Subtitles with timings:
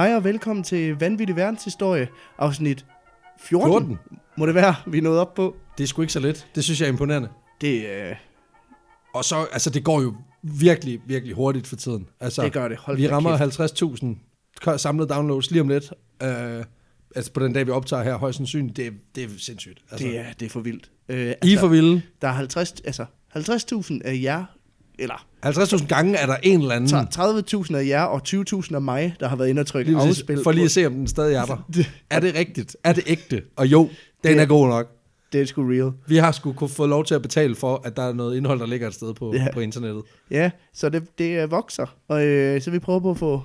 [0.00, 2.08] Hej og velkommen til Vanvittig Verdenshistorie,
[2.38, 2.86] afsnit
[3.40, 3.98] 14, 14.
[4.36, 5.56] må det være, vi er nået op på.
[5.78, 6.46] Det er sgu ikke så let.
[6.54, 7.28] Det synes jeg er imponerende.
[7.60, 8.16] Det, øh,
[9.14, 12.08] Og så, altså det går jo virkelig, virkelig hurtigt for tiden.
[12.20, 12.76] Altså, det gør det.
[12.76, 13.60] Hold vi rammer kæft.
[14.64, 15.92] 50.000 samlede downloads lige om lidt.
[16.24, 16.28] Uh,
[17.16, 18.76] altså på den dag, vi optager her, højst sandsynligt.
[18.76, 19.82] Det, det er sindssygt.
[19.90, 20.90] Altså, Det er, det er for vildt.
[21.08, 22.02] Øh, I er for vilde.
[22.22, 23.04] Der er 50, altså
[23.36, 24.44] 50.000 af jer,
[25.00, 27.06] eller 50.000 gange er der en eller anden.
[27.08, 27.32] tre-
[27.62, 30.40] 30.000 af jer og 20.000 af mig, der har været inde og trykke Lige afspil.
[30.42, 31.66] for lige at se, om den stadig er der.
[31.74, 32.76] Det, Er det rigtigt?
[32.84, 33.42] Er det ægte?
[33.56, 33.82] Og jo,
[34.24, 34.86] den Det- er god nok.
[35.32, 35.92] det er sgu real.
[36.06, 38.60] Vi har sgu kunne få lov til at betale for, at der er noget indhold,
[38.60, 39.46] der ligger et sted på, Ja.
[39.52, 40.02] på internettet.
[40.30, 41.86] Ja, så det, det øh, vokser.
[42.08, 43.42] Og øh, så vi prøver på at få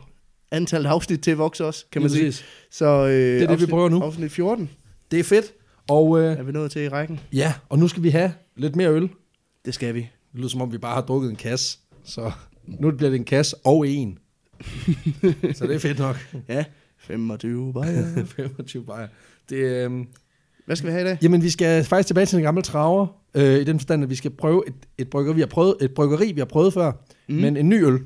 [0.52, 2.34] antallet af afsnit til at vokse også, kan man sige.
[2.72, 4.02] Så øh, det, vi afsnit, prøver nu.
[4.02, 4.70] Afsnit 14
[5.12, 5.46] Det er fedt.
[5.90, 7.20] Og øh, er vi nået til i rækken.
[7.34, 9.10] ja, og nu skal vi have lidt mere øl.
[9.66, 10.10] Det skal vi.
[10.36, 11.78] Det lyder som om, vi bare har drukket en kasse.
[12.04, 12.32] Så
[12.68, 14.18] nu bliver det en kasse og en.
[15.54, 16.16] så det er fedt nok.
[16.50, 16.64] Ja,
[17.00, 18.26] 25 bajer.
[18.36, 19.08] 25 bajer.
[19.50, 19.92] Det, øh,
[20.66, 21.18] Hvad skal vi have i dag?
[21.22, 23.08] jamen, vi skal faktisk tilbage til den gamle traver.
[23.36, 25.92] Øh, I den forstand, at vi skal prøve et, et, bryggeri, vi har prøvet, et
[25.94, 26.92] bryggeri, vi har prøvet før.
[27.30, 27.36] Mm.
[27.36, 28.00] Men en ny øl.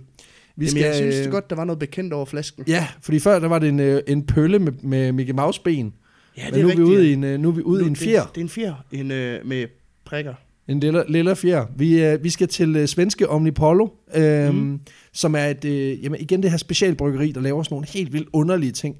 [0.55, 2.64] Vi Jamen, jeg synes øh, det godt, der var noget bekendt over flasken.
[2.67, 5.93] Ja, fordi før der var det en, øh, en pølle med, med Mickey Mouse ben.
[6.38, 7.88] Ja, Men nu er vi ude i en, øh, nu er vi ude Nu- i
[7.88, 8.25] en det- fjer.
[8.25, 9.66] Det er en fjer en, øh, med
[10.05, 10.33] prikker.
[10.70, 11.66] En lille, lille fjer.
[11.78, 14.80] Vi, øh, vi skal til øh, svenske Omnipollo, øh, mm.
[15.14, 18.30] som er et, øh, jamen igen det her specialbryggeri, der laver sådan nogle helt vildt
[18.34, 18.98] underlige ting.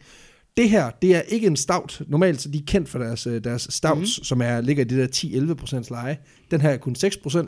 [0.58, 2.02] Det her, det er ikke en stout.
[2.08, 4.24] Normalt så er de kendt for deres, øh, deres stouts, mm.
[4.24, 6.18] som er, ligger i det der 10-11% leje.
[6.52, 7.48] Den her er kun 6%.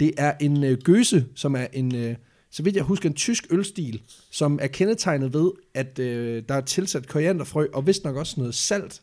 [0.00, 2.14] Det er en øh, gøse, som er en, øh,
[2.50, 6.60] så vidt jeg husker, en tysk ølstil, som er kendetegnet ved, at øh, der er
[6.60, 9.02] tilsat korianderfrø, og vist nok også noget salt.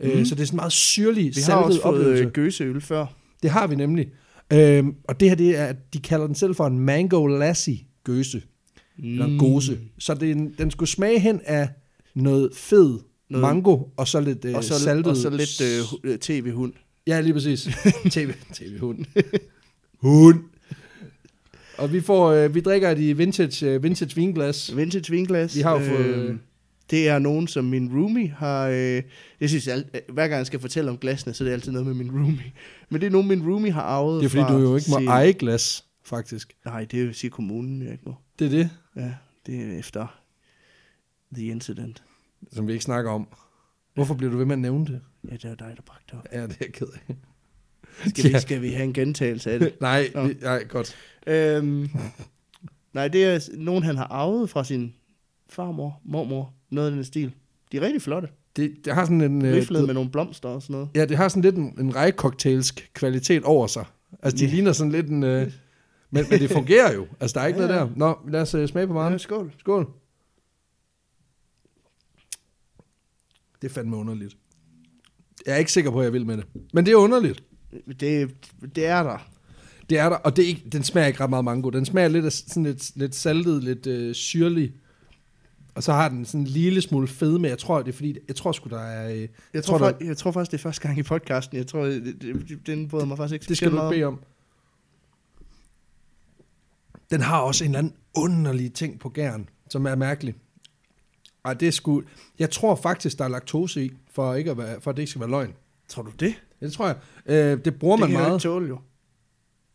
[0.00, 0.06] Mm.
[0.08, 2.24] Øh, så det er sådan meget syrlig, Vi har også fået oplevelse.
[2.24, 3.06] øh, gøseøl før.
[3.42, 4.08] Det har vi nemlig.
[4.52, 8.42] Øhm, og det her, det er, de kalder den selv for en mango lassi gøse.
[8.98, 9.04] Mm.
[9.04, 9.78] Eller en gose.
[9.98, 11.68] Så det en, den skulle smage hen af
[12.14, 12.98] noget fed
[13.30, 15.06] Noget- mango, og så lidt øh, Og så, saltet...
[15.06, 15.60] og så lidt
[16.04, 16.72] øh, øh, tv-hund.
[17.06, 17.68] Ja, lige præcis.
[18.10, 19.04] TV, TV-hund.
[20.02, 20.40] Hund.
[21.78, 24.76] Og vi får, øh, vi drikker de vintage, øh, vintage vinglas.
[24.76, 25.56] Vintage vinglas.
[25.56, 26.36] Vi har jo fået- Øh,
[26.90, 28.68] det er nogen, som min roomie har...
[28.68, 29.02] Øh,
[29.40, 31.72] jeg synes, alt, øh, hver gang jeg skal fortælle om glasene, så er det altid
[31.72, 32.52] noget med min roomie.
[32.88, 34.90] Men det er nogen, min roomie har arvet Det er fordi, fra du jo ikke
[34.90, 36.56] må sin- eje glas, faktisk.
[36.64, 38.14] Nej, det er jo sige kommunen, jeg ikke må.
[38.38, 39.14] Det er det, Ja,
[39.46, 40.20] det er efter
[41.34, 42.02] the incident.
[42.52, 43.28] som vi ikke snakker om.
[43.94, 45.00] Hvorfor bliver du ved med at nævne det?
[45.30, 46.26] Ja, det er dig, der bragte det op.
[46.32, 47.16] Ja, det er jeg ked af.
[48.08, 49.72] Skal, vi, skal vi have en gentagelse af det?
[49.80, 50.26] Nej, Nå.
[50.26, 50.96] vi, nej, godt.
[51.26, 51.90] øhm,
[52.92, 54.94] nej, det er nogen, han har arvet fra sin
[55.48, 57.32] farmor, mormor, noget af den stil.
[57.72, 58.28] De er rigtig flotte.
[58.56, 59.44] Det, det har sådan en...
[59.44, 60.88] øh, Riflet du- med nogle blomster og sådan noget.
[60.94, 63.84] Ja, det har sådan lidt en, en rækcocktailsk kvalitet over sig.
[64.22, 64.50] Altså, det Ja.
[64.54, 65.22] ligner sådan lidt en...
[65.22, 65.52] Øh,
[66.10, 67.06] men, men det fungerer jo.
[67.20, 67.84] Altså, der er ikke Ja, noget ja.
[67.86, 67.90] der.
[67.96, 69.18] Nå, lad os uh, smage på Ja, varen.
[69.18, 69.52] skål.
[69.58, 69.88] Skål.
[73.62, 74.36] Det er fandme underligt.
[75.46, 76.44] Jeg er ikke sikker på, at jeg vil med det.
[76.72, 77.42] Men det er underligt.
[78.00, 78.30] Det,
[78.76, 79.28] det er der.
[79.90, 81.70] Det er der, og det er ikke, den smager ikke ret meget mango.
[81.70, 84.72] Den smager lidt af sådan lidt, lidt saltet, lidt øh, syrlig.
[85.76, 87.48] Og så har den sådan en lille smule fedme.
[87.48, 89.10] Jeg tror, det er fordi, jeg tror sgu, der er...
[89.10, 91.56] Øh, Jeg tror, tror, tror, jeg tror faktisk, det er første gang i podcasten.
[91.56, 94.06] Jeg tror, det, det, den bryder mig faktisk ikke Det skal du meget ikke bede
[94.06, 94.20] om.
[97.10, 100.34] Den har også en eller anden underlig ting på gæren, som er mærkelig.
[101.44, 102.02] Ej, det er sgu...
[102.38, 105.10] Jeg tror faktisk, der er laktose i, for, ikke at, være, for at det ikke
[105.10, 105.54] skal være løgn.
[105.88, 106.34] Tror du det?
[106.60, 106.96] Ja, det tror jeg.
[107.26, 108.38] Øh, det bruger det man kan jeg jo meget.
[108.38, 108.78] ikke tåle, jo.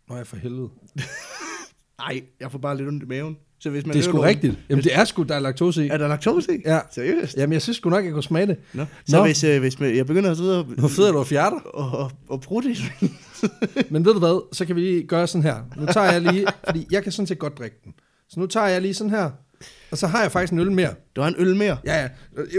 [0.10, 0.70] Nå, jeg for helvede.
[2.02, 3.38] Nej, jeg får bare lidt ondt i maven.
[3.62, 4.54] Så hvis man Det er sgu rigtigt.
[4.70, 5.90] Jamen, det er sgu, der er laktose i.
[5.90, 6.62] Er der laktose i?
[6.66, 6.80] Ja.
[6.92, 7.38] Seriøst?
[7.38, 8.58] Jamen, jeg synes sgu nok, jeg kunne smage det.
[8.74, 8.86] Nå.
[9.08, 9.24] Så Nå.
[9.26, 11.58] hvis, øh, hvis man, jeg begynder at sidde og, Nu fedder du og fjerter.
[11.60, 12.78] og, og, og bruge det.
[13.92, 15.56] Men ved du hvad, så kan vi lige gøre sådan her.
[15.78, 17.94] Nu tager jeg lige, fordi jeg kan sådan set godt drikke den.
[18.30, 19.30] Så nu tager jeg lige sådan her,
[19.92, 20.94] og så har jeg faktisk en øl mere.
[21.16, 21.78] Du har en øl mere.
[21.86, 22.10] Ja, ja.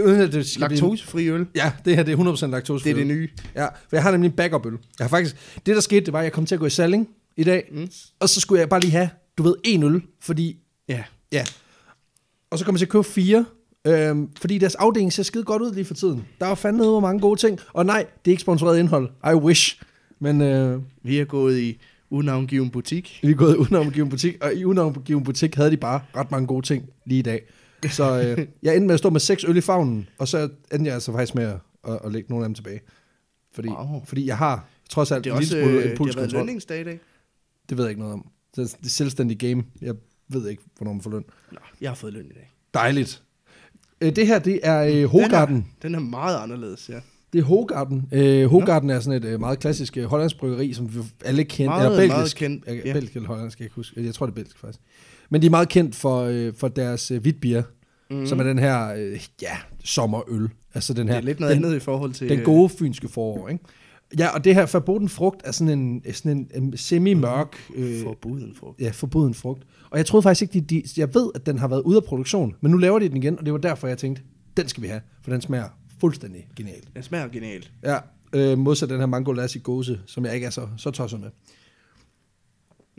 [0.05, 1.45] Uden at det Laktosefri øl.
[1.55, 2.83] Ja, det her det er 100% laktose.
[2.83, 3.29] Det er det nye.
[3.55, 4.73] Ja, for jeg har nemlig en backup-øl.
[4.99, 5.35] Jeg har faktisk,
[5.65, 7.07] det der skete, det var, at jeg kom til at gå i salling
[7.37, 7.87] i dag, Mm.
[8.19, 10.57] og så skulle jeg bare lige have, du ved, en øl, fordi,
[10.89, 11.03] Ja.
[11.31, 11.45] ja.
[12.49, 13.45] Og så kom jeg til at købe fire,
[13.87, 16.25] øhm, fordi deres afdeling ser skide godt ud lige for tiden.
[16.39, 17.59] Der er fandme hvor mange gode ting.
[17.73, 19.09] Og nej, det er ikke sponsoreret indhold.
[19.31, 19.81] I wish.
[20.19, 23.19] Men øh, Vi er gået i unavngiven butik.
[23.23, 26.65] vi er gået udenomgiven butik, og i udenomgiven butik havde de bare ret mange gode
[26.65, 27.41] ting lige i dag.
[27.89, 30.85] Så øh, jeg endte med at stå med seks øl i favnen, og så endte
[30.87, 31.57] jeg altså faktisk med at,
[31.87, 32.81] at, at lægge nogle af dem tilbage.
[33.55, 34.05] Fordi, Wow.
[34.05, 35.91] fordi jeg har trods alt Det er en også lille smule øh, det har været
[35.99, 36.39] impulskontrol.
[36.39, 36.99] lønningsdag i dag.
[37.69, 38.27] Det ved jeg ikke noget om.
[38.55, 39.63] Det er det selvstændige game.
[39.81, 39.93] Jeg
[40.33, 41.23] ved ikke, hvornår man får løn.
[41.51, 42.51] Nå, jeg har fået løn i dag.
[42.73, 43.21] Dejligt.
[44.01, 45.55] Øh, Det her, det er øh, Hogarden.
[45.55, 46.99] Den er, den er meget anderledes, ja.
[47.33, 48.07] Det er Hogarden.
[48.11, 51.71] Øh, Hogarden er sådan et øh, meget klassisk øh, hollandsk bryggeri, som vi alle kender.
[51.71, 52.41] Meget, eller belgisk.
[52.41, 52.73] meget kendt, Ja.
[52.89, 52.93] ja.
[52.93, 54.05] Belgisk eller hollandsk, jeg ikke huske.
[54.05, 54.79] Jeg tror, det er belgisk faktisk.
[55.29, 57.63] Men de er meget kendt for, øh, for deres øh, hvidbier.
[58.09, 58.25] mm.
[58.25, 60.49] som er den her, øh, ja, sommerøl.
[60.73, 62.29] Altså den her, Det er lidt noget den, andet i forhold til...
[62.29, 63.63] den gode fynske forår, ikke?
[64.17, 68.55] Ja, og det her forboden frugt er sådan en, sådan en, en semi-mørk, øh, Forbuden
[68.55, 68.81] frugt.
[68.81, 69.63] ja, forbuden frugt.
[69.89, 72.03] Og jeg troede faktisk ikke, de, de, jeg ved, at den har været ude af
[72.03, 74.21] produktion, men nu laver de den igen, og det var derfor, jeg tænkte,
[74.57, 75.69] den skal vi have, for den smager
[75.99, 76.87] fuldstændig genialt.
[76.95, 77.71] Den smager genialt.
[77.83, 77.97] Ja,
[78.33, 81.29] øh, modsat den her mango lassi gose, som jeg ikke er så, så tosset med.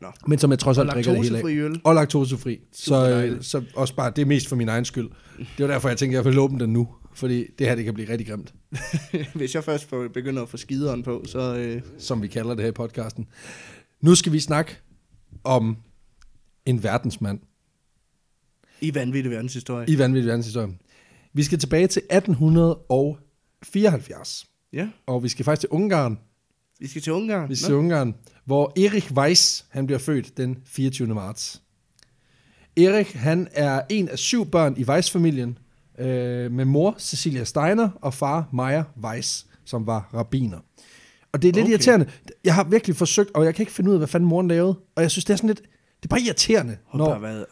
[0.05, 0.11] Nå.
[0.27, 1.43] Men som jeg trods alt drikker det hele af.
[1.43, 1.81] laktosefri øl.
[1.85, 2.61] Og laktosefri.
[2.73, 5.09] Så, øh, så også bare, det er mest for min egen skyld.
[5.39, 6.89] Det var derfor, jeg tænkte, at jeg vil åbne den nu.
[7.15, 8.55] Fordi det her, det kan blive rigtig grimt,
[9.35, 11.57] Hvis jeg først får, begynder at få skideren på, så...
[11.57, 13.27] Øh, som vi kalder det her i podcasten.
[14.01, 14.77] Nu skal vi snakke
[15.45, 15.77] om
[16.67, 17.41] en verdensmand
[18.81, 19.85] I vanvittig verdenshistorie.
[19.89, 20.69] i vanvittig verdenshistorie.
[21.33, 26.19] Vi skal tilbage til 1874, Ja, og vi skal faktisk til Ungarn.
[26.81, 27.49] Vi skal til Ungarn.
[27.49, 31.09] Vi skal til Ungarn, hvor Erik Weiss, han bliver født den 24.
[31.15, 31.63] marts.
[32.77, 35.59] Erik, han er en af syv børn i Weiss-familien,
[35.99, 40.59] øh, med mor Cecilia Steiner og far Maja Weiss, som var rabiner.
[41.33, 41.71] Og det er lidt okay.
[41.71, 42.07] Irriterende.
[42.45, 44.75] Jeg har virkelig forsøgt, og jeg kan ikke finde ud af, hvad fanden moren lavede.
[44.97, 45.63] Og jeg synes, det er sådan lidt...
[46.03, 46.77] Det er bare irriterende.
[46.85, 47.47] Hun, Når, har været,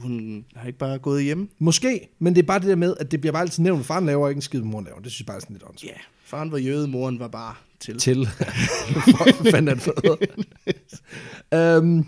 [0.00, 1.50] hun har ikke bare gået hjem.
[1.58, 3.86] måske, men det er bare det der med, at det bliver bare altid nævnt, at
[3.86, 5.00] faren laver ikke en skid, moren laver.
[5.00, 5.92] Det synes jeg bare er sådan lidt åndssvagt.
[5.96, 7.98] Ja, faren var jøde, moren var bare til.
[7.98, 8.18] til.
[9.44, 11.82] Det for noget?
[11.84, 12.04] øhm,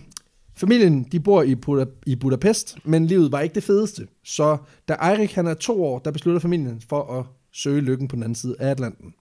[0.56, 4.06] familien, de bor i, Buda- i Budapest, men livet var ikke det fedeste.
[4.24, 4.56] Så
[4.88, 8.22] da Eirik han er to år, der beslutter familien for at søge lykken på den
[8.22, 9.14] anden side af Atlanten.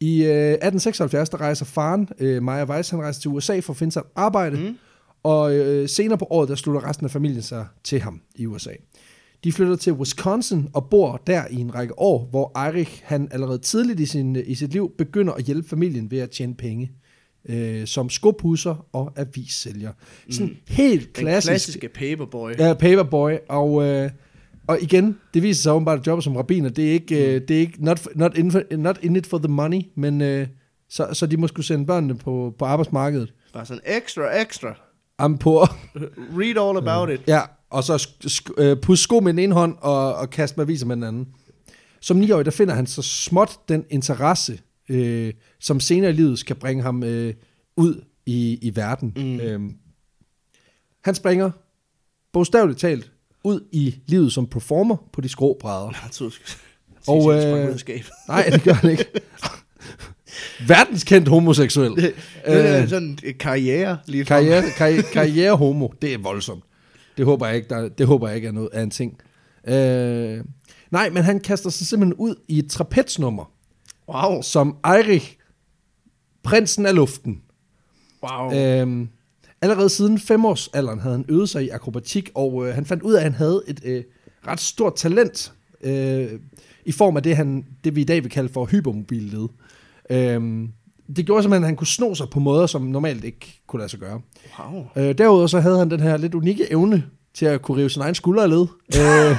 [0.00, 3.76] I øh, 1876, der rejser faren, øh, Maja Weiss, han rejser til USA for at
[3.76, 4.76] finde sig et arbejde, mm.
[5.22, 8.70] og øh, senere på året, der slutter resten af familien sig til ham i USA.
[9.44, 13.58] De flytter til Wisconsin og bor der i en række år, hvor Eirik han allerede
[13.58, 16.92] tidligt i, sin, i sit liv begynder at hjælpe familien ved at tjene penge.
[17.48, 19.92] Øh, som skopusser og avissælger.
[20.30, 21.50] Sådan helt Den klassisk.
[21.50, 22.52] klassiske paperboy.
[22.58, 23.32] Ja, paperboy.
[23.48, 24.10] Og, øh,
[24.66, 27.56] og igen, det viser sig åbenbart, at jobbet som rabiner, det er ikke, øh, det
[27.56, 30.46] er ikke not, not, in for, not in it for the money, men øh,
[30.88, 33.32] så, så de må skulle sende børnene på, på arbejdsmarkedet.
[33.52, 34.74] Bare sådan extra, extra.
[35.22, 35.76] I'm poor.
[36.38, 37.20] Read all about it.
[37.28, 37.40] Ja,
[37.70, 40.86] og så sk- øh, pusse sko med den ene hånd og, og kaste med aviser
[40.86, 41.28] med den anden.
[42.00, 46.56] Som niårig, der finder han så småt den interesse, øh, som senere i livet skal
[46.56, 47.34] bringe ham øh,
[47.76, 49.12] ud i, i verden.
[49.16, 49.40] Mm.
[49.40, 49.74] Øhm,
[51.04, 51.50] han springer
[52.32, 53.10] bogstaveligt talt
[53.44, 55.90] ud i livet som performer på de skrå brædder.
[56.02, 56.10] Jeg
[57.06, 57.78] troede, Og, øh.
[58.28, 59.04] Nej, det gør han ikke.
[60.68, 61.96] Verdenskendt homoseksuel.
[61.96, 62.14] Det
[62.44, 64.24] er sådan en karriere lige.
[64.24, 66.64] Karriere, karriere, karriere homo, det er voldsomt.
[67.18, 69.18] Det håber jeg ikke, der, det håber jeg ikke er, noget, er en ting.
[69.68, 70.44] Øh,
[70.90, 73.52] nej, men han kaster sig simpelthen ud i et trapetsnummer,
[74.08, 74.42] Wow.
[74.42, 75.38] som Eirik,
[76.42, 77.42] prinsen af luften.
[78.22, 78.52] Wow.
[78.54, 79.06] Øh,
[79.62, 83.16] allerede siden femårsalderen havde han øvet sig i akrobatik, og øh, han fandt ud af,
[83.16, 84.04] at han havde et øh,
[84.46, 86.28] ret stort talent øh,
[86.84, 89.48] i form af det, han, det, vi i dag vil kalde for hypermobilled.
[90.10, 90.68] Øh,
[91.16, 93.88] det gjorde simpelthen, at han kunne sno sig på måder, som normalt ikke kunne lade
[93.90, 94.20] sig gøre.
[94.72, 94.84] wow.
[94.96, 98.02] Øh, derudover så havde han den her lidt unikke evne til at kunne rive sin
[98.02, 98.66] egen skulder af led.
[98.96, 99.36] øh,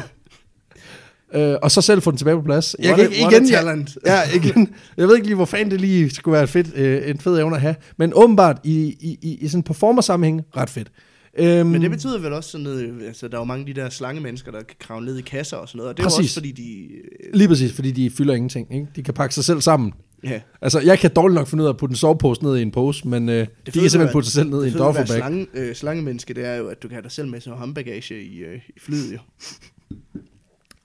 [1.52, 2.76] øh, og så selv få den tilbage på plads.
[2.84, 3.98] What a- what a talent.
[4.06, 6.76] Jeg, ja, igen, jeg ved ikke lige, hvor fanden det lige skulle være et fedt,
[6.76, 7.76] øh, en fed evne at have.
[7.98, 10.92] Men åbenbart i, i, i, i sådan en performer-sammenhæng, ret fedt.
[11.38, 13.82] Øhm, Men det betyder vel også sådan noget, altså der er jo mange af de
[13.82, 16.20] der slangemennesker, der kan kravle ned i kasser og sådan noget, og det er Præcis.
[16.26, 18.74] også fordi de, øh, Lige præcis, fordi de fylder ingenting.
[18.74, 18.88] Ikke?
[18.96, 19.94] De kan pakke sig selv sammen.
[20.24, 22.62] Ja, Altså, jeg kan dårligt nok finde ud af at putte en sovepose ned i
[22.62, 24.80] en pose, men øh, de fede kan simpelthen putte sig selv ned i det en
[24.80, 25.18] være duffelbag.
[25.18, 28.24] slange, øh, slangemenneske, det er jo, at du kan have dig selv med som håndbagage
[28.24, 29.20] i, øh, i flyet jo.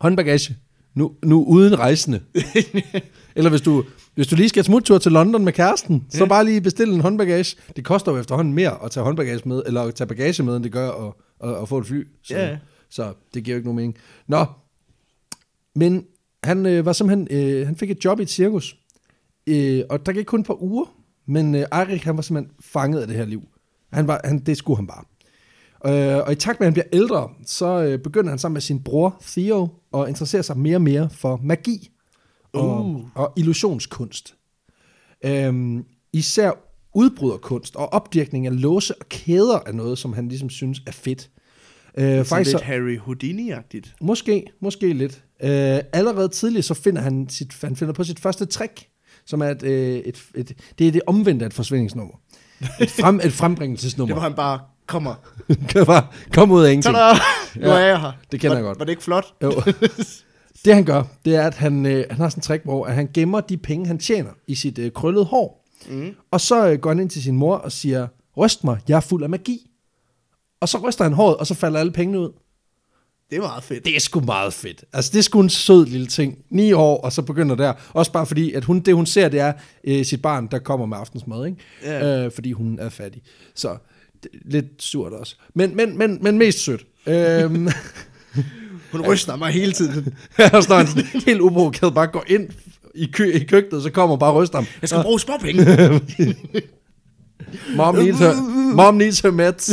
[0.00, 0.56] Håndbagage.
[0.94, 2.20] Nu, nu uden rejsende.
[3.36, 6.28] Eller hvis du, hvis du lige skal smuttur til London med kæresten, så Ja.
[6.28, 7.56] bare lige bestille en håndbagage.
[7.76, 10.64] Det koster jo efterhånden mere at tage håndbagage med, eller at tage bagage med, end
[10.64, 11.12] det gør at,
[11.50, 12.06] at, at få et fly.
[12.22, 12.58] Så, Ja.
[12.90, 13.96] så det giver jo ikke nogen mening.
[14.28, 14.44] Nå,
[15.76, 16.04] men
[16.44, 17.28] han øh, var simpelthen,
[17.60, 18.76] øh, han fik et job i et cirkus.
[19.46, 20.84] Øh, og der gik kun et par uger,
[21.26, 23.42] men øh, Eirik, han var simpelthen fanget af det her liv.
[23.92, 25.04] Han var, han, det skulle han bare.
[25.86, 28.60] Øh, og i takt med, at han bliver ældre, så øh, begynder han sammen med
[28.60, 31.90] sin bror Theo at interessere sig mere og mere for magi
[32.52, 33.04] og, Uh.
[33.14, 34.34] og illusionskunst.
[35.24, 36.50] Øhm, især
[36.94, 41.30] udbryderkunst og opdyrkning af låse og kæder er noget, som han ligesom synes er fedt.
[41.98, 43.94] Øh, Faktisk faktisk lidt så, Harry Houdini-agtigt.
[44.00, 45.24] måske, måske lidt.
[45.42, 48.88] Øh, allerede tidligt så finder han, sit, han finder på sit første trick,
[49.26, 52.14] som er et, øh, et, et, det er det omvendte af et forsvindingsnummer.
[52.80, 54.14] Et, frem, et Det frembringelsesnummer.
[54.14, 55.14] var han bare, kommer.
[56.34, 56.94] komme ud af ingenting.
[56.94, 57.14] Tada!
[57.56, 58.12] Nu er jeg her.
[58.32, 58.78] det kender var, jeg godt.
[58.78, 59.24] Var det ikke flot?
[59.42, 59.52] Jo.
[60.64, 62.94] Det han gør, det er, at han, øh, han har sådan en trick, hvor at
[62.94, 65.64] han gemmer de penge, han tjener i sit øh, krøllede hår.
[65.88, 66.10] Mm.
[66.30, 69.00] Og så øh, går han ind til sin mor og siger, ryst mig, jeg er
[69.00, 69.70] fuld af magi.
[70.60, 72.32] Og så ryster han håret, og så falder alle pengene ud.
[73.30, 73.84] Det er meget fedt.
[73.84, 74.84] Det er sgu meget fedt.
[74.92, 76.38] Altså, det er sgu en sød lille ting.
[76.50, 77.72] Ni år, og så begynder der.
[77.92, 79.52] Også bare fordi, at hun, det hun ser, det er
[79.84, 81.58] øh, sit barn, der kommer med aftensmad, ikke?
[81.82, 82.24] Ja.
[82.24, 83.22] Øh, fordi hun er fattig.
[83.54, 83.76] Så
[84.22, 85.36] det, lidt surt også.
[85.54, 86.86] Men, men, men, men mest sødt.
[87.06, 87.68] Øhm,
[88.92, 90.14] Hun ryster mig hele tiden.
[90.38, 92.48] her står han sådan helt uprovokeret, bare går ind
[92.94, 94.66] i, kø, i køkkenet, så kommer bare og ryster ham.
[94.82, 95.64] Jeg skal bruge småpenge.
[97.76, 98.34] Mom needs her,
[98.74, 99.70] mom needs her meds.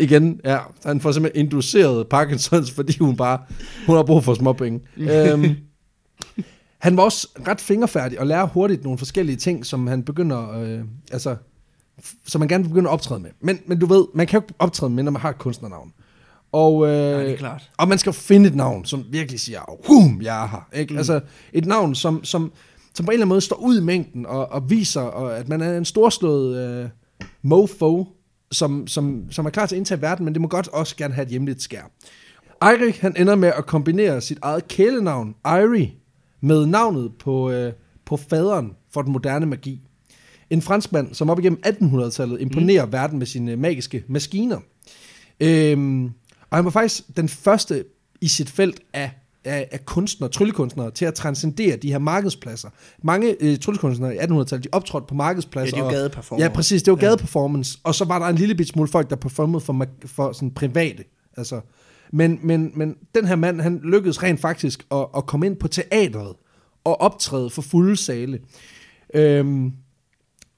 [0.00, 3.38] Igen, ja, han får simpelthen induceret Parkinsons, fordi hun bare,
[3.86, 4.80] hun har brug for småpenge.
[4.96, 5.44] øhm,
[6.78, 10.80] han var også ret fingerfærdig og lærer hurtigt nogle forskellige ting, som han begynder, øh,
[11.12, 11.36] altså,
[12.26, 13.30] som man gerne vil begynde at optræde med.
[13.40, 15.92] Men, men du ved, man kan jo ikke optræde med, når man har et kunstnernavn.
[16.52, 17.70] Og, øh, Ja, det er klart.
[17.76, 20.68] og man skal finde et navn, som virkelig siger, hum, jeg er her.
[20.80, 20.92] Ikke?
[20.92, 20.98] Mm.
[20.98, 21.20] Altså
[21.52, 22.52] et navn, som, som,
[22.94, 25.48] som på en eller anden måde står ud i mængden, og, og viser, og at
[25.48, 26.88] man er en storslået øh,
[27.42, 28.04] mofo,
[28.56, 31.14] som, som, som er klar til at indtage verden, men det må godt også gerne
[31.14, 31.90] have et hjemligt skær.
[32.62, 35.92] Eirik, han ender med at kombinere sit eget kælenavn, Irie,
[36.40, 37.72] med navnet på, øh,
[38.04, 39.80] på faderen for den moderne magi.
[40.50, 42.92] En franskmand, som op igennem 1800-tallet imponerer mm.
[42.92, 44.58] verden med sine magiske maskiner.
[45.40, 46.04] Øhm,
[46.50, 47.84] og han var faktisk den første
[48.20, 49.10] i sit felt af,
[49.46, 52.68] af, af kunstnere, tryllekunstnere, til at transcendere de her markedspladser.
[53.02, 55.76] Mange øh, tryllekunstnere i 1800-tallet, de optrådte på markedspladser.
[55.76, 56.42] Ja, det er og- gadeperformer.
[56.44, 57.78] Ja, præcis, det var gadeperformance.
[57.84, 61.04] Og så var der en lille bit smule folk, der performede for, for sådan private.
[61.36, 61.60] Altså.
[62.12, 65.68] Men, men, men den her mand, han lykkedes rent faktisk at, at komme ind på
[65.68, 66.34] teatret
[66.84, 68.38] og optræde for fulde sale.
[69.14, 69.72] Øhm,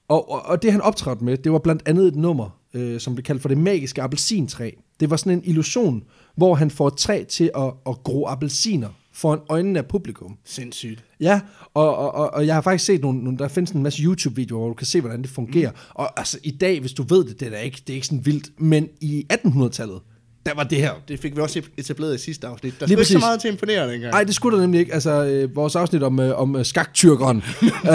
[0.07, 3.15] og, og, og det han optrådte med, det var blandt andet et nummer, øh, som
[3.15, 4.71] blev kaldt for det magiske appelsintræ.
[4.99, 6.03] Det var sådan en illusion,
[6.35, 10.37] hvor han får et træ til at, at gro appelsiner foran øjnene af publikum.
[10.45, 11.03] Sindssygt.
[11.19, 11.41] Ja,
[11.73, 14.59] og, og, og, og jeg har faktisk set nogle, nogle der findes en masse YouTube-videoer,
[14.59, 15.71] hvor du kan se, hvordan det fungerer.
[15.71, 15.77] Mm.
[15.93, 18.07] Og altså, i dag, hvis du ved det, det er da ikke, det er ikke
[18.07, 20.01] sådan vildt, men i 1800-tallet,
[20.45, 20.91] der var det her.
[21.07, 22.73] Det fik vi også etableret i sidste afsnit.
[22.79, 24.11] Der skulle ikke så meget til at imponere dengang.
[24.11, 24.93] Nej, det skulle der nemlig ikke.
[24.93, 27.37] Altså, øh, vores afsnit om, øh, om øh, skaktyrkeren,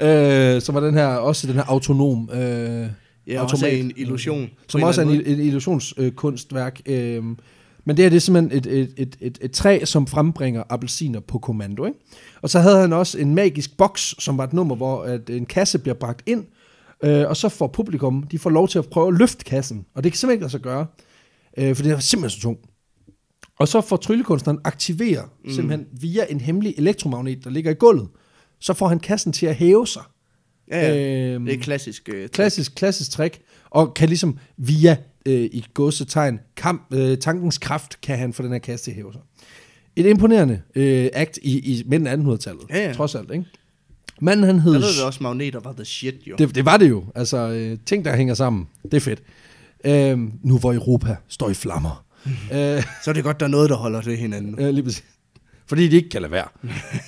[0.00, 2.86] øh, øh, som var den her, også den her autonom øh,
[3.26, 4.50] ja, også en illusion.
[4.68, 6.80] som også er en, et illusionskunstværk.
[6.86, 7.24] Øh,
[7.84, 11.20] men det her det er simpelthen et, et, et, et, et træ, som frembringer appelsiner
[11.20, 11.84] på kommando.
[11.84, 11.98] Ikke?
[12.42, 15.46] Og så havde han også en magisk boks, som var et nummer, hvor at en
[15.46, 16.44] kasse bliver bragt ind,
[17.04, 19.86] øh, og så får publikum, de får lov til at prøve at løfte kassen.
[19.94, 20.86] Og det kan simpelthen ikke lade sig gøre,
[21.58, 22.58] øh, for det er simpelthen så tung.
[23.58, 25.50] Og så får tryllekunstneren aktivere mm.
[25.50, 28.08] simpelthen via en hemmelig elektromagnet, der ligger i gulvet.
[28.60, 30.02] Så får han kassen til at hæve sig.
[30.72, 31.26] Ja, ja.
[31.34, 32.08] Øhm, det er klassisk.
[32.14, 33.38] Øh, Klassisk, klassisk trick,
[33.70, 38.52] og kan ligesom via, øh, i godsetegn, kamp, øh, tankens kraft, kan han få den
[38.52, 39.20] her kasse til at hæve sig.
[39.96, 42.92] Et imponerende øh, act i, i midten af 1800-tallet, Ja, ja.
[42.92, 43.44] trods alt, ikke?
[44.20, 44.72] Manden han hed...
[44.72, 46.36] Der ved vi også, magneter var the shit, jo.
[46.38, 47.04] Det, det var det jo.
[47.14, 48.68] Altså, øh, ting, der hænger sammen.
[48.82, 49.22] Det er fedt.
[49.84, 52.04] Øh, nu hvor Europa står i flammer.
[52.26, 52.30] øh,
[53.04, 54.54] Så er det godt, der er noget, der holder til hinanden.
[54.58, 55.04] Ja, lige præcis.
[55.72, 56.48] Fordi de ikke kan lade være.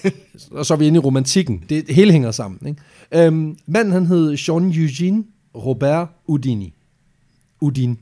[0.59, 1.65] og så er vi inde i romantikken.
[1.69, 2.69] Det hele hænger sammen.
[2.69, 3.27] Ikke?
[3.27, 6.75] Øhm, manden han hed Jean Eugene Robert Houdini.
[7.61, 7.99] Udin.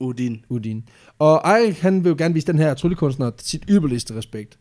[0.00, 0.44] Udin.
[0.48, 0.88] Udin.
[1.18, 4.58] Og Eirik, han vil jo gerne vise den her tryllekunstner sit ypperligste respekt.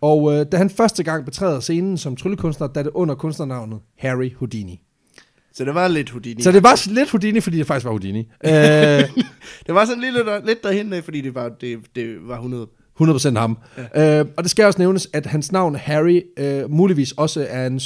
[0.00, 4.34] Og øh, da han første gang betræder scenen som tryllekunstner, er det under kunstnernavnet Harry
[4.36, 4.80] Houdini.
[5.52, 6.42] Så det var lidt Houdini.
[6.42, 8.18] Så det var lidt Houdini, fordi det faktisk var Houdini.
[8.44, 8.50] øh,
[9.66, 12.66] det var sådan lidt, lidt derhen fordi det var, det, det var 100.
[13.00, 13.58] 100% ham.
[13.94, 14.20] Ja.
[14.20, 17.80] Øh, og det skal også nævnes, at hans navn Harry øh, muligvis også er en,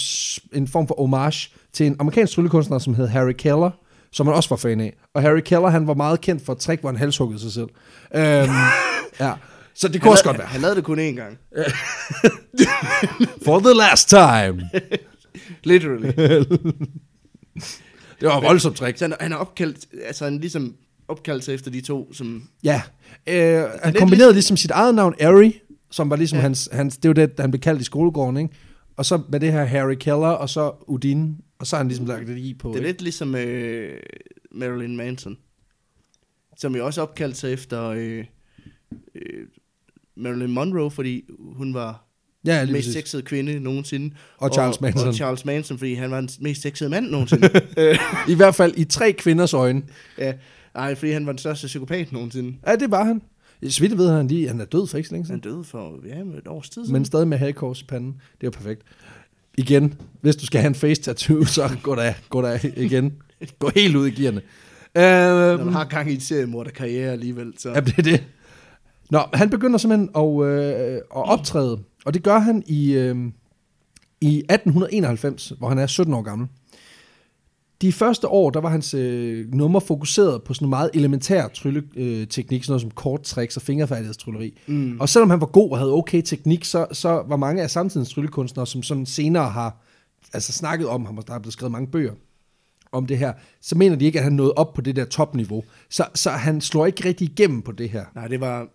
[0.53, 3.71] en form for homage til en amerikansk tryllekunstner, som hed Harry Keller,
[4.13, 4.97] som man også var fan af.
[5.15, 7.69] Og Harry Keller, han var meget kendt for et trick, hvor han halshuggede sig selv.
[8.15, 8.23] Øhm,
[9.21, 9.33] ja.
[9.77, 10.47] Så det kunne Han også lavede- godt være.
[10.49, 11.39] Han lavede det kun én gang.
[13.45, 14.71] For the last time.
[15.65, 16.13] Literally.
[18.21, 18.99] Det var et voldsomt trick.
[18.99, 20.75] Så han, han er opkaldt, altså han ligesom
[21.09, 22.49] opkaldt sig efter de to, som...
[22.65, 22.83] Ja.
[23.27, 25.53] Øh, han lidt kombinerede ligesom sit eget navn, Harry,
[25.91, 26.43] som var ligesom ja.
[26.43, 26.97] Hans, hans...
[26.97, 28.55] Det var det, han blev kaldt i skolegården, ikke?
[28.97, 32.07] Og så med det her Harry Keller, og så Udin, og så har han ligesom
[32.07, 32.69] lagt det i på...
[32.69, 32.89] Det er ikke?
[32.89, 34.01] lidt ligesom øh,
[34.51, 35.37] Marilyn Manson,
[36.57, 38.25] som jo også opkaldt sig efter øh,
[39.15, 39.47] øh,
[40.17, 42.05] Marilyn Monroe, fordi hun var
[42.47, 44.15] Ja, den mest sexede kvinde nogensinde.
[44.39, 45.09] Og Charles Manson.
[45.09, 47.51] Og Charles Manson, fordi han var den mest sexede mand nogensinde.
[48.29, 49.83] I hvert fald i tre kvinders øjne.
[50.19, 50.33] ja,
[50.75, 52.57] ej, fordi han var den største psykopat nogensinde.
[52.67, 53.23] Ja, det var han.
[53.69, 55.55] Så vidt ved, han lige, han er død for ikke så længe Han siden.
[55.55, 56.93] døde for ja, et års tid siden.
[56.93, 58.15] Men stadig med hagekors i panden.
[58.41, 58.83] Det er perfekt.
[59.59, 63.13] Igen, hvis du skal have en face tattoo, så gå der, gå der igen.
[63.59, 64.41] Gå helt ud i gearne.
[64.95, 67.69] Når Øhm, man har gang i et seriemorder karriere alligevel, så...
[67.71, 68.25] Ja, det er det.
[69.11, 73.17] Nå, han begynder simpelthen at, øh, at optræde, og det gør han i, øh,
[74.21, 76.49] i 1891, hvor han er 17 år gammel.
[77.85, 82.73] De første år, der var hans øh, nummer fokuseret på sådan meget elementær trylleteknik, sådan
[82.73, 84.59] noget som korttricks og fingerfærdighedstrylleri.
[84.67, 85.01] Mm.
[85.01, 88.11] Og selvom han var god og havde okay teknik, så, så var mange af samtidens
[88.11, 89.85] tryllekunstnere, som sådan senere har
[90.33, 92.13] altså snakket om ham, og der er blevet skrevet mange bøger
[92.93, 95.65] om det her, så mener de ikke, at han nåede op på det der topniveau.
[95.91, 98.05] Så, så han slår ikke rigtig igennem på det her.
[98.15, 98.69] Nej, det var...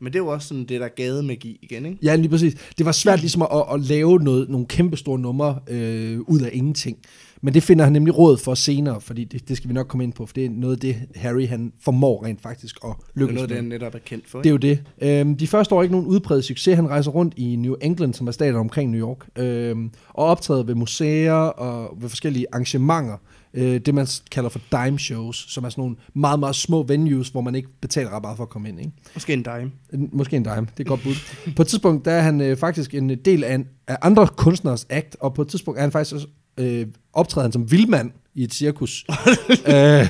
[0.00, 1.98] Men det var også sådan det der gademagi igen, ikke?
[2.02, 2.72] Ja, lige præcis.
[2.78, 6.50] Det var svært ligesom at, at lave noget, nogle kæmpe store numre øh, ud af
[6.52, 6.98] ingenting.
[7.44, 10.04] Men det finder han nemlig råd for senere, fordi det, det skal vi nok komme
[10.04, 13.04] ind på, for det er noget af det, Harry han formår rent faktisk at Det
[13.16, 13.56] er lykkes noget, med.
[13.56, 14.38] det han netop er kendt for.
[14.38, 14.82] Det er jo det.
[15.02, 16.74] Øhm, de første år er ikke nogen udpræget succes.
[16.76, 20.62] Han rejser rundt i New England, som er staten omkring New York, øhm, og optræder
[20.62, 23.16] ved museer og ved forskellige arrangementer.
[23.54, 27.28] Øh, det man kalder for dime shows, som er sådan nogle meget, meget små venues,
[27.28, 28.78] hvor man ikke betaler ret meget for at komme ind.
[28.78, 28.92] Ikke?
[29.14, 29.72] Måske en dime.
[30.12, 31.14] Måske en dime, det er godt bud.
[31.56, 34.86] På et tidspunkt der er han øh, faktisk en del af, en, af andre kunstners
[34.90, 36.26] act, og på et tidspunkt er han faktisk også,
[36.58, 39.04] øh, optræder han som vildmand i et cirkus.
[39.74, 40.08] øh,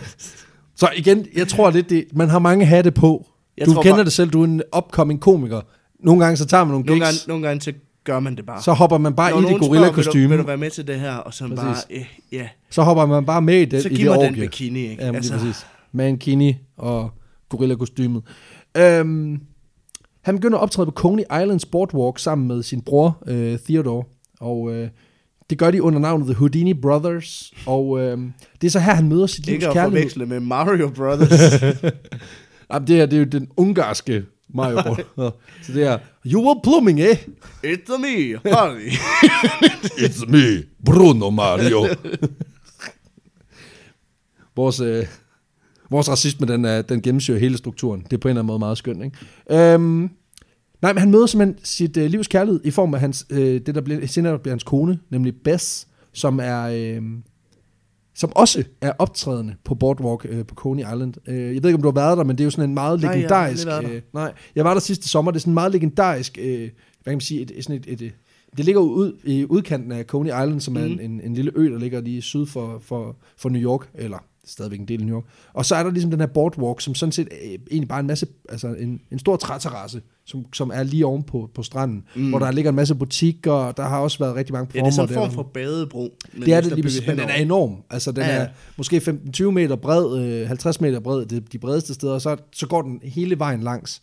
[0.76, 3.26] så igen, jeg tror lidt, det, man har mange hatte på.
[3.58, 5.61] Jeg du tror kender bare- det selv, du er en upcoming komiker.
[6.00, 7.72] Nogle gange så tager man nogle Nogle gigs, gange, nogle gange så
[8.04, 8.62] gør man det bare.
[8.62, 9.92] så hopper man bare Når i det nogen spørger.
[9.92, 11.14] Vil, du- vil du være med til det her?
[11.14, 11.58] Og så Præcis.
[11.58, 12.49] bare, øh, ja.
[12.70, 14.40] Så hopper man bare med i det, Så i giv det mig den orgie.
[14.42, 15.04] bikini, ikke?
[15.04, 15.32] Ja, altså.
[15.32, 15.66] præcis.
[15.92, 17.11] Mankini og
[17.49, 18.22] gorilla-kostymet.
[18.76, 19.40] Øhm,
[20.22, 24.04] han begynder at optræde på Coney Islands Boardwalk sammen med sin bror, øh, Theodore.
[24.40, 24.88] Og øh,
[25.52, 27.52] det gør de under navnet The Houdini Brothers.
[27.66, 28.18] Og øh,
[28.61, 30.00] det er så her, han møder sit livs Ikke at kærlighed.
[30.00, 31.62] forveksle med Mario Brothers.
[32.73, 35.06] Jamen, det, her, det er jo den ungarske Mario Brothers.
[35.66, 37.16] så det er, you were plumbing, eh?
[37.64, 38.88] It's me, Harry.
[40.06, 41.87] It's me, Bruno Mario.
[44.56, 45.06] vores, øh,
[45.90, 48.00] vores racisme, den, er, den gennemsyrer hele strukturen.
[48.02, 49.73] Det er på en eller anden måde meget skønt, ikke?
[49.75, 50.11] Øhm,
[50.82, 53.74] nej, men han møder simpelthen sit øh, livs kærlighed i form af hans, øh, det,
[53.74, 56.62] der bliver, senere bliver hans kone, nemlig Bess, som er...
[56.62, 57.02] Øh,
[58.14, 61.14] som også er optrædende på Boardwalk øh, på Coney Island.
[61.28, 62.74] Øh, jeg ved ikke, om du har været der, men det er jo sådan en
[62.74, 63.66] meget Nej, jeg legendarisk...
[63.66, 63.83] der.
[63.90, 65.30] øh, nej, jeg var der sidste sommer.
[65.30, 66.38] Det er sådan en meget legendarisk...
[66.40, 66.70] Øh, hvad
[67.04, 67.40] kan man sige?
[67.40, 68.12] Et, sådan et, et, et,
[68.57, 71.00] det ligger ud i udkanten af Coney Island, som er en, Mhm.
[71.00, 74.81] en, en lille ø, der ligger lige syd for, for, for New York, eller stadigvæk
[74.81, 75.24] en del af New York.
[75.52, 78.07] Og så er der ligesom den her boardwalk, som sådan set øh, egentlig bare en
[78.07, 82.28] masse, altså en, en stor træterrasse, som, som er lige oven på, på stranden, mm.
[82.28, 84.87] hvor der ligger en masse butikker, og der har også været rigtig mange ja, det
[84.87, 86.09] er sådan en form for badebro.
[86.33, 87.76] men Det er det lige præcis, men den er enorm.
[87.90, 88.96] Altså, den Ja, er måske
[89.37, 92.66] 15-20 meter bred, øh, 50 meter bred, det er de bredeste steder, og så, så
[92.66, 94.02] går den hele vejen langs.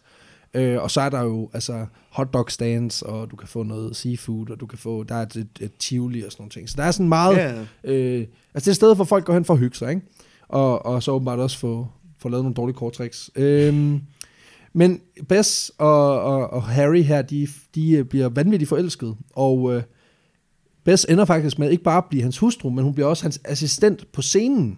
[0.53, 4.49] Øh, og så er der jo altså hotdog stands, og du kan få noget seafood,
[4.49, 6.69] og du kan få, der er et, et, et tivoli og sådan nogle ting.
[6.69, 9.33] Så der er sådan meget, Ja, øh, altså det er et sted, hvor folk går
[9.33, 10.01] hen for at hygge sig, ikke?
[10.49, 13.31] Og, og så åbenbart også få, få lavet nogle dårlige korttricks.
[13.35, 14.01] Øhm,
[14.73, 19.83] men Bess og, og, og Harry her, de, de øh, bliver vanvittigt forelsket, og øh,
[20.85, 23.41] Bess ender faktisk med ikke bare at blive hans hustru, men hun bliver også hans
[23.45, 24.77] assistent på scenen.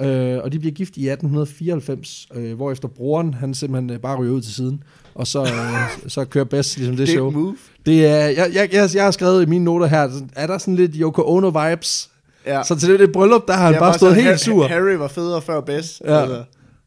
[0.00, 4.32] Øh, og de bliver gift i 1894, øh, hvorefter broren, han simpelthen øh, bare ryger
[4.32, 4.82] ud til siden,
[5.14, 7.30] og så, øh, så kører Bess ligesom det Dick show.
[7.30, 7.56] move.
[7.86, 10.76] Det er, jeg, jeg, jeg, jeg har skrevet i mine noter her, er der sådan
[10.76, 12.10] lidt Yoko Ono-vibes?
[12.48, 12.62] Ja.
[12.62, 14.66] Så til det, det bryllup, der har han Ja, bare stået helt sur.
[14.66, 16.02] Harry var federe før Bess.
[16.04, 16.20] Ja.
[16.20, 16.44] Altså.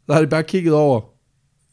[0.08, 1.02] Der har de bare kigget over.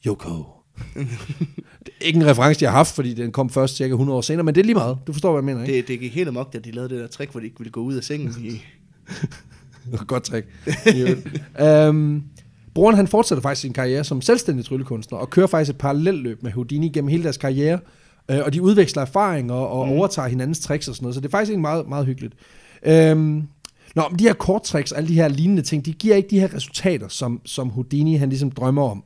[0.07, 0.31] Yoko.
[1.87, 4.21] det er ikke en reference, jeg har haft, fordi den kom først cirka 100 år
[4.21, 4.99] senere, men det er lige meget.
[5.07, 5.77] Du forstår, hvad jeg mener, ikke?
[5.77, 7.71] Det, det gik helt amok, da de lavede det der trick, hvor de ikke ville
[7.71, 8.35] gå ud af sengen.
[10.07, 10.47] Godt trick.
[11.89, 12.23] um,
[12.75, 16.53] broren han fortsætter faktisk sin karriere som selvstændig tryllekunstner, og kører faktisk et parallelløb med
[16.53, 17.79] Houdini gennem hele deres karriere,
[18.31, 19.93] øh, og de udveksler erfaringer og mm.
[19.93, 22.35] overtager hinandens tricks og sådan noget, så det er faktisk egentlig meget, meget hyggeligt.
[23.13, 23.49] Um,
[23.95, 26.41] Nå, men de her korttricks og alle de her lignende ting, de giver ikke de
[26.41, 29.05] her resultater, som, som Houdini han ligesom drømmer om.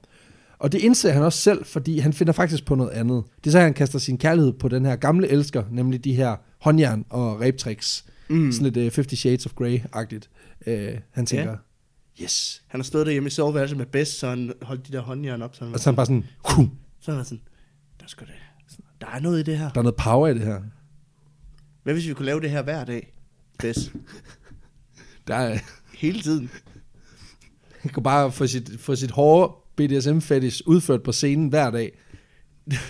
[0.59, 3.25] Og det indser han også selv, fordi han finder faktisk på noget andet.
[3.45, 6.37] Det er så, han kaster sin kærlighed på den her gamle elsker, nemlig de her
[6.59, 8.05] håndjern og rebtricks.
[8.29, 8.53] Mm.
[8.53, 10.29] Sådan lidt uh, 50 Shades of Grey-agtigt.
[10.67, 11.57] Uh, han tænker,
[12.19, 12.25] Ja.
[12.25, 12.63] yes.
[12.69, 15.55] han har stået derhjemme i soveværelset med Bess, så han holdt de der håndjern op.
[15.57, 16.67] Så han, Og så han bare sådan, huh,
[17.01, 17.41] så han var sådan,
[18.01, 18.35] der, skal det,
[19.01, 19.71] der er noget i det her.
[19.71, 20.61] der er noget power i det her.
[21.83, 23.13] Hvad hvis vi kunne lave det her hver dag?
[23.59, 23.93] Bess.
[25.29, 25.59] Der er,
[25.97, 26.51] Hele tiden.
[27.81, 31.93] han kunne bare få sit, få sit hårde BDSM-fetish udført på scenen hver dag.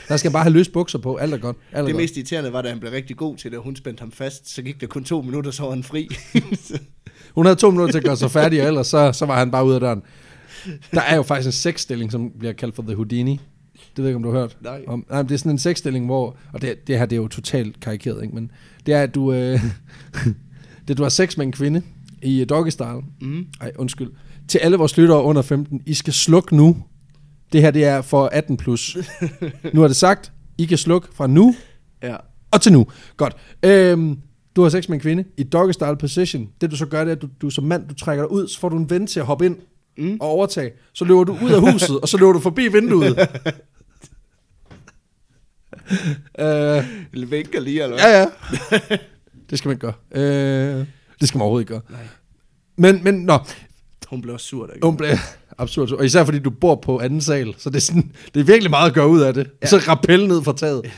[0.09, 1.57] Der skal bare have løst bukser på, alt er godt.
[1.73, 2.03] Alt er Det godt.
[2.03, 4.55] mest irriterende var, da han blev rigtig god til det, og hun spændte ham fast.
[4.55, 6.09] Så gik der kun to minutter, så var han fri.
[7.35, 9.51] Hun havde to minutter til at gøre sig færdig, og ellers så, så var han
[9.51, 10.03] bare ude af døren.
[10.91, 13.33] Der er jo faktisk en sexstilling, som bliver kaldt for The Houdini.
[13.33, 13.41] Det
[13.97, 14.57] ved jeg ikke, om du har hørt.
[14.61, 14.85] Nej.
[14.87, 16.37] Om, nej, det er sådan en sexstilling, hvor...
[16.53, 18.35] Og det, det her, det er jo totalt karikeret, ikke?
[18.35, 18.51] Men
[18.87, 19.33] det er, at du...
[19.33, 19.61] Øh,
[20.89, 21.83] det, du har sex med en kvinde
[22.23, 23.01] i doggy style.
[23.21, 23.47] mm.
[23.61, 24.11] Ej, undskyld.
[24.49, 26.77] Til alle vores lyttere under 15, I skal slukke nu.
[27.53, 28.97] Det her, det er for 18 plus.
[29.75, 30.33] Nu er det sagt.
[30.59, 31.55] I kan slukke fra nu
[32.03, 32.17] Ja.
[32.51, 32.87] og til nu.
[33.17, 33.37] Godt.
[33.63, 34.19] Øhm,
[34.57, 36.49] Du har sex med en kvinde i doggy style position.
[36.61, 38.49] Det du så gør, det er, at du, du som mand, du trækker dig ud,
[38.49, 39.57] så får du en ven til at hoppe ind
[39.99, 40.17] Mm.
[40.21, 40.71] og overtage.
[40.93, 43.19] Så løber du ud af huset, og så løber du forbi vinduet.
[46.39, 48.27] øh, Eller vinker lige, eller ja, ja.
[49.51, 50.79] Det skal man ikke gøre.
[50.81, 50.87] Øh,
[51.23, 51.83] det skal man overhovedet ikke gøre.
[51.91, 52.07] Nej.
[52.77, 53.39] Men, men nå,
[54.09, 55.11] Hun blev også sur, der hun blev
[55.59, 55.93] absurd.
[55.93, 58.71] Og især fordi du bor på anden sal, så det er, sådan, det er virkelig
[58.71, 59.51] meget at gøre ud af det.
[59.63, 59.67] Ja.
[59.67, 60.83] Så rappel ned fra taget.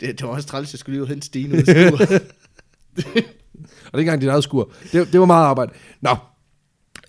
[0.00, 1.92] Det, det var også træls, at jeg skulle lige ud og hente Stine ud af.
[1.92, 2.02] Og
[2.96, 4.72] det er ikke engang dit eget skur.
[4.92, 5.72] Det, det var meget arbejde.
[6.00, 6.16] Nå.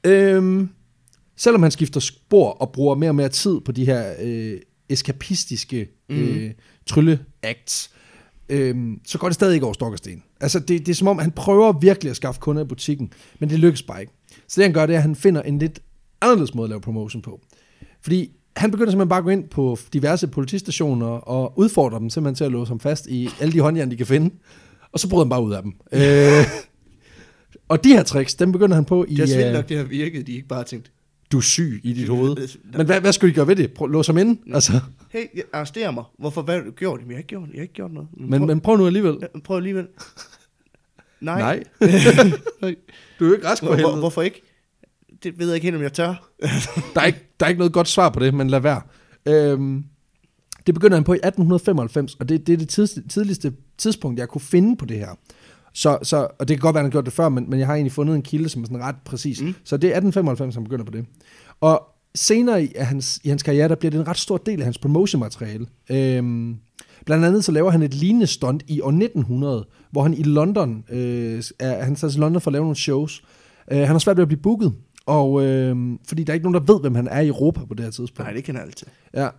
[0.03, 0.69] Øhm,
[1.37, 5.89] selvom han skifter spor og bruger mere og mere tid på de her øh, eskapistiske
[6.09, 6.51] øh,
[6.85, 7.91] trylleacts,
[8.49, 10.23] øhm, så går det stadig ikke over stok og sten.
[10.41, 13.49] Altså, det, det er som om, han prøver virkelig at skaffe kunder i butikken, men
[13.49, 14.13] det lykkes bare ikke.
[14.47, 15.79] Så det han gør, det er, at han finder en lidt
[16.21, 17.41] anderledes måde at lave promotion på.
[18.01, 22.35] Fordi han begynder simpelthen bare at gå ind på diverse politistationer og udfordre dem simpelthen
[22.35, 24.35] til at låse ham fast i alle de håndjern, de kan finde.
[24.91, 25.73] Og så bryder han bare ud af dem.
[25.99, 26.45] øh,
[27.67, 29.15] og de her tricks, dem begynder han på i...
[29.15, 30.27] Det er vildt øh, nok, det har virket.
[30.27, 30.91] De ikke bare tænkt,
[31.33, 32.57] du er syg i dit hoved.
[32.77, 33.73] Men hvad, hvad skulle de gøre ved det?
[33.73, 34.37] Prøv, låse ham ind?
[34.53, 36.03] Altså, hey, jeg arresterer mig.
[36.19, 36.99] Hvorfor, hvad har du gjort?
[36.99, 38.09] Jamen, jeg har ikke gjort, jeg har ikke gjort noget.
[38.17, 39.17] men, prøv, men prøv nu alligevel.
[39.21, 39.87] ja, prøv alligevel.
[41.21, 41.41] Nej.
[41.41, 41.63] Nej.
[43.19, 43.95] Du er jo ikke rask for helvede.
[43.97, 44.41] hvorfor ikke?
[45.23, 46.29] Det ved jeg ikke helt, om jeg tør.
[46.93, 48.81] Der er, ikke, der er ikke noget godt svar på det, men lad være.
[49.25, 49.83] Øhm,
[50.67, 52.69] det begynder han på i 1895, og det, det er det
[53.09, 55.09] tidligste tidspunkt, jeg kunne finde på det her.
[55.73, 57.67] Så, så, og det kan godt være, han har gjort det før, men, men jeg
[57.67, 59.41] har egentlig fundet en kilde, som er sådan ret præcis.
[59.41, 59.55] Mm.
[59.63, 61.05] Så det er 1895, han begynder på det.
[61.61, 61.83] Og
[62.15, 64.77] senere i hans, i hans karriere, der bliver det en ret stor del af hans
[64.77, 65.65] promotion-materiale.
[65.89, 66.55] Øhm,
[67.05, 70.83] blandt andet så laver han et lignende stunt i år 1900, hvor han i London,
[70.89, 73.23] øh, er, han tager til London for at lave nogle shows.
[73.71, 74.73] Øh, han har svært ved at blive booket,
[75.05, 75.75] og øh,
[76.07, 77.91] fordi der er ikke nogen, der ved, hvem han er i Europa på det her
[77.91, 78.27] tidspunkt.
[78.27, 78.87] Nej, det kan jeg altid.
[79.13, 79.29] Ja.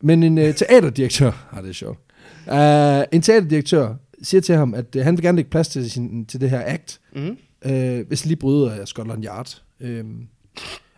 [0.00, 1.98] Men en øh, teaterdirektør, ah, det er sjovt.
[2.46, 6.26] Uh, en teaterdirektør siger til ham, at øh, han vil gerne lægge plads til, sin,
[6.26, 7.36] til det her act, Mm.
[7.72, 9.62] øh, hvis lige bryder af Scotland Yard.
[9.80, 10.04] Øh,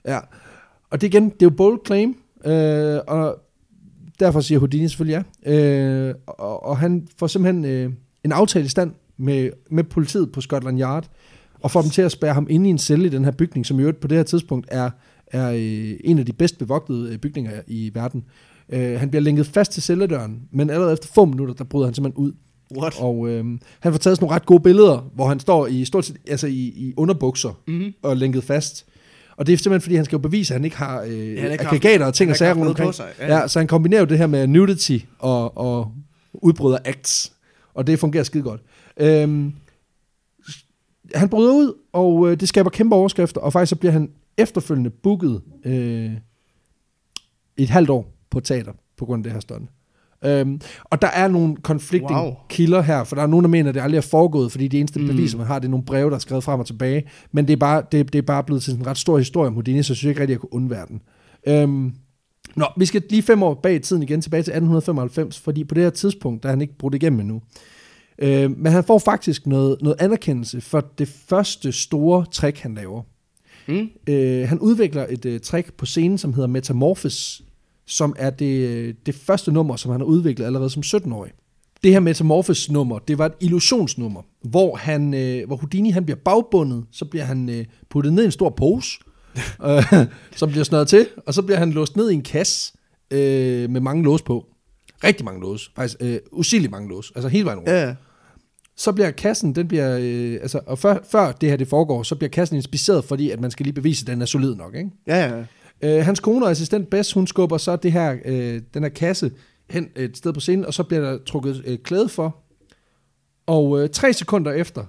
[0.05, 0.19] ja.
[0.91, 3.39] Og det igen, det er jo bold claim, øh, og
[4.21, 5.53] derfor siger Houdini selvfølgelig ja.
[5.53, 7.93] Øh, og, og han får simpelthen øh,
[8.25, 11.09] en aftale i stand med, med politiet på Scotland Yard,
[11.61, 13.67] og får dem til at spærre ham inde i en celle i den her bygning,
[13.67, 14.91] som i øvrigt på det her tidspunkt er,
[15.27, 18.25] er øh, en af de bedst bevogtede øh, bygninger i verden.
[18.69, 21.95] Øh, han bliver lænket fast til celledøren, men allerede efter få minutter, der bryder han
[21.95, 22.33] simpelthen ud.
[22.79, 22.95] What?
[23.01, 23.45] Og øh,
[23.81, 26.47] han får taget sådan nogle ret gode billeder, hvor han står i stort set, altså
[26.47, 27.95] i, i underbukser Mm-hmm.
[28.03, 28.87] og lænket fast.
[29.37, 31.53] Og det er simpelthen, fordi han skal jo bevise, at han ikke har øh, Ja,
[31.53, 32.95] ikke aggregater og ting og sager rundt omkring.
[32.95, 33.39] sig, ja.
[33.41, 35.93] Ja, så han kombinerer jo det her med nudity og, og
[36.35, 37.33] udbryder acts.
[37.75, 38.61] Og det fungerer skide godt.
[38.97, 39.53] Øhm,
[41.15, 44.91] han bryder ud, og øh, det skaber kæmpe overskrifter, og faktisk så bliver han efterfølgende
[44.91, 46.11] booket øh,
[47.57, 49.71] et halvt år på teater, på grund af det her stunt.
[50.25, 52.35] Øhm, og der er nogle conflicting wow.
[52.49, 54.79] Kilder her, for der er nogen, der mener, at det aldrig er foregået, fordi de
[54.79, 55.07] eneste mm.
[55.07, 57.05] Beviser, man har, det er nogle breve, der er skrevet frem og tilbage.
[57.33, 59.55] Men det er bare, det, det er bare blevet til en ret stor historie om
[59.55, 61.03] Houdini, så jeg synes ikke rigtig, at jeg kunne undvære den.
[61.49, 61.93] Øhm,
[62.57, 65.75] nå, vi skal lige fem år bag i tiden igen, tilbage til 1895, fordi på
[65.75, 67.43] det her tidspunkt, der er han ikke brudt igennem endnu.
[68.19, 73.03] Øh, men han får faktisk noget, noget anerkendelse for det første store trick, han laver.
[73.69, 73.89] Mm.
[74.09, 77.43] Øh, han udvikler et øh, trick på scenen, som hedder Metamorphosis,
[77.87, 81.33] som er det, det første nummer, som han har udviklet allerede som 17-årig.
[81.83, 86.85] Det her Metamorphosis-nummer, det var et illusionsnummer, hvor, han, øh, hvor Houdini han bliver bagbundet,
[86.93, 88.99] så bliver han øh, puttet ned i en stor pose,
[89.67, 89.85] øh,
[90.37, 92.73] som bliver snøret til, og så bliver han låst ned i en kasse
[93.11, 94.47] øh, med mange lås på.
[95.05, 97.95] Rigtig mange lås, faktisk øh, usigeligt mange lås, altså hele vejen rundt Ja,
[98.77, 102.15] så bliver kassen, den bliver, øh, altså, og før, før det her det foregår, så
[102.15, 104.75] bliver kassen inspiceret, fordi at man skal lige bevise, at den er solid nok.
[104.75, 104.91] Ikke?
[105.07, 105.45] ja, ja.
[105.83, 109.31] Øh, hans kone og assistent Bess, hun skubber så det her, øh, den her kasse
[109.71, 112.37] hen et sted på scenen, og så bliver der trukket øh, klæde for.
[113.47, 114.85] Og øh, tre sekunder efter,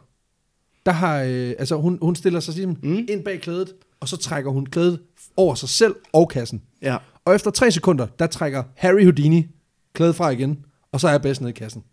[0.86, 3.06] der har, øh, altså hun, hun stiller sig ligesom mm.
[3.10, 5.00] Ind bag klædet, og så trækker hun klædet
[5.38, 6.62] over sig selv og kassen.
[6.82, 6.98] ja.
[7.26, 9.48] Og efter tre sekunder, der trækker Harry Houdini
[9.94, 10.60] klædet fra igen,
[10.92, 11.84] og så er Bess nede i kassen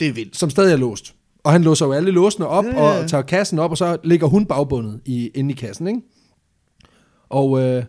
[0.00, 0.36] Det er vildt.
[0.36, 1.14] som stadig er låst.
[1.44, 2.70] Og han låser jo alle låsene op, ja.
[2.70, 3.02] ja.
[3.02, 6.00] og tager kassen op, og så ligger hun bagbundet i, inde i kassen, ikke?
[7.32, 7.84] Og øh,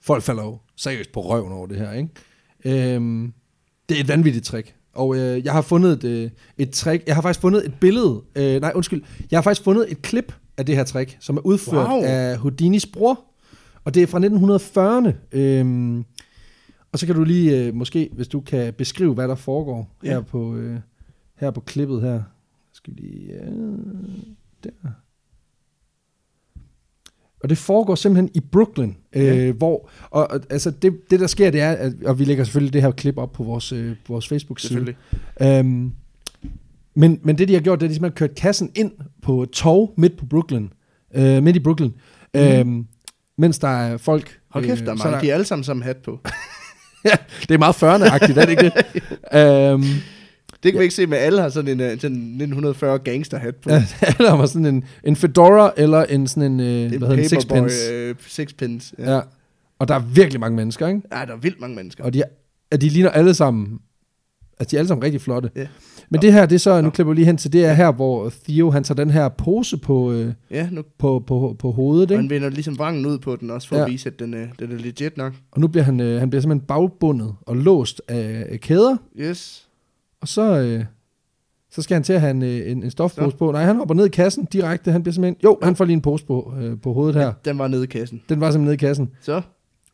[0.00, 2.94] folk falder jo seriøst på røven over det her, ikke?
[2.94, 3.32] Øhm,
[3.88, 4.74] det er et vanvittigt trick.
[4.92, 8.22] Og øh, jeg har fundet et, øh, et trick, jeg har faktisk fundet et billede,
[8.36, 11.40] øh, nej undskyld, jeg har faktisk fundet et klip af det her trick, som er
[11.40, 12.02] udført Wow.
[12.02, 13.20] af Houdinis bror,
[13.84, 15.12] og det er fra 1940'erne.
[15.38, 16.04] Øhm,
[16.92, 20.08] og så kan du lige, øh, måske, hvis du kan beskrive, hvad der foregår Ja.
[20.10, 20.56] her på...
[20.56, 20.78] Øh,
[21.36, 22.22] her på klippet her.
[22.72, 23.32] Skal vi lige...
[23.34, 23.46] Ja,
[24.64, 24.70] der.
[27.42, 31.50] Og det foregår simpelthen i Brooklyn, øh, hvor, og, og altså det, det der sker,
[31.50, 34.12] det er, at, og vi lægger selvfølgelig det her klip op på vores, øh, på
[34.12, 34.94] vores Facebook-side.
[35.40, 35.92] Øhm,
[36.94, 39.42] Men, men det, de har gjort, det er, at de simpelthen kørt kassen ind på
[39.42, 40.68] et tog midt på Brooklyn.
[41.14, 41.90] Øh, midt i Brooklyn.
[42.34, 42.40] Mm.
[42.40, 42.66] Øh,
[43.38, 44.38] mens der er folk...
[44.50, 45.20] Hold kæft, der er mange.
[45.20, 46.20] De er alle sammen samme hat på.
[47.04, 47.16] ja,
[47.48, 48.72] det er meget 40'erne-agtigt, er det ikke det?
[49.72, 49.84] øhm,
[50.62, 53.56] Det kan vi ikke se, men alle har sådan en, øh, sådan en 1940 gangsterhat
[53.56, 53.70] på.
[53.70, 53.84] ja,
[54.18, 57.68] eller har sådan en, en fedora, eller en sådan en, øh, en hvad hedder paperboy,
[57.68, 57.92] sixpence.
[57.92, 58.94] øh, sixpence.
[58.98, 59.14] Ja.
[59.14, 59.20] ja.
[59.78, 61.00] Og der er virkelig mange mennesker, ikke?
[61.12, 62.04] ja, der er vildt mange mennesker.
[62.04, 62.22] Og de,
[62.70, 63.78] er, de ligner alle sammen,
[64.60, 65.50] altså de er alle sammen rigtig flotte.
[65.56, 65.66] Ja.
[66.10, 67.92] Men det her, det er så, nu klipper vi lige hen til, det er her,
[67.92, 72.10] hvor Theo, han tager den her pose på, øh, Ja, nu på, på, på hovedet,
[72.10, 72.22] og ikke?
[72.22, 73.84] han vender ligesom vrangen ud på den også, for Ja.
[73.84, 75.32] at vise, at den, øh, den er legit nok.
[75.52, 79.67] Og nu bliver han, øh, han bliver simpelthen bagbundet og låst af, af kæder, Yes.
[80.22, 80.84] Og så, øh,
[81.70, 83.36] så skal han til at have en, øh, en, en stofpose Så.
[83.36, 83.52] på.
[83.52, 86.00] Nej, han hopper ned i kassen direkte, han bliver simpelthen, jo, han får lige en
[86.00, 87.32] pose på, øh, på hovedet her.
[87.44, 88.22] Den var nede i kassen.
[88.28, 89.10] Den var simpelthen nede i kassen.
[89.22, 89.42] Så,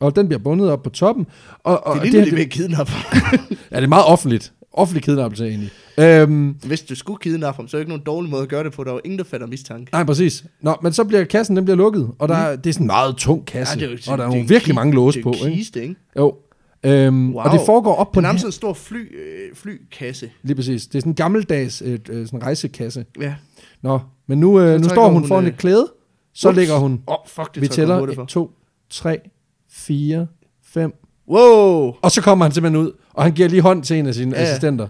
[0.01, 1.27] Og den bliver bundet op på toppen.
[1.59, 2.93] Og, og det det, de ved det, kidnappe
[3.73, 4.53] ja, det er meget offentligt.
[4.77, 5.71] Offentlig kidnappelse egentlig.
[5.99, 8.65] Øhm, Hvis du skulle kidnappe ham, så er det ikke nogen dårlig måde at gøre
[8.65, 8.85] det på.
[8.85, 9.93] Der er jo ingen, der fatter mistanke.
[9.93, 10.45] nej, præcis.
[10.61, 12.11] Nå, men så bliver kassen, den bliver lukket.
[12.19, 13.77] Og der, er- det er sådan en meget tung kasse.
[13.79, 13.83] Mm.
[13.83, 15.31] Ja, og der er det en virkelig mange låse det på.
[15.31, 15.57] er en Ikke?
[15.57, 15.95] kiste, ikke?
[16.19, 16.35] Jo.
[16.85, 17.45] Øhm, Wow.
[17.45, 20.31] Og det foregår op på Det er nærmest en stor fly, øh, flykasse.
[20.43, 20.87] Lige præcis.
[20.87, 23.05] Det er sådan en gammeldags øh, øh, sådan rejsekasse.
[23.21, 23.35] Ja.
[23.83, 25.93] Nå, men nu, øh, nu står hun, hun, foran øh, et klæde.
[26.35, 26.57] Så Ups.
[26.59, 26.93] ligger hun.
[27.09, 28.23] Åh, oh, fuck, det Vi tæller hurtigt for.
[28.23, 28.51] 1, 2,
[28.91, 29.19] 3,
[29.71, 30.27] 4,
[30.65, 30.95] 5.
[31.29, 31.95] Wow!
[32.03, 34.37] Og så kommer han simpelthen ud, og han giver lige hånd til en af sine
[34.37, 34.89] Ja, assistenter.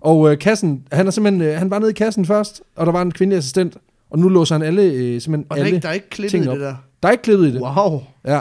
[0.00, 2.92] Og øh, kassen, han er simpelthen, øh, han var nede i kassen først, og der
[2.92, 3.76] var en kvindelig assistent,
[4.10, 5.76] og nu låser han alle, øh, simpelthen Og der er, alle.
[5.76, 6.74] ikke, der er ikke klippet i det der.
[7.02, 7.60] Der er ikke klippet i det.
[7.60, 8.02] Wow.
[8.24, 8.40] Ja,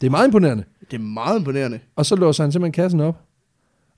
[0.00, 0.64] det er meget imponerende.
[0.90, 1.78] Det er meget imponerende.
[1.96, 3.20] Og så låser han simpelthen kassen op.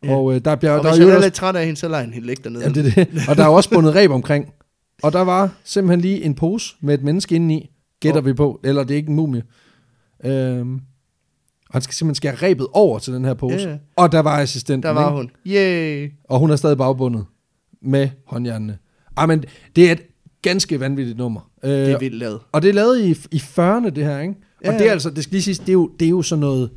[0.05, 0.15] Ja.
[0.17, 1.81] Og øh, der bliver, Og der hvis er han er også, lidt træt af hende,
[1.81, 2.65] så lader han hende ligge dernede.
[2.65, 3.09] ja, det, det.
[3.29, 4.53] Og der er også bundet reb omkring.
[5.03, 7.71] Og der var simpelthen lige en pose med et menneske indeni,
[8.01, 8.27] gætter Åh.
[8.27, 8.61] vi på.
[8.65, 9.43] Eller det er ikke en mumie.
[10.25, 10.75] Øhm,
[11.69, 13.69] og han skal simpelthen skære rebet over til den her pose.
[13.69, 13.77] Ja.
[13.97, 14.83] Og der var assistenten.
[14.83, 15.17] Der var ikke?
[15.17, 15.31] hun.
[15.47, 16.13] Yay!
[16.25, 17.25] Og hun er stadig bagbundet
[17.83, 18.79] med håndjernene.
[19.17, 19.45] Ej, men
[19.77, 20.03] det er et
[20.43, 21.51] ganske vanvittigt nummer.
[21.65, 22.41] Øh, Det er vildt lavet.
[22.53, 24.35] og det er lavet i, i 40'erne, det her, ikke?
[24.65, 26.23] Ja, og det er altså, det skal lige siges, det er jo, det er jo
[26.23, 26.71] sådan noget,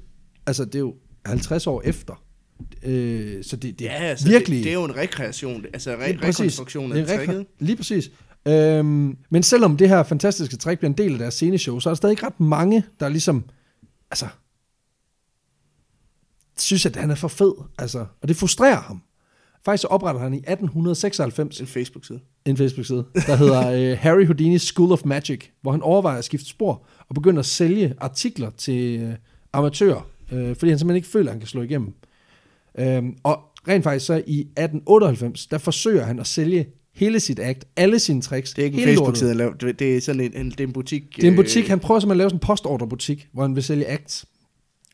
[0.45, 2.23] altså det er jo 50 år efter.
[2.83, 4.57] Øh, så det, det er Ja, altså, virkelig...
[4.57, 5.65] Det, det er jo en rekreation.
[5.73, 6.39] Altså Lige re- præcis.
[6.39, 7.45] rekonstruktion af tricket.
[7.59, 8.11] Lige præcis.
[8.47, 11.91] Øhm, men selvom det her fantastiske trick bliver en del af deres sceneshow, så er
[11.91, 13.43] der stadig ikke ret mange, der ligesom,
[14.11, 14.27] altså,
[16.57, 17.53] synes, at han er for fed.
[17.77, 19.01] Altså, og det frustrerer ham.
[19.65, 22.19] Faktisk så opretter han i 1896 En Facebook-side.
[22.45, 26.47] en Facebook-side, der hedder uh, Harry Houdini's School of Magic, hvor han overvejer at skifte
[26.49, 29.13] spor og begynder at sælge artikler til uh,
[29.53, 31.93] amatører, uh, fordi han simpelthen ikke føler, at han kan slå igennem.
[32.81, 37.65] Um, og rent faktisk så i 1898, der forsøger han at sælge hele sit act,
[37.75, 38.53] alle sine tricks.
[38.53, 38.91] Det er ikke en hele.
[38.91, 39.53] Facebook-side.
[39.79, 41.15] Det er sådan en, en, det er en butik.
[41.15, 43.55] Det er en butik, øh, han prøver simpelthen at lave sådan en postordrebutik, hvor han
[43.55, 44.25] vil sælge acts.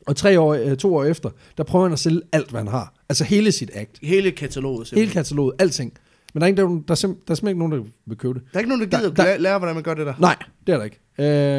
[0.06, 2.68] Og tre år, øh, to år efter, der prøver han at sælge alt, hvad han
[2.68, 2.94] har.
[3.08, 3.98] Altså hele sit act.
[4.02, 5.12] Hele kataloget, Hele simpelthen.
[5.12, 5.92] kataloget, alting.
[6.36, 8.18] Men der er, ikke, der, der, er simp- der er simpelthen ikke nogen, der vil
[8.18, 8.42] købe det.
[8.52, 10.14] Der er ikke nogen, der gider Der- der- lære, hvordan man gør det der.
[10.18, 11.00] Nej, det er der ikke.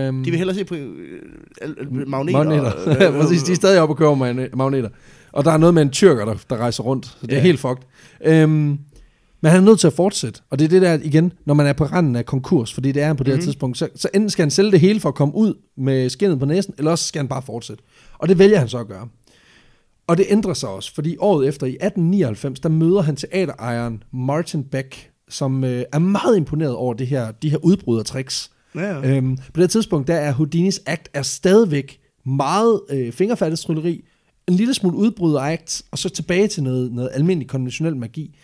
[0.08, 1.22] Øhm, De vil hellere se på øh,
[1.62, 1.76] al-
[2.08, 2.38] magneter.
[2.44, 2.72] magneter.
[2.72, 4.90] og- Ja, Præcis, de er stadig oppe og køber magne- magneter.
[5.32, 7.42] Og der er noget med en tyrker, der, der rejser rundt, så det er Ja.
[7.42, 7.84] helt fucked.
[8.26, 8.78] Øhm,
[9.42, 10.42] men han er nødt til at fortsætte.
[10.50, 13.02] Og det er det der igen, når man er på randen af konkurs, fordi det
[13.04, 13.40] er han på det Mhm.
[13.40, 16.10] her tidspunkt, så, så enten skal han sælge det hele for at komme ud med
[16.10, 17.84] skinnet på næsen, eller også skal han bare fortsætte.
[18.18, 19.08] Og det vælger han så at gøre.
[20.08, 24.64] Og det ændrer sig også, fordi året efter, i 1899, der møder han teaterejeren Martin
[24.64, 28.52] Beck, som øh, er meget imponeret over det her, de her udbrydertricks.
[28.76, 29.16] Ja, ja.
[29.16, 34.04] Øhm, på det tidspunkt, der er Houdinis act er stadigvæk meget øh, fingerfattet trylleri,
[34.48, 38.38] en lille smule udbryder act, og så tilbage til noget, noget almindelig konventionel magi.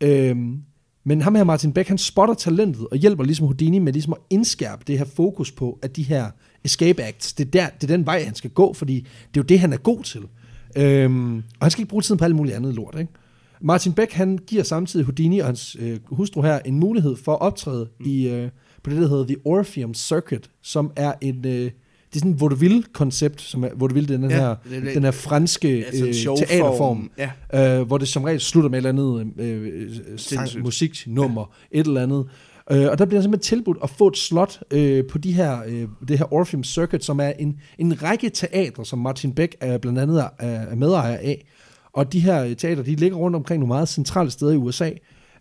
[0.00, 0.58] Øhm,
[1.04, 4.18] men ham her, Martin Beck, han spotter talentet og hjælper ligesom Houdini med ligesom at
[4.30, 6.30] indskærpe det her fokus på, at de her
[6.64, 9.42] escape acts, det er, der, det er den vej, han skal gå, fordi det er
[9.42, 10.20] jo det, han er god til.
[10.76, 13.12] Øhm, og han skal ikke bruge tiden på alt muligt andet lort, ikke?
[13.60, 17.40] Martin Beck, han giver samtidig Houdini og hans øh, hustru her en mulighed for at
[17.40, 18.06] optræde mm.
[18.06, 18.48] i, øh,
[18.82, 22.40] på det, der hedder The Orpheum Circuit, som er en, øh, det er sådan et
[22.40, 26.04] vaudeville-koncept, som er, vaudeville, det er den, Ja, her, det er- den her franske en
[26.06, 27.10] øh, teaterform,
[27.52, 27.78] Ja.
[27.80, 31.86] øh, hvor det som regel slutter med et eller andet øh, øh, sang, musiknummer, et
[31.86, 32.26] eller andet.
[32.72, 35.88] Øh, og der bliver simpelthen tilbudt at få et slot øh, på de her, øh,
[36.08, 39.98] det her Orpheum Circuit, som er en, en række teatre, som Martin Beck er blandt
[39.98, 41.46] andet er, er medejer af.
[41.92, 44.90] Og de her øh, teater, de ligger rundt omkring nogle meget centrale steder i USA.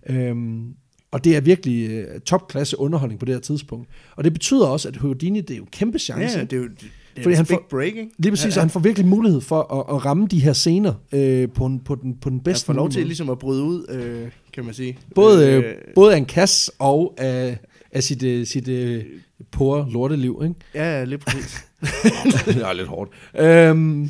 [0.09, 0.63] Øhm,
[1.11, 3.89] og det er virkelig øh, topklasse underholdning på det her tidspunkt.
[4.15, 6.37] Og det betyder også, at Houdini, det er jo kæmpe chance.
[6.37, 8.09] Ja, det er jo det er Fordi han big får- break, ikke?
[8.17, 8.61] Lige præcis, ja, og ja.
[8.61, 11.95] han får virkelig mulighed for at, at ramme de her scener øh, på, en, på,
[11.95, 13.07] den, på den Han bedste får lov til måde.
[13.07, 14.27] ligesom at bryde ud, øh,
[14.60, 14.98] kan man sige.
[15.15, 17.58] Både, øh, både af en kasse og af,
[17.91, 19.06] af sit, øh, sit øh,
[19.52, 20.56] pore lorteliv, ikke?
[20.76, 21.65] Ja, ja, lige præcis.
[22.45, 23.12] det er lidt hårdt.
[23.39, 24.10] Øhm,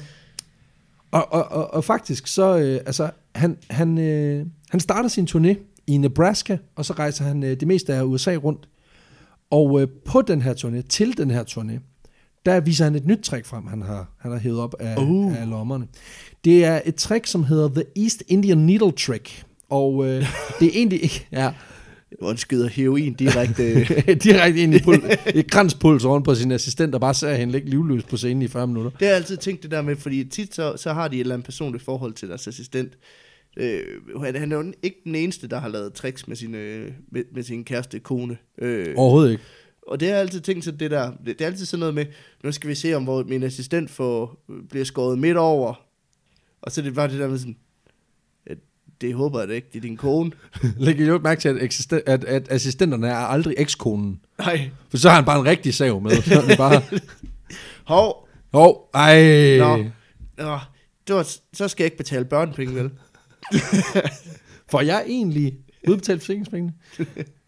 [1.11, 5.55] og, og, og, og faktisk så, øh, altså, han, han, øh, han starter sin turné
[5.87, 8.69] i Nebraska, og så rejser han øh, det meste af USA rundt.
[9.51, 11.79] Og øh, på den her turné, til den her turné,
[12.45, 15.41] der viser han et nyt trick frem, han har, han har hævet op af, Uh.
[15.41, 15.87] af lommerne.
[16.45, 19.45] Det er et trick, som hedder The East Indian Needle Trick.
[19.69, 20.25] Og øh,
[20.59, 21.27] det er egentlig ikke...
[21.31, 21.53] Ja,
[22.19, 23.83] Hvor han skyder heroin direkte.
[24.23, 27.69] direkte ind i pul- et kranspuls oven på sin assistent, og bare ser hende ligge
[27.69, 28.89] livløs på scenen i 40 minutter.
[28.91, 31.19] det har jeg altid tænkt det der med, fordi tit så, så har de et
[31.19, 32.97] eller andet personligt forhold til deres assistent.
[33.57, 33.81] Øh,
[34.35, 37.43] han er jo ikke den eneste, der har lavet tricks med sin, øh, med, med
[37.43, 38.37] sin kæreste kone.
[38.61, 39.43] Øh, Overhovedet ikke.
[39.87, 41.95] Og det har jeg altid tænkt så det der, det, det er altid sådan noget
[41.95, 42.05] med,
[42.43, 45.73] nu skal vi se om, hvor min assistent får, bliver skåret midt over.
[46.61, 47.55] Og så er det bare det der med sådan,
[49.01, 50.31] det håber jeg da ikke, det er din kone.
[50.77, 54.19] Læg jo mærke til, at, eksisten- at, at assistenterne er aldrig ekskonen.
[54.39, 56.11] Nej, For så har han bare en rigtig sav med.
[56.11, 56.81] Så det bare,
[57.93, 59.57] hov, Åh, oh, ej.
[59.57, 59.77] Nå.
[60.37, 60.59] Nå,
[61.07, 62.89] det var, så skal jeg ikke betale børnepenge, vel?
[64.71, 65.57] For jeg egentlig
[65.87, 66.73] udbetalt forsikringspengene?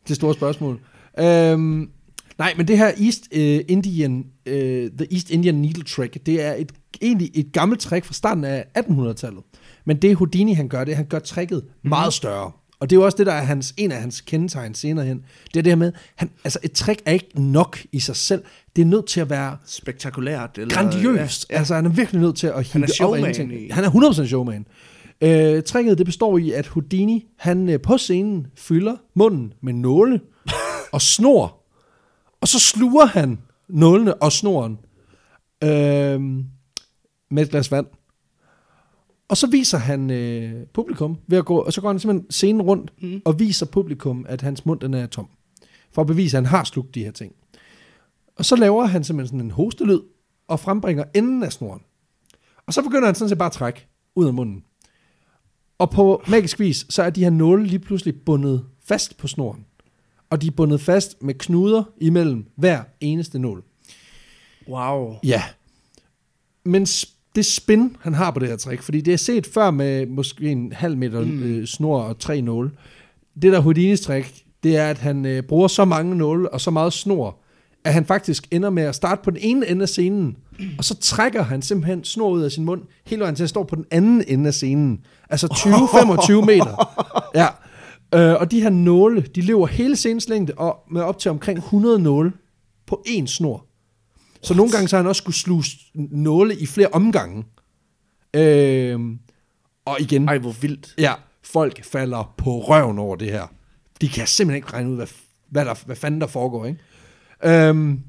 [0.08, 0.80] det store spørgsmål.
[1.20, 1.90] Øhm,
[2.38, 6.54] nej, men det her East uh, Indian, uh, The East Indian Needle Trick, det er
[6.54, 9.44] et, egentlig et gammelt trick fra starten af 1800-tallet.
[9.86, 11.89] Men det Houdini han gør, det er, han gør tricket Mhm.
[11.89, 12.52] meget større.
[12.80, 15.24] Og det er jo også det, der er hans, en af hans kendetegn senere hen.
[15.54, 18.44] Det er det her med, han, altså et trick er ikke nok i sig selv.
[18.76, 20.58] Det er nødt til at være Spektakulært.
[20.58, 21.46] Eller, grandiøst.
[21.50, 21.60] Ja, ja.
[21.60, 24.28] Altså, han er virkelig nødt til at hive Han er showman i- Han er 100%
[24.28, 24.65] showman.
[25.22, 30.22] Øh, tricket, det består i, at Houdini, han øh, på scenen fylder munden med nåle
[30.94, 31.58] og snor.
[32.41, 33.39] Og så sluger han
[33.70, 34.78] nålene og snoren
[35.63, 36.22] øh,
[37.32, 37.86] med et glas vand.
[39.32, 42.62] Og så viser han øh, publikum ved at gå, og så går han simpelthen scenen
[42.62, 43.22] rundt mm.
[43.26, 45.30] og viser publikum, at hans mund den er tom.
[45.91, 47.36] For at bevise, at han har slugt de her ting.
[48.36, 50.00] Og så laver han simpelthen sådan en hostelyd,
[50.48, 51.82] og frembringer enden af snoren.
[52.67, 54.63] Og så begynder han sådan set bare at trække ud af munden.
[55.78, 59.65] Og på magisk vis, så er de her nåle lige pludselig bundet fast på snoren.
[60.30, 63.63] Og de er bundet fast med knuder imellem hver eneste nål.
[64.67, 65.15] Wow.
[65.24, 65.44] Ja.
[66.65, 66.86] Men
[67.36, 70.46] det spin, han har på det her trick, fordi det er set før med måske
[70.46, 71.44] en halv meter mm.
[71.44, 72.72] øh, snor og tre nåle.
[73.41, 76.72] Det der Houdinis trick, det er, at han øh, bruger så mange nåle og så
[76.72, 77.38] meget snor,
[77.84, 80.38] at han faktisk ender med at starte på den ene ende af scenen,
[80.78, 83.63] og så trækker han simpelthen snor ud af sin mund, hele vejen til at stå
[83.63, 85.00] på den anden ende af scenen.
[85.30, 87.02] Altså 20-25 meter.
[87.36, 87.48] Ja.
[88.15, 91.58] Øh, og de her nåle, de løber hele scenens længde og med op til omkring
[91.58, 92.32] 100 nåle
[92.88, 93.65] på én snor.
[94.43, 97.45] Så nogle gange så har han også skulle sluge nåle i flere omgange.
[98.34, 99.19] Øhm,
[99.86, 100.93] og igen, Ej, hvor vildt.
[100.97, 103.47] ja, folk falder på røven over det her.
[104.01, 105.08] De kan simpelthen ikke regne ud, hvad,
[105.49, 106.80] hvad, der, hvad fanden der foregår, ikke?
[107.43, 107.99] Øhm,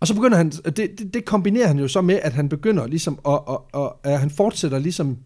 [0.00, 2.86] og så begynder han, det, det, det kombinerer han jo så med, at han begynder
[2.86, 5.18] ligesom, og, og, og at han fortsætter ligesom,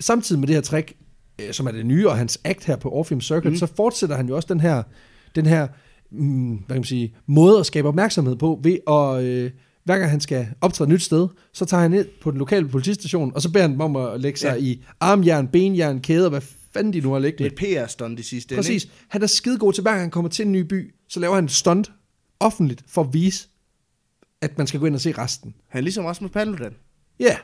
[0.00, 0.92] samtidig med det her trick,
[1.38, 3.56] øh, som er det nye, og hans act her på Orpheum Circuit, mm.
[3.58, 4.82] så fortsætter han jo også den her,
[5.34, 5.68] den her
[6.12, 9.50] mm, hvad kan man sige, måde at skabe opmærksomhed på, ved at, øh,
[9.84, 12.68] hver gang han skal optræde et nyt sted, så tager han ned på den lokale
[12.68, 14.64] politistation, og så beder han dem om at lægge sig Ja.
[14.64, 16.40] i armjern, benjern, kæder, hvad
[16.74, 17.70] fanden de nu har Det liggende.
[17.72, 18.84] er et PR-stunt i sidste ende, Præcis.
[18.84, 18.94] ikke?
[19.08, 21.44] Han er skidegod til, hver gang han kommer til en ny by, så laver han
[21.44, 21.92] et stunt
[22.40, 23.48] offentligt for at vise,
[24.40, 25.54] at man skal gå ind og se resten.
[25.68, 26.72] Han er ligesom Rasmus Paludan.
[27.20, 27.24] Ja.
[27.24, 27.36] Yeah.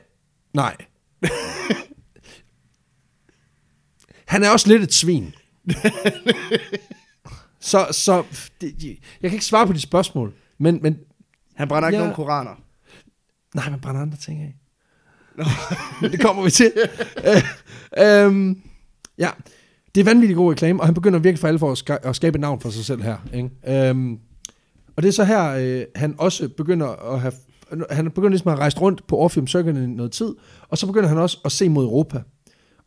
[0.54, 0.76] Nej.
[4.26, 5.34] han er også lidt et svin.
[7.60, 8.24] så, så
[8.60, 8.74] det,
[9.22, 10.98] jeg kan ikke svare på de spørgsmål, men, men
[11.54, 12.02] Han brænder ikke Ja.
[12.04, 12.60] nogen koraner.
[13.54, 14.54] nej, man brænder andre ting af.
[16.02, 16.72] Men det kommer vi til.
[17.28, 18.60] øh, øhm,
[19.18, 19.30] ja,
[19.94, 22.16] det er vanvittigt god reklame, og han begynder virkelig for alle for at, ska- at
[22.16, 23.16] skabe et navn for sig selv her.
[23.34, 23.50] Ikke?
[23.88, 24.18] Øhm,
[24.96, 27.32] og det er så her, øh, han også begynder at have,
[27.90, 30.34] han begynder ligesom at rejst rundt på Orpheum Circuit i noget tid,
[30.68, 32.22] og så begynder han også at se mod Europa.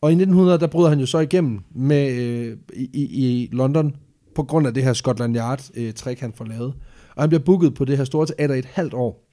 [0.01, 3.03] Og i 1900, der bryder han jo så igennem med, øh, i, i,
[3.43, 3.95] i London,
[4.36, 6.74] på grund af det her Scotland Yard-trick, han får lavet.
[7.15, 9.28] Og han bliver booket på det her store teater i et halvt år.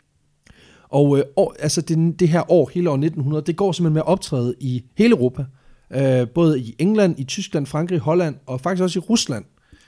[0.88, 4.02] Og øh, år, altså det, det her år, hele år 1900, det går simpelthen med
[4.02, 5.44] at optræde i hele Europa.
[5.90, 9.44] Øh, både i England, i Tyskland, Frankrig, Holland og faktisk også i Rusland.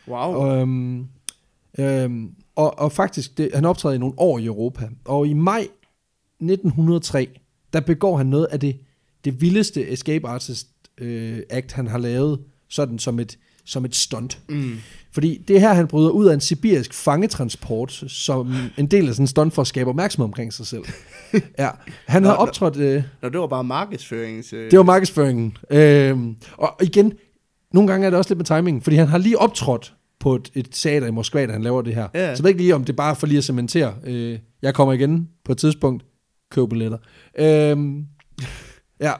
[0.08, 0.18] Wow.
[0.18, 1.06] Og, øhm,
[1.78, 4.88] øhm, og, og faktisk, det, han optræder i nogle år i Europa.
[5.04, 5.66] Og i maj
[6.40, 7.28] 1903,
[7.72, 8.80] der begår han noget af det,
[9.24, 13.38] det vildeste escape artist øh, act, han har lavet, sådan som et,
[13.70, 14.38] som et stunt.
[14.48, 14.76] Mm.
[15.12, 19.14] Fordi det er her, han bryder ud af en sibirisk fangetransport, som en del af
[19.14, 20.82] sådan en stunt for at skabe opmærksomhed omkring sig selv.
[21.58, 21.70] Ja,
[22.06, 22.42] han har Nå, nå.
[22.42, 22.76] optrådt...
[22.76, 24.52] Øh, Nå, det var bare markedsførings...
[24.52, 25.56] Øh, det var markedsføringen.
[25.70, 27.12] Øhm, og igen,
[27.72, 30.50] nogle gange er det også lidt med timingen, fordi han har lige optrådt på et,
[30.54, 32.08] et teater i Moskva, da han laver det her.
[32.14, 32.34] Ja.
[32.34, 33.94] Så jeg ved ikke lige, om det er bare for lige at cementere.
[34.04, 36.04] Øh, jeg kommer igen på et tidspunkt.
[36.50, 36.98] Køb billetter.
[37.38, 38.04] Øhm,
[39.00, 39.12] ja.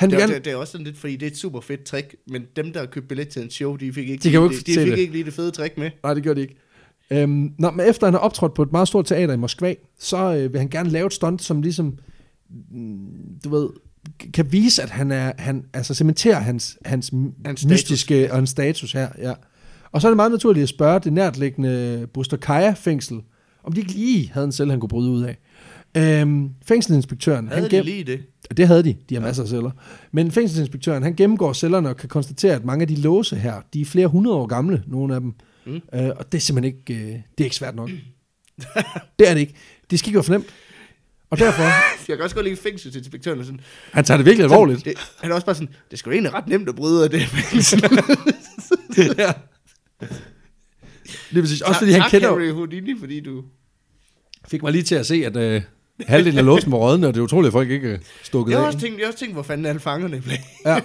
[0.00, 1.60] Han det, er, gerne, det, det er også sådan lidt, fordi det er et super
[1.60, 4.28] fedt trick, men dem, der har købt billet til en show, de fik ikke, De
[4.28, 4.98] lige, ikke de, de fik det.
[4.98, 5.90] ikke lige det fede trick med.
[6.02, 6.56] Nej, det gør de ikke.
[7.10, 10.34] Øhm, nå, men efter han har optrådt på et meget stort teater i Moskva, så
[10.34, 11.98] øh, vil han gerne lave et stunt, som ligesom,
[12.70, 13.06] mm,
[13.44, 13.68] du ved,
[14.34, 17.70] kan vise, at han er, han, altså cementerer hans, hans, Hans hans status.
[17.72, 19.32] mystiske og hans status her, ja.
[19.92, 23.20] Og så er det meget naturligt at spørge det nærtliggende Busterkaya-fængsel,
[23.64, 25.38] om de ikke lige havde en celle, han kunne bryde ud af.
[25.96, 28.20] Øhm, fængselinspektøren, Havde han de gem- lige det?
[28.56, 29.70] det havde de, de har masser af celler.
[30.12, 33.80] Men fængselsinspektøren, han gennemgår cellerne og kan konstatere, at mange af de låse her, de
[33.80, 35.32] er flere hundrede år gamle, nogle af dem.
[35.66, 35.74] Mm.
[35.94, 37.90] Øh, og det er simpelthen ikke, øh, det er ikke svært nok.
[39.18, 39.54] det er det ikke.
[39.90, 40.46] Det skal ikke være for nemt.
[41.30, 41.62] Og derfor,
[42.08, 43.60] Jeg kan også godt lide fængselsinspektøren og sådan.
[43.92, 44.84] han tager det virkelig alvorligt.
[44.84, 47.10] Det, han er også bare sådan, det skal jo egentlig ret nemt at bryde af
[47.10, 47.20] det.
[49.18, 49.32] ja.
[51.30, 51.60] Lige præcis.
[51.60, 53.44] Også fordi han tak, kender, Harry Houdini, fordi du...
[54.48, 55.62] fik mig lige til at se, at øh,
[56.08, 58.64] halvdelen af låsen var rådne, og det er utroligt, at folk ikke stukket Jeg har
[58.64, 58.66] af.
[58.66, 60.36] også tænkt, jeg har også tænkt hvor fanden alle fangerne blev.
[60.66, 60.80] Ja.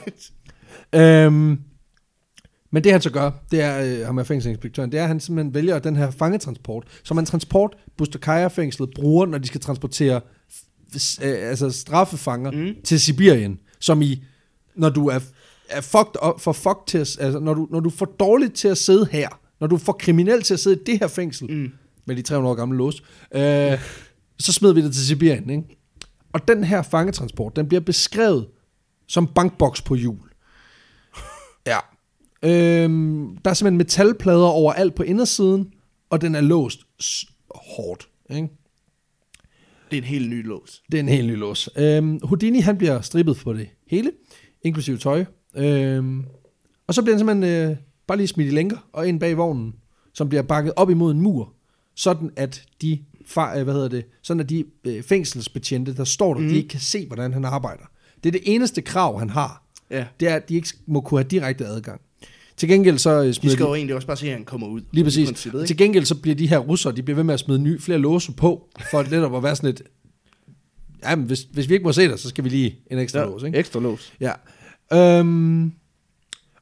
[1.26, 1.60] Øhm,
[2.72, 5.20] men det han så gør, det er, øh, ham er fængselinspektøren, det er, at han
[5.20, 10.22] simpelthen vælger den her fangetransport, som en transport, Bustakaya-fængslet bruger, når de skal transportere
[11.24, 12.74] øh, altså straffefanger mm.
[12.84, 14.24] til Sibirien, som i,
[14.76, 15.20] når du er,
[15.70, 18.54] er fucked up, for fucked til at, altså når du, når du er for dårligt
[18.54, 21.08] til at sidde her, når du er for kriminel til at sidde i det her
[21.08, 21.72] fængsel, Mm.
[22.06, 23.04] med de 300 år gamle lås,
[23.36, 23.42] øh,
[24.40, 25.64] så smider vi det til Sibirien, ikke?
[26.34, 28.48] Og den her fangetransport, den bliver beskrevet
[29.08, 30.20] som bankboks på hjul.
[31.68, 31.78] Ja.
[32.44, 35.74] Øhm, der er simpelthen metalplader overalt på indersiden,
[36.10, 36.80] og den er låst
[37.56, 38.10] hårdt.
[38.30, 38.50] Ikke?
[39.92, 40.84] Det er en helt ny lås.
[40.92, 41.70] Det er en helt ny lås.
[41.76, 44.12] Øhm, Houdini, han bliver strippet på det hele,
[44.62, 45.26] inklusive tøj.
[45.56, 46.26] Øhm,
[46.88, 47.78] og så bliver han simpelthen øh,
[48.08, 49.76] bare lige smidt i lænker og ind bag vognen,
[50.14, 51.54] som bliver bakket op imod en mur,
[51.96, 56.34] sådan at de, fa- øh, hvad hedder det, sådan at de øh, fængselsbetjente, der står
[56.34, 56.44] der, mm.
[56.46, 56.52] Mhm.
[56.54, 57.84] de ikke kan se, hvordan han arbejder.
[58.24, 59.64] Det er det eneste krav, han har.
[59.92, 60.06] Ja.
[60.20, 62.02] Det er, at de ikke må kunne have direkte adgang.
[62.58, 64.46] Til gengæld så øh, De smider skal de, jo egentlig også bare se, at han
[64.46, 64.82] kommer ud.
[64.92, 65.48] lige præcis.
[65.68, 68.00] Til gengæld så bliver de her russere, de bliver ved med at smide ny, flere
[68.00, 69.82] låse på, for at netop at være sådan et,
[71.04, 73.26] jamen hvis, hvis vi ikke må se dig, så skal vi lige en ekstra ja.
[73.26, 73.58] lås, ikke?
[73.58, 74.14] Ekstra lås.
[74.20, 74.32] Ja.
[74.94, 75.72] Øhm,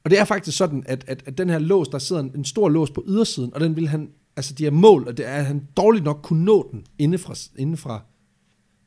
[0.04, 2.46] og det er faktisk sådan, at, at, at den her lås, der sidder en, en
[2.46, 5.36] stor lås på ydersiden, og den vil han, altså de er mål, og det er,
[5.36, 8.02] at han dårligt nok kunne nå den inde fra, inde fra,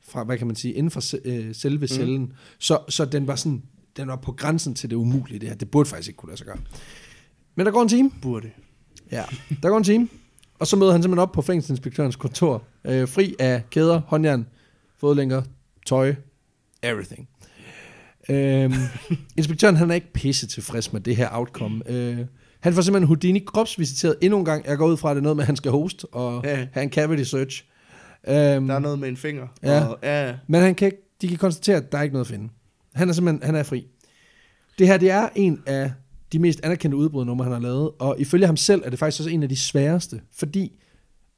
[0.08, 1.86] fra hvad kan man sige, inden se- øh, selve mm.
[1.86, 2.32] cellen.
[2.58, 3.62] Så, så den var sådan,
[3.96, 5.56] den var på grænsen til det umulige, det her.
[5.56, 6.58] Det burde faktisk ikke kunne lade sig gøre.
[7.54, 8.10] Men der går en time.
[8.22, 8.50] Burde.
[9.12, 9.24] Ja.
[9.62, 10.08] Der går en time.
[10.58, 14.46] Og så møder han simpelthen op på fængselsinspektørens kontor, øh, fri af kæder, håndjern,
[14.98, 15.42] fodlænker,
[15.86, 16.14] tøj,
[16.82, 17.28] everything.
[18.28, 18.72] Øhm,
[19.38, 21.90] inspektøren han er ikke pisse tilfreds med det her outcome.
[21.90, 22.26] Øh,
[22.60, 24.66] han får simpelthen Houdini kropsvisiteret endnu en gang.
[24.66, 26.66] Jeg går ud fra, at det er noget med, at han skal host og Ja.
[26.72, 27.64] have en cavity search.
[28.28, 29.46] Øhm, Der er noget med en finger.
[29.62, 29.84] Ja.
[29.84, 30.34] Og, ja.
[30.46, 32.48] men han kan, ikke- de kan konstatere, at der er ikke noget at finde.
[32.94, 33.86] Han er simpelthen han er fri.
[34.78, 35.92] Det her det er en af
[36.32, 39.30] de mest anerkendte udbrudnumre, han har lavet, og ifølge ham selv er det faktisk også
[39.30, 40.78] en af de sværeste, fordi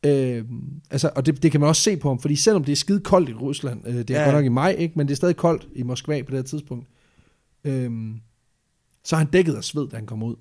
[0.06, 0.44] Øh,
[0.90, 3.00] altså, og det, det kan man også se på ham, fordi selvom det er skide
[3.00, 4.20] koldt i Rusland, øh, det er Ja.
[4.20, 4.24] ja.
[4.24, 6.42] godt nok i maj, ikke, men det er stadig koldt i Moskva på det her
[6.42, 6.86] tidspunkt,
[7.64, 7.90] øh,
[9.04, 10.34] så er han dækket af sved, da han kommer ud.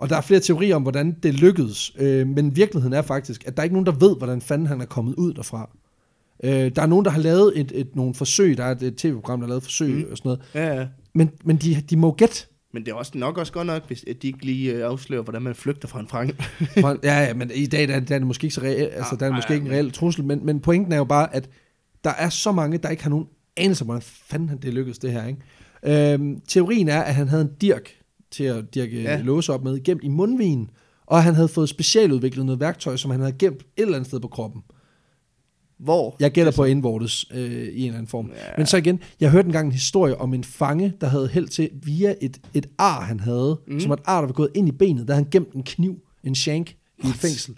[0.00, 3.56] Og der er flere teorier om, hvordan det lykkedes, øh, men virkeligheden er faktisk, at
[3.56, 5.70] der er ikke nogen, der ved, hvordan fanden han er kommet ud derfra.
[6.44, 8.96] Øh, der er nogen, der har lavet et, et, nogle forsøg, der er et, et
[8.96, 10.04] tv-program, der har lavet forsøg Mm.
[10.10, 10.86] og sådan noget, ja, ja.
[11.14, 12.46] men, men de, de må gætte.
[12.74, 15.42] Men det er også nok også godt nok, hvis de ikke lige øh, afslører, hvordan
[15.42, 16.42] man flygter fra en frank.
[17.04, 19.16] Ja, ja, men i dag der, er- der er det måske ikke så reelt, altså
[19.16, 21.04] der er det Ah, måske ja, ikke en reel trussel, men, men pointen er jo
[21.04, 21.48] bare, at
[22.04, 23.26] der er så mange, der ikke har nogen
[23.56, 26.12] anelse om, hvordan fanden det lykkedes det her, ikke?
[26.12, 27.90] Øhm, teorien er, at han havde en dirk
[28.30, 29.16] til at dirke Ja.
[29.16, 29.22] ja.
[29.22, 30.70] låse op med, gemt i mundvinen,
[31.06, 34.20] og han havde fået specialudviklet noget værktøj, som han havde gemt et eller andet sted
[34.20, 34.62] på kroppen.
[35.78, 36.16] Hvor?
[36.20, 38.26] Jeg gætter på indvortes øh, i en eller anden form.
[38.26, 38.34] Ja.
[38.56, 41.70] Men så igen, jeg hørte engang en historie om en fange, der havde held til
[41.82, 43.80] via et, et ar, han havde, Mm.
[43.80, 45.96] som et ar, der var gået ind i benet, der havde han gemt en kniv,
[46.24, 46.70] en shank,
[47.04, 47.54] i et fængsel.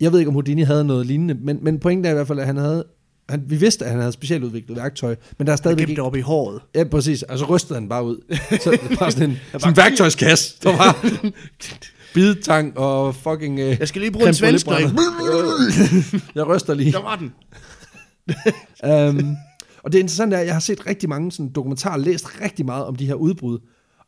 [0.00, 2.38] Jeg ved ikke, om Houdini havde noget lignende, men, men pointen er i hvert fald,
[2.38, 2.84] at han havde,
[3.32, 6.00] han, vi vidste, at han havde specialudviklet værktøj, men der er stadigvæk gemte ikke...
[6.00, 6.60] det op i håret.
[6.74, 8.34] Ja, præcis, og så rystede han bare ud.
[8.60, 11.06] Så bare sådan en, sådan en værktøjskasse, der var
[12.14, 13.58] bidetang og fucking...
[13.60, 14.66] Øh, Jeg skal lige bruge en svensk
[16.34, 16.92] jeg ryster lige.
[16.92, 17.32] Der var den.
[19.18, 19.36] um,
[19.82, 22.84] og det interessante er, at jeg har set rigtig mange sådan, dokumentarer, læst rigtig meget
[22.84, 23.58] om de her udbrud.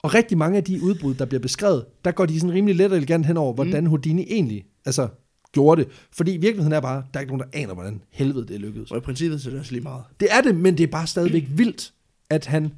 [0.02, 2.90] Og rigtig mange af de udbrud, der bliver beskrevet, der går de sådan rimelig let
[2.90, 5.08] og elegant hen over, hvordan Houdini egentlig altså,
[5.55, 5.90] gjorde det.
[6.12, 8.90] Fordi virkeligheden er bare, der er ikke nogen, der aner, hvordan helvede det lykkedes.
[8.90, 10.02] Og i princippet så er det også lige meget.
[10.20, 11.92] Det er det, men det er bare stadigvæk vildt,
[12.30, 12.72] at han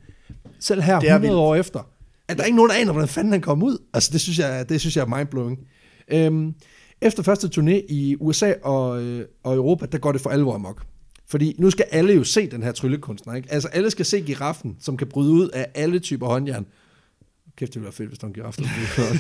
[0.61, 1.41] selv her Det er 100 vildt.
[1.41, 1.81] år efter,
[2.29, 3.79] at der er ikke nogen, der aner, hvordan fanden han kom ud.
[3.95, 5.59] Altså, det synes jeg, det synes jeg er mindblowing.
[6.09, 6.55] Øhm,
[7.01, 10.83] efter første turné i USA og, øh, og Europa, der går det for alvor amok.
[11.29, 13.53] Fordi nu skal alle jo se den her tryllekunstner, ikke?
[13.53, 16.67] Altså alle skal se giraffen, som kan bryde ud af alle typer håndjern.
[17.57, 18.65] Kæft, det ville være fedt, hvis der var en giraf, der
[18.97, 19.11] brød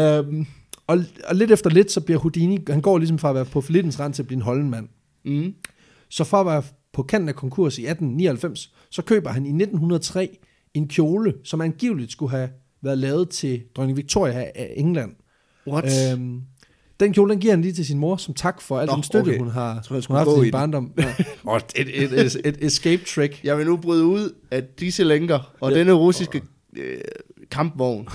[0.00, 0.28] ud.
[0.28, 0.46] uh, um,
[0.90, 3.60] og, og lidt efter lidt, så bliver Houdini, han går ligesom fra at være på
[3.60, 4.88] forlittens rand til at blive en holdenmand.
[5.24, 5.54] Mm.
[6.08, 6.62] Så for at være
[6.92, 10.38] på kanten af konkurs i 1899, så køber han i 1903
[10.74, 12.48] en kjole, som angiveligt skulle have
[12.82, 15.12] været lavet til dronning Victoria af England.
[15.66, 16.12] What?
[16.12, 16.40] Øhm,
[17.00, 19.02] den kjole, den giver han lige til sin mor, som tak for al Nå, den
[19.02, 19.38] støtte, okay.
[19.38, 20.92] hun har, tror, hun har haft i sin barndom.
[20.98, 21.14] Ja.
[21.44, 23.44] Og et, et, et, et escape trick.
[23.44, 25.78] Jeg vil nu bryde ud af disse lænker og Ja.
[25.78, 26.42] denne russiske
[26.76, 27.00] øh,
[27.50, 28.08] kampvogn.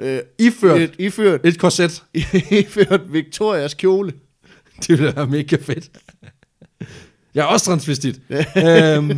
[0.00, 2.02] Øh, Iført et, iført, et korset.
[2.50, 4.12] iført Victorias kjole.
[4.80, 5.90] Det ville være mega fedt.
[7.34, 8.20] Jeg er også transvestit.
[8.30, 9.08] øhm,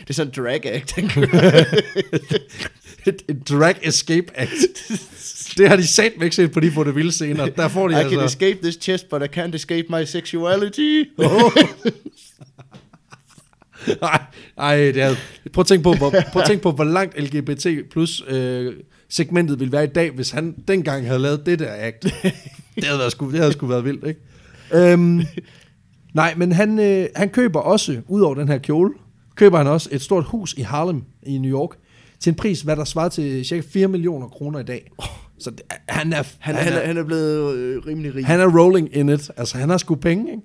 [0.00, 1.64] Det er sådan en drag act, han kører.
[3.06, 4.50] et, et drag escape act.
[5.58, 7.46] Det har de sat væk set på de på det vilde scener.
[7.46, 8.24] Der får de I can altså...
[8.24, 11.04] escape this chest, but I can't escape my sexuality.
[14.02, 14.22] Ej,
[14.58, 15.14] ej, det er,
[15.52, 18.74] prøv at tænke på, hvor, prøv at tænke på, hvor langt LGBT plus øh,
[19.08, 22.02] segmentet ville være i dag, hvis han dengang havde lavet det der act.
[22.76, 24.20] Det havde, været sgu, det havde sgu været vildt, ikke?
[24.74, 25.22] Øhm,
[26.14, 28.90] nej, men han, øh, han køber også, ud over den her kjole,
[29.36, 31.70] køber han også et stort hus i Harlem i New York,
[32.20, 34.90] til en pris, hvad der svarer til cirka 4 millioner kroner i dag.
[35.38, 38.26] Så det, han er, Han, han, er, han er blevet øh, rimelig rig.
[38.26, 39.30] han er rolling in it.
[39.36, 40.42] Altså, han har sgu penge, ikke?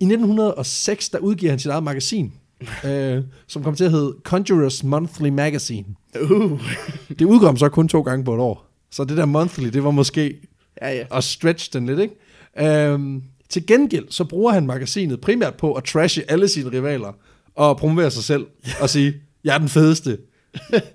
[0.00, 2.32] I 1906, der udgiver han sit eget magasin,
[2.86, 5.86] øh, som kom til at hedde Conjurers Monthly Magazine.
[6.20, 6.60] Uh.
[7.18, 8.66] Det udkom så kun to gange på et år.
[8.90, 10.40] Så det der monthly, det var måske
[10.82, 11.04] Ja, ja.
[11.10, 12.88] at stretch den lidt, ikke?
[12.88, 17.12] Øhm, til gengæld, så bruger han magasinet primært på at trashe alle sine rivaler,
[17.54, 18.46] og promovere sig selv,
[18.80, 20.18] og sige, jeg er den fedeste.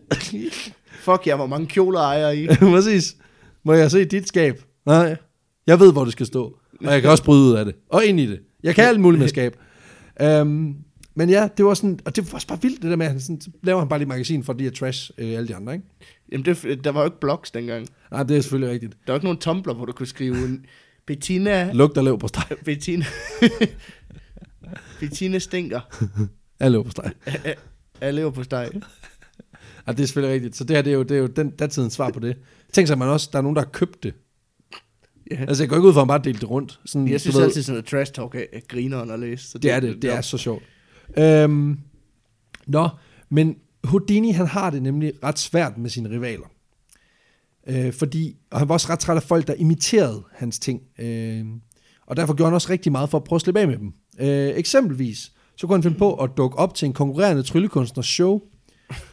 [1.06, 2.48] Fuck, jeg hvor mange kjoler ejer I.
[2.76, 3.16] Præcis.
[3.64, 4.62] Må jeg se dit skab?
[4.86, 5.16] Nej.
[5.68, 6.58] Jeg ved, hvor det skal stå.
[6.86, 7.76] Og jeg kan også bryde ud af det.
[7.90, 8.40] Og ind i det.
[8.64, 9.56] Jeg kan alt muligt med skab.
[10.42, 10.76] Um,
[11.18, 13.12] men ja, det var sådan, og det var også bare vildt det der med, at
[13.12, 15.56] han sådan, så laver han bare lige magasin for de at trash øh, alle de
[15.56, 15.86] andre, ikke?
[16.32, 17.88] Jamen, det, der var jo ikke blogs dengang.
[18.12, 18.94] Nej, det er selvfølgelig rigtigt.
[18.94, 20.66] Der var ikke nogen Tumblr, hvor du kunne skrive en
[21.08, 21.72] Bettina...
[21.74, 22.44] Lugt og lev på steg.
[22.66, 23.06] Bettina...
[25.00, 25.80] Bettina stinker.
[26.60, 27.12] Jeg lever på steg.
[28.02, 28.70] Jeg lever på steg.
[29.88, 30.56] Ja, det er selvfølgelig rigtigt.
[30.56, 32.38] Så det her, det er jo, det er jo den datidens svar på det.
[32.74, 34.14] Tænk sig, at man også, der er nogen, der har købt det.
[35.32, 35.46] Ja.
[35.48, 36.80] Altså, jeg går ikke ud for, at han bare delte det rundt.
[36.86, 39.50] Sådan, Jeg synes ved, altid, sådan noget trash talk er, er grineren at læse.
[39.50, 40.64] Så Det er det, det er så sjovt.
[41.18, 41.80] Øhm,
[42.68, 42.90] nå,
[43.30, 46.46] men Houdini, han har det nemlig ret svært med sine rivaler.
[47.68, 50.82] Øh, fordi, og han var også ret træt af folk, der imiterede hans ting.
[51.00, 51.46] Øh,
[52.08, 53.94] og derfor gjorde han også rigtig meget for at prøve at slippe af med dem.
[54.20, 58.42] Øh, eksempelvis, så kunne han finde på at dukke op til en konkurrerende tryllekunstners show,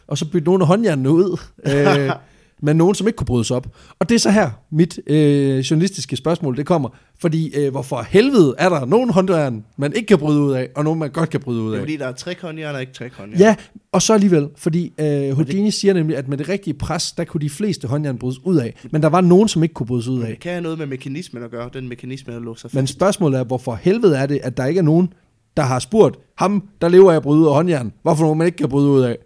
[0.07, 2.11] og så bytte nogle af håndjernene ud øh,
[2.67, 3.77] med nogen, som ikke kunne brydes op.
[3.99, 6.89] Og det er så her, mit øh, journalistiske spørgsmål, det kommer.
[7.25, 10.85] Fordi, øh, hvorfor helvede er der nogen håndjern, man ikke kan bryde ud af, og
[10.85, 11.83] nogen, man godt kan bryde ud Det er af?
[11.83, 13.41] fordi, der er tre konjern og ikke tre konjern.
[13.41, 13.55] Ja,
[13.93, 17.41] og så alligevel, fordi øh, Houdini siger nemlig, at med det rigtige pres, der kunne
[17.41, 20.23] de fleste håndjern brydes ud af, men der var nogen, som ikke kunne brydes ud
[20.23, 20.29] af.
[20.29, 22.75] Det kan have noget med mekanismen at gøre, den mekanisme, der låser fast.
[22.75, 25.09] Men spørgsmålet er, hvorfor helvede er det, at der ikke er nogen,
[25.57, 28.47] der har spurgt ham, der lever af at bryde ud af håndjern, hvorfor nogen man
[28.47, 29.17] ikke kan bryde ud af?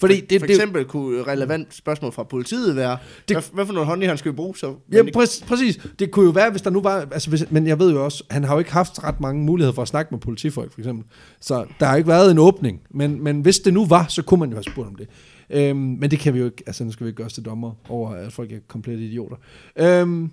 [0.00, 3.42] Fordi det, for det, eksempel kunne et relevant spørgsmål fra politiet være, Det- det, hvad,
[3.52, 4.74] hvad for nogle håndjern skal vi bruge så?
[4.92, 5.86] Ja, præcis, præcis.
[5.98, 7.08] Det kunne jo være, hvis der nu var...
[7.12, 9.74] Altså, hvis, men jeg ved jo også, han har jo ikke haft ret mange muligheder
[9.74, 11.04] for at snakke med politifolk, for eksempel.
[11.40, 12.80] Så der har ikke været en åbning.
[12.90, 15.08] Men, men hvis det nu var, så kunne man jo have spurgt om det.
[15.50, 16.62] Øhm, men det kan vi jo ikke...
[16.66, 19.36] Altså, nu skal vi ikke gøre os til dommer over, at folk er komplet idioter.
[19.78, 20.30] Øhm,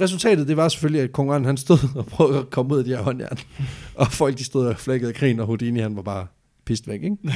[0.00, 2.90] resultatet, det var selvfølgelig, at konkurrenten han stod og prøvede at komme ud af de
[2.90, 3.38] her håndjern.
[3.94, 6.26] og folk, de stod og flækkede grin, og Houdini, han var bare
[6.64, 7.16] pist væk, ikke?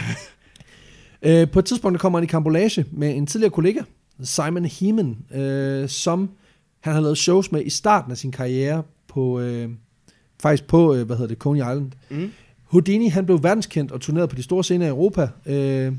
[1.25, 3.81] Øh, på et tidspunkt kommer han i kambolage med en tidligere kollega,
[4.23, 6.31] Simon Heeman, øh, som
[6.81, 9.69] han har lavet shows med i starten af sin karriere på, øh,
[10.43, 11.93] faktisk på, øh, hvad hedder det, Coney Island.
[12.11, 12.33] Mm.
[12.65, 15.93] Houdini, han blev verdenskendt og turnerede på de store scener i Europa, øh,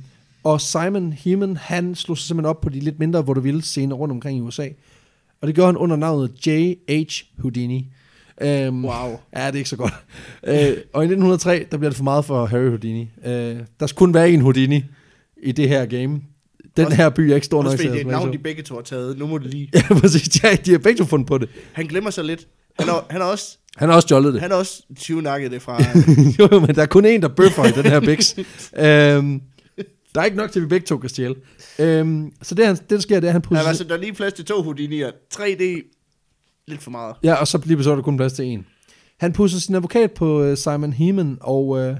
[0.43, 4.11] og Simon Heeman, han slog sig simpelthen op på de lidt mindre vaudeville scener rundt
[4.11, 4.67] omkring i USA.
[5.41, 7.41] Og det gjorde han under navnet J.H.
[7.41, 7.87] Houdini.
[8.41, 9.19] Um, Wow.
[9.35, 9.93] Ja, det er ikke så godt.
[10.43, 10.53] uh,
[10.93, 13.09] og i 1903, der bliver det for meget for Harry Houdini.
[13.17, 13.31] Uh,
[13.79, 14.83] der skulle kun være en Houdini
[15.43, 16.21] i det her game.
[16.77, 18.63] Den Også- her by er ikke stor nok til det er et navn, de begge
[18.63, 19.17] to har taget.
[19.17, 19.69] Nu må det lige.
[19.73, 20.29] Ja, præcis.
[20.29, 21.49] De har, de har begge to fundet på det.
[21.73, 22.47] Han glemmer sig lidt.
[22.79, 24.41] Han har, han har også, Han har også stjålet det.
[24.41, 25.83] han har også tyvnakket det fra...
[26.39, 28.35] jo, jo, men der er kun en, der bøffer i den her biks.
[28.37, 29.41] øhm,
[30.15, 31.35] der er ikke nok til, at vi begge to kan stjæle.
[31.79, 33.67] Øhm, så det, han, det, der sker, det er, at han Ja, pusser...
[33.67, 35.11] altså, der er lige plads til to Houdini'er.
[35.35, 35.63] 3D,
[36.67, 37.15] lidt for meget.
[37.23, 38.65] Ja, og så lige så er der kun plads til en.
[39.19, 41.95] Han pusser sin advokat på uh, Simon Heeman, og uh,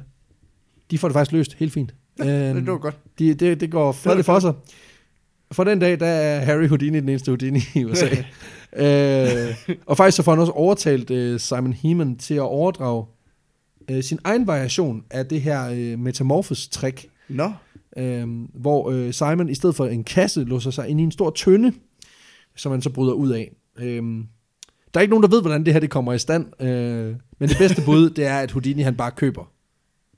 [0.92, 1.94] de får det faktisk løst helt fint.
[2.24, 2.98] Det Øhm, var godt.
[3.20, 4.54] de, det, det går fredeligt for sig.
[5.52, 8.06] For den dag, der er Harry Houdini den eneste Houdini i USA.
[8.76, 9.56] øh,
[9.86, 13.06] og faktisk så får han også overtalt øh, Simon Heeman til at overdrage
[13.92, 17.52] øh, sin egen variation af det her øh, metamorphosis-trick, Nå,
[17.98, 21.30] øh, hvor øh, Simon i stedet for en kasse låser sig ind i en stor
[21.30, 21.74] tønde,
[22.56, 23.52] som man så bryder ud af.
[23.80, 24.04] Øh,
[24.94, 27.50] der er ikke nogen, der ved, hvordan det her det kommer i stand, øh, men
[27.50, 29.52] det bedste bud, det er, at Houdini han bare køber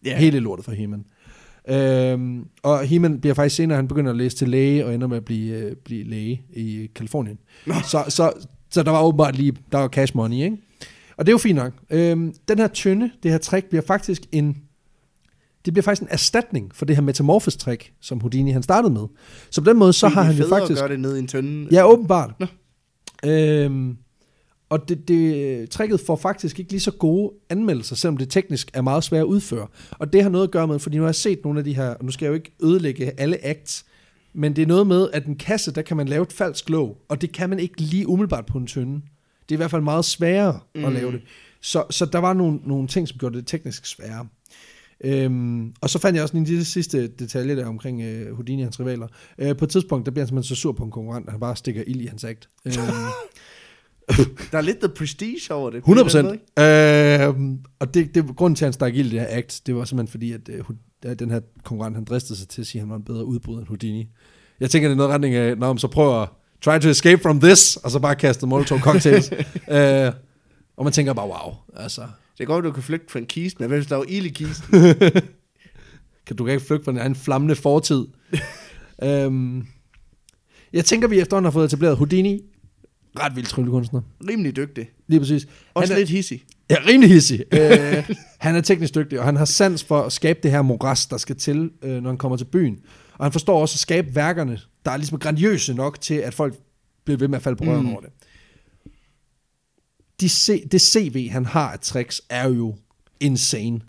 [0.07, 0.17] yeah.
[0.19, 1.05] hele lortet for Heeman.
[1.69, 5.17] Øhm, og Heeman bliver faktisk senere, han begynder at læse til læge, og ender med
[5.17, 7.37] at blive, øh, blive læge i Kalifornien.
[7.83, 8.31] Så, så,
[8.69, 10.57] så der var åbenbart lige, der var cash money, ikke?
[11.17, 11.73] Og det er jo fint nok.
[11.89, 14.57] Øhm, den her tynde, det her trick, bliver faktisk en,
[15.65, 19.07] det bliver faktisk en erstatning for det her metamorphosis trick, som Houdini han startede med.
[19.49, 20.71] Så på den måde, så Det er har han jo faktisk...
[20.71, 21.67] at gøre det ned i en tønde.
[21.71, 22.33] Ja, åbenbart.
[22.39, 22.45] Nå.
[23.29, 23.97] Øhm,
[24.69, 28.81] og det, det, tricket får faktisk ikke lige så gode anmeldelser, selvom det teknisk er
[28.81, 29.67] meget svært at udføre.
[29.91, 31.75] Og det har noget at gøre med, fordi nu har jeg set nogle af de
[31.75, 33.85] her, og nu skal jeg jo ikke ødelægge alle acts,
[34.33, 36.97] men det er noget med, at en kasse, der kan man lave et falsk låg,
[37.09, 39.01] og det kan man ikke lige umiddelbart på en tynde.
[39.49, 40.85] Det er i hvert fald meget sværere mm.
[40.85, 41.21] at lave det.
[41.61, 44.27] Så, så der var nogle, nogle ting, som gjorde det teknisk sværere.
[45.03, 48.65] Øhm, og så fandt jeg også en lille sidste detalje der omkring øh, Houdini og
[48.65, 49.07] hans rivaler.
[49.37, 51.39] Øh, på et tidspunkt, der bliver han simpelthen så sur på en konkurrent, at han
[51.39, 52.49] bare stikker ild i hans akt.
[52.65, 52.75] Øhm,
[54.51, 55.77] Der er lidt the prestige over det.
[55.77, 56.37] 100 på en eller
[57.25, 57.51] procent.
[57.51, 59.75] Øh, og det, det, grunden til, at han stak ild i det her act, det
[59.75, 62.83] var simpelthen fordi, at øh, den her konkurrent, han dristede sig til at sige, at
[62.83, 64.09] han var en bedre udbryder end Houdini.
[64.59, 66.29] Jeg tænker, det er noget retning af, når man så prøver at
[66.61, 69.31] try to escape from this, og så bare kaste Molotov cocktails.
[69.71, 70.11] øh,
[70.77, 72.01] og man tænker bare, wow, altså,
[72.37, 74.25] Det er godt, at du kan flygte fra en kiste, men hvis der er ild
[74.25, 74.81] i kisten.
[76.27, 78.05] kan du ikke flygte fra en anden flammende fortid.
[79.03, 79.65] øhm,
[80.73, 82.41] jeg tænker, vi efterhånden har fået etableret Houdini,
[83.19, 84.01] ret vild tryllekunstner.
[84.29, 84.89] Rimelig dygtig.
[85.07, 85.47] Lige præcis.
[85.73, 86.43] Også Han er- lidt hissig.
[86.69, 87.43] Ja, rimelig hissig.
[87.53, 88.09] øh,
[88.45, 91.17] han er teknisk dygtig, og han har sans for at skabe det her moras, der
[91.17, 92.79] skal til, øh, når han kommer til byen.
[93.17, 96.55] Og han forstår også at skabe værkerne, der er ligesom grandiøse nok til, at folk
[97.05, 97.91] bliver ved med at falde på røven Mm.
[97.91, 98.09] over det.
[100.21, 102.75] De C, det CV, han har af tricks, er jo
[103.19, 103.79] insane.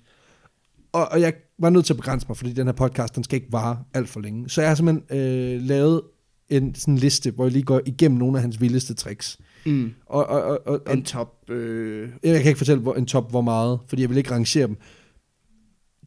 [0.93, 3.37] Og, og jeg var nødt til at begrænse mig, fordi den her podcast, den skal
[3.37, 4.49] ikke vare alt for længe.
[4.49, 6.03] Så jeg har simpelthen øh, lavet
[6.51, 9.39] en sådan liste, hvor jeg lige går igennem nogle af hans vildeste tricks.
[9.67, 9.93] Mm.
[10.07, 11.51] Og, og, og, og, En top...
[11.51, 14.67] Øh, jeg kan ikke fortælle hvor, en top hvor meget, fordi jeg vil ikke rangere
[14.67, 14.77] dem.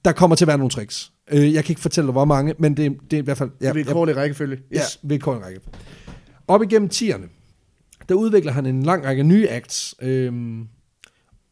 [0.05, 1.11] Der kommer til at være nogle tricks.
[1.31, 3.49] Øh, jeg kan ikke fortælle dig, hvor mange, men det, det er i hvert fald...
[3.61, 3.73] ja,
[4.09, 4.59] i rækkefølge.
[4.71, 5.59] Ja, ved kort række.
[6.47, 7.27] Op igennem tierne,
[8.09, 10.67] der udvikler han en lang række nye acts, øhm,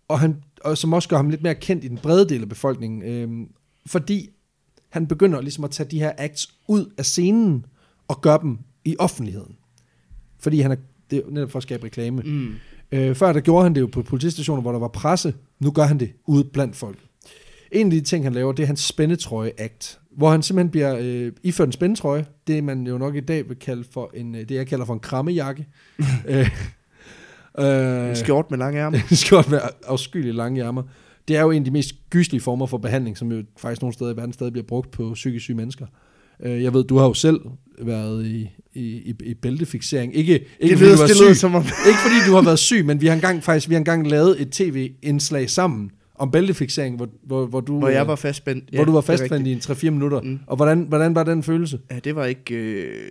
[0.07, 2.49] og, han, og som også gør ham lidt mere kendt i den brede del af
[2.49, 3.47] befolkningen, øhm,
[3.85, 4.29] fordi
[4.89, 7.65] han begynder ligesom at tage de her acts ud af scenen
[8.07, 9.55] og gøre dem i offentligheden.
[10.39, 10.75] Fordi han er,
[11.11, 12.21] det er netop for at skabe reklame.
[12.21, 12.53] Mm.
[12.91, 15.33] Øh, før der gjorde han det jo på politistationer, hvor der var presse.
[15.59, 16.97] Nu gør han det ude blandt folk.
[17.71, 21.31] En af de ting, han laver, det er hans spændetrøje-act, hvor han simpelthen bliver øh,
[21.43, 22.25] iført en spændetrøje.
[22.47, 24.93] Det man jo nok i dag vil kalde for en, øh, det jeg kalder for
[24.93, 25.67] en krammejakke.
[26.27, 26.49] øh,
[27.59, 28.97] øh, En skjort med lange ærmer.
[29.11, 30.83] en skjort med afskyelige lange ærmer.
[31.27, 33.93] Det er jo en af de mest gyslige former for behandling, som jo faktisk nogle
[33.93, 35.85] steder i verden stadig bliver brugt på psykisk syge mennesker.
[36.39, 37.41] Øh, Jeg ved, du har jo selv
[37.81, 38.49] været i,
[38.79, 40.15] i, i, i bæltefixering.
[40.15, 41.63] Ikke, ikke, Det fordi lyder, du det syg, lyder som om...
[41.87, 44.41] ikke fordi du har været syg, men vi har engang faktisk vi har engang lavet
[44.41, 48.69] et tv-indslag sammen om bæltefixering, hvor, hvor, hvor du, Hvor jeg øh, var fastspændt.
[48.73, 50.21] hvor du var fastspændt i en 3-4 minutter.
[50.21, 50.39] Mm.
[50.47, 51.79] Og hvordan, hvordan var den følelse?
[51.91, 52.55] Ja, det var ikke...
[52.55, 53.09] Øh,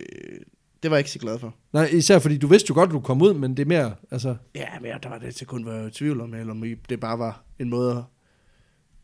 [0.83, 1.55] det var jeg ikke så glad for.
[1.73, 3.91] Nej, især fordi du vidste jo godt, at du kom ud, men det er mere,
[4.11, 4.35] altså...
[4.55, 7.19] Ja, men der var det til kun var i tvivl om, eller om det bare
[7.19, 8.03] var en måde at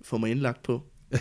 [0.01, 0.81] få mig indlagt på.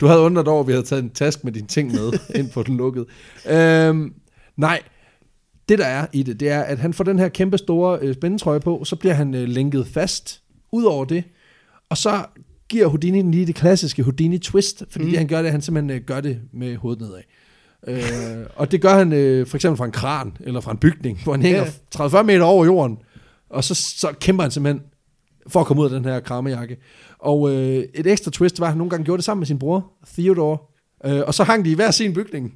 [0.00, 2.50] Du havde undret over, at vi havde taget en task med dine ting med ind
[2.50, 3.06] på den lukkede.
[3.50, 4.14] Øhm,
[4.56, 4.80] nej,
[5.68, 8.14] det der er i det, det er, at han får den her kæmpe store øh,
[8.14, 10.42] spændetrøje på, så bliver han øh, lænket fast
[10.72, 11.24] ud over det,
[11.88, 12.24] og så
[12.68, 15.10] giver Houdini den lige det klassiske Houdini twist, fordi Mm.
[15.10, 17.22] det han gør det, han simpelthen øh, gør det med hovedet nedad.
[17.88, 21.22] Øh, og det gør han øh, for eksempel fra en kran, eller fra en bygning,
[21.24, 21.64] hvor han hænger
[21.98, 22.06] Ja.
[22.06, 22.98] 30-40 meter over jorden,
[23.50, 24.82] og så, så kæmper han simpelthen
[25.46, 26.76] for at komme ud af den her krammejakke.
[27.18, 29.58] Og øh, et ekstra twist var, at han nogle gange gjorde det sammen med sin
[29.58, 30.58] bror, Theodore,
[31.04, 32.52] øh, og så hang de i hver sin bygning.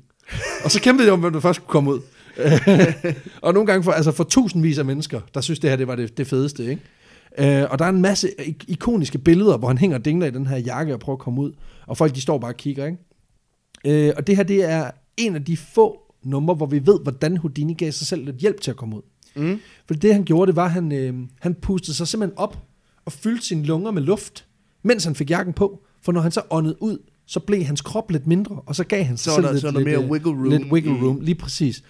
[0.64, 2.00] Og så kæmpede de om, hvem der først kunne komme ud.
[3.42, 5.96] og nogle gange for, altså for tusindvis af mennesker, der synes, det her det var
[5.96, 6.70] det, det fedeste.
[6.70, 7.62] Ikke?
[7.62, 10.30] Øh, og der er en masse ik- ikoniske billeder, hvor han hænger og dingler i
[10.30, 11.52] den her jakke og prøver at komme ud.
[11.86, 12.86] Og folk de står bare og kigger.
[12.86, 14.08] Ikke?
[14.08, 17.36] Øh, og det her det er en af de få numre, hvor vi ved, hvordan
[17.36, 19.02] Houdini gav sig selv lidt hjælp til at komme ud.
[19.36, 19.60] Mm.
[19.86, 22.58] For det han gjorde, det var, at han, øh, han pustede sig simpelthen op
[23.04, 24.46] og fyldte sine lunger med luft,
[24.82, 25.82] mens han fik jakken på.
[26.02, 29.04] For når han så åndede ud, så blev hans krop lidt mindre, og så gav
[29.04, 30.72] han sig Så selv der- lidt, så er der lidt, mere øh, wiggle room lidt
[30.72, 31.82] wiggle room, lige præcis.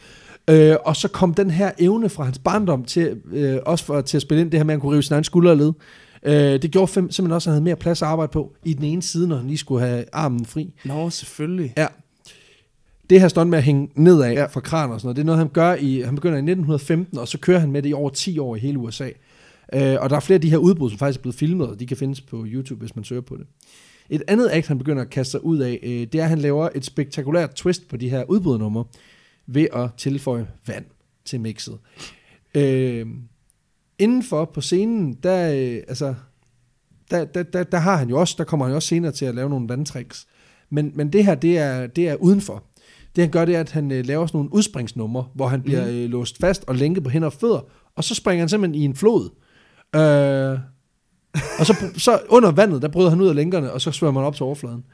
[0.50, 4.18] Øh, og så kom den her evne fra hans barndom til, øh, også for, til
[4.18, 5.72] at spille ind det her med, at han kunne rive sin egen skulderled.
[6.22, 8.72] Øh, det gjorde fem, simpelthen også, at han havde mere plads at arbejde på i
[8.72, 10.72] den ene side, når han lige skulle have armen fri.
[10.84, 11.72] Nå, selvfølgelig.
[11.76, 11.86] Ja.
[13.10, 14.46] det her stunt med at hænge nedad ja.
[14.46, 17.18] fra kran og sådan noget, det er noget, han gør i, han begynder i 1915,
[17.18, 19.08] og så kører han med det i over 10 år i hele USA.
[19.74, 21.80] Øh, og der er flere af de her udbrud, som faktisk er blevet filmet, og
[21.80, 23.46] de kan findes på YouTube, hvis man søger på det.
[24.10, 26.38] Et andet act, han begynder at kaste sig ud af, øh, det er, at han
[26.38, 28.84] laver et spektakulært twist på de her udbrudnumre,
[29.46, 30.84] ved at tilføje vand
[31.24, 31.78] til mixet.
[32.54, 33.06] Øh,
[33.98, 36.14] indenfor på scenen, der, øh, altså,
[37.10, 39.24] der, der, der, der har han jo også, der kommer han jo også senere til
[39.24, 40.26] at lave nogle vandtricks.
[40.70, 42.64] Men, men det her, det er, det er udenfor.
[43.16, 45.88] Det han gør, det er, at han øh, laver sådan nogle udspringsnumre, hvor han bliver
[45.88, 47.60] øh, låst fast og lænket på hænder og fødder,
[47.94, 49.30] og så springer han simpelthen i en flod.
[49.96, 50.58] Øh,
[51.58, 54.26] og så, så under vandet, der bryder han ud af lænkerne, og så svømmer han
[54.26, 54.84] op til overfladen.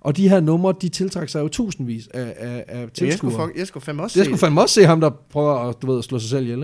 [0.00, 3.32] Og de her numre, de tiltrækker sig jo tusindvis af, af, af Jeg tilskuere.
[3.32, 5.54] skulle, fuck, jeg skulle fandme også Jeg se skulle fandme også se ham, der prøver
[5.54, 6.62] at, du ved, at slå sig selv ihjel,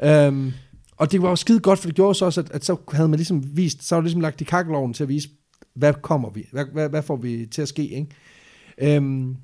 [0.00, 0.28] ikke?
[0.28, 0.52] Um,
[0.96, 3.08] og det var jo skide godt, for det gjorde så også, at, at så havde
[3.08, 5.28] man ligesom vist, så var det ligesom lagt i kakkeloven til at vise,
[5.74, 8.98] hvad kommer vi, hvad, hvad, hvad får vi til at ske, ikke?
[8.98, 9.36] Um,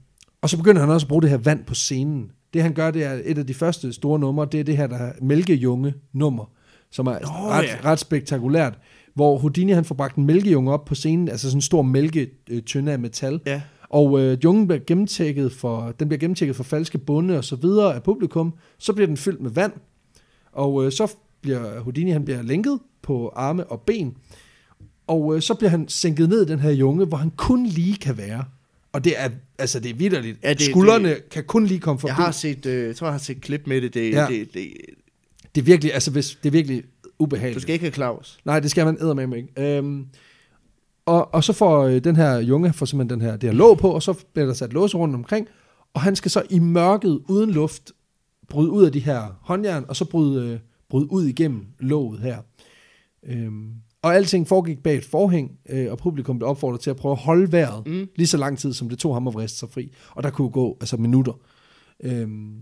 [0.43, 2.31] og så begynder han også at bruge det her vand på scenen.
[2.55, 4.87] Det han gør, det er et af de første store numre, det er det her,
[4.87, 6.45] der er mælkejunge nummer,
[6.91, 7.77] som er Nå, ret, ja.
[7.85, 8.79] ret spektakulært,
[9.19, 12.93] hvor Houdini han får bragt en mælkejunge op på scenen, altså sådan en stor mælketønde
[12.93, 13.61] af metal, Ja.
[13.89, 17.95] og øh, jungen bliver gennemtjekket for, den bliver gennemtjekket for falske bunde og så videre
[17.95, 18.55] af publikum.
[18.79, 19.73] Så bliver den fyldt med vand,
[20.53, 24.15] og øh, så bliver Houdini han bliver lænket på arme og ben,
[25.07, 27.97] og øh, så bliver han sænket ned i den her junge, hvor han kun lige
[27.97, 28.45] kan være.
[28.93, 30.39] Og det er, altså det er vidderligt.
[30.45, 32.09] Ja, det- Skuldrene kan kun lige komme forbi.
[32.09, 33.95] Jeg har set, øh, jeg tror, jeg har set klip med det.
[33.95, 34.27] Det, ja.
[34.31, 34.69] det, det
[35.55, 36.83] Det er virkelig, altså hvis, det er virkelig
[37.19, 37.55] ubehageligt.
[37.55, 38.39] du skal ikke have Claus.
[38.45, 39.77] Nej, det skal man eddermame ikke.
[39.77, 40.07] Øhm,
[41.07, 43.79] og, og så får øh, den her junge får simpelthen den her, det her låg
[43.79, 45.49] på, og så bliver der sat låse rundt omkring,
[45.95, 47.93] og han skal så i mørket uden luft
[48.49, 50.59] bryde ud af de her håndjern, og så bryde, øh,
[50.91, 52.39] bryde ud igennem låget her.
[53.27, 57.13] Øhm, og alting foregik bag et forhæng, øh, og publikum blev opfordret til at prøve
[57.13, 58.09] at holde vejret Mm.
[58.17, 59.93] lige så lang tid, som det tog ham at vriste sig fri.
[60.11, 61.33] Og der kunne gå altså minutter.
[62.01, 62.59] Øhm,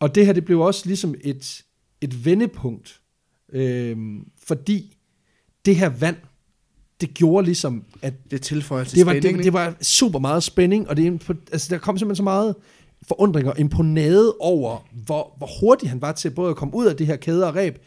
[0.00, 1.62] og det her, det blev også ligesom et,
[2.00, 3.00] et vendepunkt,
[3.54, 4.96] øhm, fordi
[5.64, 6.16] det her vand,
[7.00, 9.36] det gjorde ligesom, at Det tilføjer til det var, spænding.
[9.36, 12.54] det, det var super meget spænding, og det, altså, der kom simpelthen så meget
[13.08, 16.96] forundring og imponade over, hvor, hvor hurtigt han var til både at komme ud af
[16.96, 17.78] det her kæde og ræb,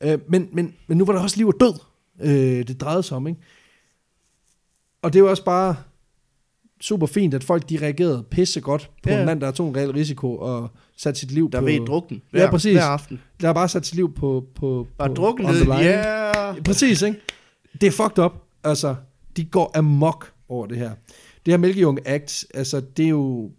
[0.00, 1.74] øh, men, men, men nu var der også liv og død,
[2.20, 3.40] øh, det drejede sig om, ikke?
[5.02, 5.76] Og det var også bare
[6.80, 9.20] super fint, at folk de reagerede pisse godt på Ja.
[9.20, 11.66] en mand, der tog en reel risiko og satte sit liv der på...
[11.66, 12.22] ved drukken.
[12.32, 12.72] Ja, præcis.
[12.72, 13.20] Hver aften.
[13.40, 14.44] Der har bare sat sit liv på...
[14.54, 15.66] på Bare på, drukken ned.
[15.66, 16.52] Ja.
[16.64, 17.20] Præcis, ikke?
[17.80, 18.32] Det er fucked up.
[18.64, 18.94] Altså,
[19.36, 20.90] de går amok over det her.
[21.46, 23.50] Det her Mælkejunge Act, altså, det er jo...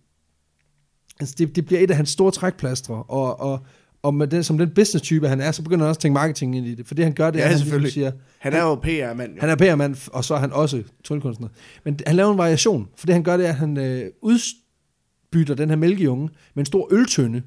[1.20, 3.60] Altså, det, det bliver et af hans store trækplastre, og, og,
[4.08, 6.58] og med den, som den business-type han er, så begynder han også at tænke marketing
[6.58, 6.88] ind i det.
[6.88, 9.34] For det han gør, det Ja, er, at han ligesom siger, Han er jo PR-mand.
[9.34, 9.40] Jo.
[9.40, 11.48] han er PR-mand, og så er han også tryllekunstner.
[11.84, 15.56] Men han laver en variation, for det han gør, det er, at han øh, udbytter
[15.56, 17.42] den her mælkejunge med en stor øltønde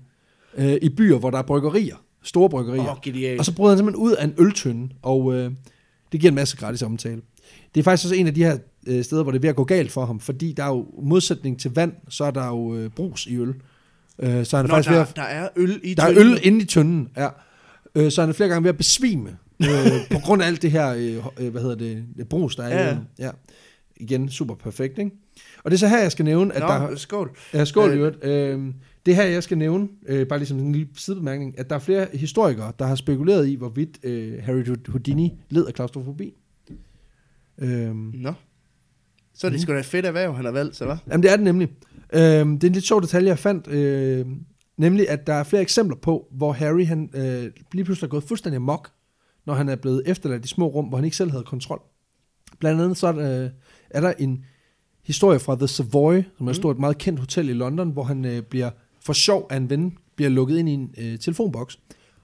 [0.58, 1.96] øh, i byer, hvor der er bryggerier.
[2.22, 2.82] Store bryggerier.
[2.82, 3.38] Oh.
[3.38, 5.50] Og så bryder han simpelthen ud af en øltønde, og øh,
[6.12, 7.20] det giver en masse gratis omtale.
[7.74, 9.56] Det er faktisk også en af de her øh, steder, hvor det er ved at
[9.56, 12.76] gå galt for ham, fordi der er jo modsætning til vand, så er der jo
[12.76, 13.54] øh, brus i øl.
[14.22, 16.06] Øh, så han er Nå, faktisk ved der, at, der er øl i der er
[16.14, 16.32] tønden.
[16.32, 17.28] øl inde i tønden, ja.
[17.94, 19.68] Øh, så han er flere gange ved at besvime, øh,
[20.12, 20.88] på grund af alt det her,
[21.38, 22.94] øh, hvad hedder det, det brus, der er Ja.
[22.94, 22.98] i.
[23.18, 23.30] Ja.
[23.96, 25.10] Igen, super perfekt, ikke?
[25.64, 26.96] Og det er så her, jeg skal nævne, at Nå, der...
[26.96, 27.36] skål.
[27.54, 27.90] Ja, skål
[28.22, 28.52] Øh.
[28.54, 28.64] Øh,
[29.06, 32.06] det her, jeg skal nævne, øh, bare ligesom en lille sidebemærkning, at der er flere
[32.12, 36.34] historikere, der har spekuleret i, hvorvidt øh, Harry Houdini led af klaustrofobi.
[37.58, 38.32] Øh, Nå.
[39.34, 39.62] Så er det Mhm.
[39.62, 40.96] sgu da et fedt erhverv, han har valgt, så hvad?
[41.10, 41.68] jamen, det er det nemlig.
[42.12, 44.26] Øh, det er en lidt sjov detalje, jeg fandt, øh,
[44.76, 48.24] nemlig at der er flere eksempler på, hvor Harry han, øh, lige pludselig er gået
[48.24, 48.90] fuldstændig amok,
[49.46, 51.80] når han er blevet efterladt i små rum, hvor han ikke selv havde kontrol.
[52.58, 53.50] Blandt andet så er der, øh,
[53.90, 54.44] er der en
[55.04, 56.62] historie fra The Savoy, som er et Mm.
[56.62, 58.70] stort, meget kendt hotel i London, hvor han øh, bliver
[59.04, 61.78] for sjov af en ven, bliver lukket ind i en øh, telefonboks.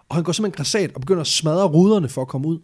[0.08, 2.58] Og han går simpelthen græsat og begynder at smadre ruderne for at komme ud.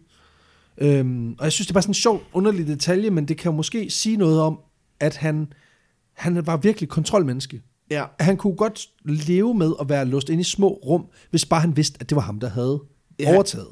[0.77, 3.51] Øhm, og jeg synes, det er bare sådan en sjov, underlig detalje, men det kan
[3.51, 4.59] jo måske sige noget om,
[4.99, 5.47] at han,
[6.13, 7.61] han var virkelig kontrolmenneske.
[7.91, 8.05] Ja.
[8.19, 11.77] Han kunne godt leve med at være låst inde i små rum, hvis bare han
[11.77, 12.81] vidste, at det var ham, der havde
[13.19, 13.33] ja.
[13.33, 13.67] overtaget.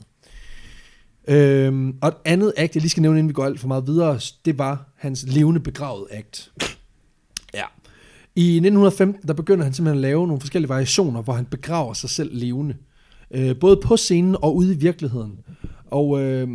[1.28, 3.88] Øhm, og et andet akt, jeg lige skal nævne, inden vi går alt for meget
[3.88, 6.52] videre, det var hans levende begravet akt.
[7.54, 7.64] Ja.
[8.36, 12.10] I 1915, der begynder han simpelthen at lave nogle forskellige variationer, hvor han begraver sig
[12.10, 12.76] selv levende.
[13.32, 15.40] Øh, både på scenen og ude i virkeligheden.
[15.86, 16.48] Og øh,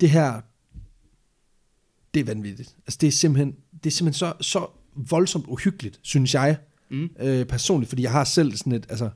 [0.00, 0.40] det her,
[2.14, 2.76] det er vanvittigt.
[2.86, 3.54] Altså det er simpelthen,
[3.84, 4.66] det er simpelthen så, så
[4.96, 6.56] voldsomt uhyggeligt, synes jeg,
[6.90, 7.08] Mm.
[7.20, 9.10] øh, personligt, fordi jeg har selv sådan et, altså,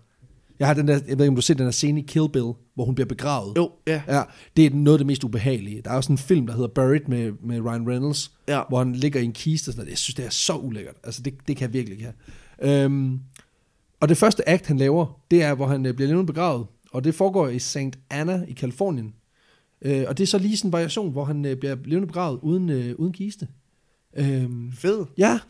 [0.58, 2.04] Jeg har den der, jeg ved ikke, om du har set den der scene i
[2.06, 3.56] Kill Bill, hvor hun bliver begravet.
[3.56, 4.02] Jo, ja.
[4.08, 4.22] Ja,
[4.56, 5.82] det er noget af det mest ubehagelige.
[5.84, 8.62] Der er også en film, der hedder Buried med, med Ryan Reynolds, Ja.
[8.68, 9.90] hvor han ligger i en kiste og sådan noget.
[9.90, 10.94] Jeg synes, det er så ulækkert.
[11.04, 12.12] Altså, det, det kan jeg virkelig ikke
[12.60, 12.84] have.
[12.84, 13.20] Øhm,
[14.00, 16.66] og det første act, han laver, det er, hvor han øh, bliver levende begravet.
[16.92, 17.76] Og det foregår i St.
[18.10, 19.14] Anna i Kalifornien.
[19.82, 22.38] Øh, og det er så lige sådan en variation, hvor han øh, bliver levende begravet
[22.42, 23.48] uden, øh, uden kiste.
[24.16, 25.04] Øhm, Fed.
[25.18, 25.40] ja,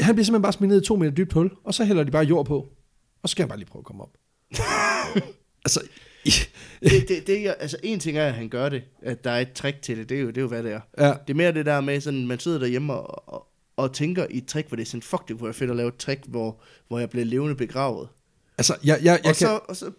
[0.00, 2.10] han bliver simpelthen bare smidt ned i to meter dybt hul, og så hælder de
[2.10, 2.68] bare jord på.
[3.22, 4.12] Og så skal han bare lige prøve at komme op.
[5.64, 5.80] altså,
[6.82, 9.40] Det, det, det, er- altså, en ting er, at han gør det, at der er
[9.40, 10.80] et trick til det, det er jo, det er jo hvad det er.
[10.98, 14.26] ja, Det er mere det der med, sådan, man sidder derhjemme og, og, og tænker
[14.30, 15.96] i et trick, hvor det er sådan, fuck, det kunne være fedt at lave et
[15.96, 18.08] trick, hvor, hvor jeg bliver levende begravet.
[18.58, 19.34] altså, jeg, jeg, jeg og, kan...
[19.34, 19.90] så, og så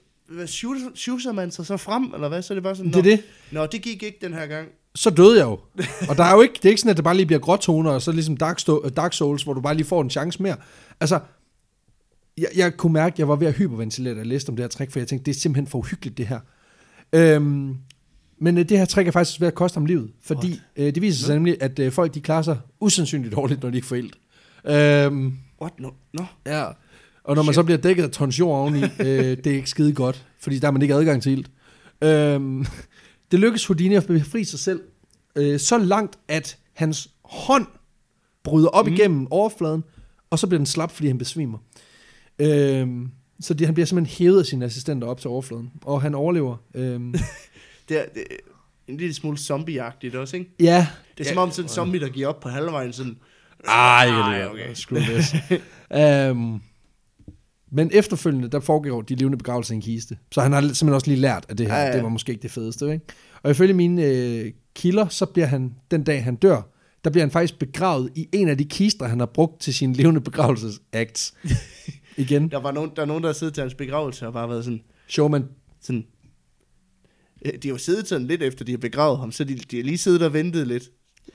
[0.47, 2.41] shooter, shooter man sig så frem, eller hvad?
[2.41, 3.23] Så er det bare sådan, Det er "Nå, det.
[3.51, 4.67] Nå, det gik ikke den her gang.
[4.95, 5.59] Så døde jeg jo.
[6.09, 7.91] Og der er jo ikke, det er ikke sådan, at det bare lige bliver gråtoner,
[7.91, 10.55] og så ligesom Dark, Sto- Dark Souls, hvor du bare lige får en chance mere.
[10.99, 11.19] Altså,
[12.37, 14.63] jeg, jeg kunne mærke, at jeg var ved at hyperventilere, da jeg læste om det
[14.63, 16.39] her trick, for jeg tænkte, det er simpelthen for uhyggeligt, det her.
[17.13, 17.75] Øhm,
[18.39, 21.01] men øh, det her trick er faktisk ved at koste ham livet, fordi øh, det
[21.01, 23.95] viser sig nemlig, at øh, folk de klarer sig usandsynligt dårligt, når de ikke får
[23.95, 24.15] ilt.
[24.65, 25.73] Øhm, What?
[25.79, 26.23] No, no.
[26.45, 26.63] ja.
[27.23, 27.55] Og når man Shit.
[27.55, 30.67] så bliver dækket af tons jord oveni, øh, det er ikke skide godt, fordi der
[30.67, 31.51] har man ikke adgang til ilt.
[32.01, 32.65] Øhm,
[33.31, 34.81] det lykkes Houdini at befri sig selv
[35.35, 37.67] øh, så langt, at hans hånd
[38.43, 38.93] bryder op mm.
[38.93, 39.83] igennem overfladen,
[40.29, 41.57] og så bliver den slap, fordi han besvimer.
[42.39, 46.15] Øhm, så det, han bliver simpelthen hævet af sine assistenter op til overfladen, og han
[46.15, 46.57] overlever.
[46.73, 47.13] Øhm,
[47.89, 48.23] Det er, det
[48.87, 50.51] en lille smule zombie-agtigt også, ikke?
[50.59, 50.87] ja.
[51.17, 53.17] Det er som om sådan en zombie, der giver op på halvvejen, sådan,
[53.67, 54.63] Ej, Ej, okay.
[54.63, 54.73] okay.
[54.73, 55.35] Screw this.
[56.31, 56.61] um,
[57.71, 60.17] men efterfølgende, der foregår de levende begravelser i en kiste.
[60.31, 62.31] Så han har simpelthen også lige lært, at det her, Ja, ja, det var måske
[62.31, 62.91] ikke det fedeste.
[62.93, 63.05] Ikke?
[63.43, 66.61] Og ifølge mine øh, kilder, så bliver han, den dag han dør,
[67.03, 69.93] der bliver han faktisk begravet i en af de kister, han har brugt til sine
[69.93, 71.33] levende begravelsesacts.
[72.17, 72.51] Igen.
[72.51, 74.63] der, var nogen, der er nogen, der har siddet til hans begravelse og bare været
[74.63, 75.45] sådan, Showman.
[75.81, 76.05] sådan
[77.45, 79.75] øh, de har jo siddet sådan lidt efter, de har begravet ham, så de, de
[79.77, 80.83] har lige siddet og ventet lidt,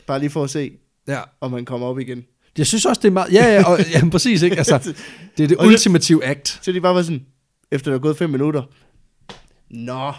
[0.07, 0.73] bare lige for at se,
[1.09, 1.21] Ja.
[1.41, 2.25] om han kommer op igen.
[2.59, 3.33] Jeg synes også, det er meget...
[3.33, 4.57] Ja, ja, og, ja præcis, ikke?
[4.57, 4.95] Altså, det er
[5.37, 6.59] det det- ultimative act.
[6.63, 7.27] Så de bare var sådan,
[7.73, 8.63] efter der er gået fem minutter,
[9.71, 10.13] Nå,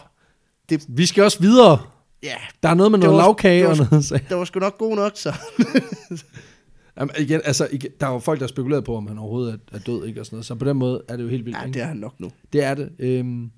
[0.88, 1.80] Vi skal også videre.
[2.24, 4.06] ja, Der er noget med Det noget var- lavkage det og noget.
[4.06, 4.20] Så.
[4.30, 5.34] det var sgu nok god nok, så.
[7.00, 9.60] Jamen, igen, altså, igen, der er jo folk, der har spekuleret på, om han overhovedet
[9.72, 10.20] er, er død, ikke?
[10.20, 10.46] Og sådan noget.
[10.46, 11.58] Så på den måde er det jo helt vildt.
[11.58, 11.74] Ja, ikke?
[11.74, 12.32] det er han nok nu.
[12.54, 12.90] Det er det.
[13.00, 13.52] Øhm,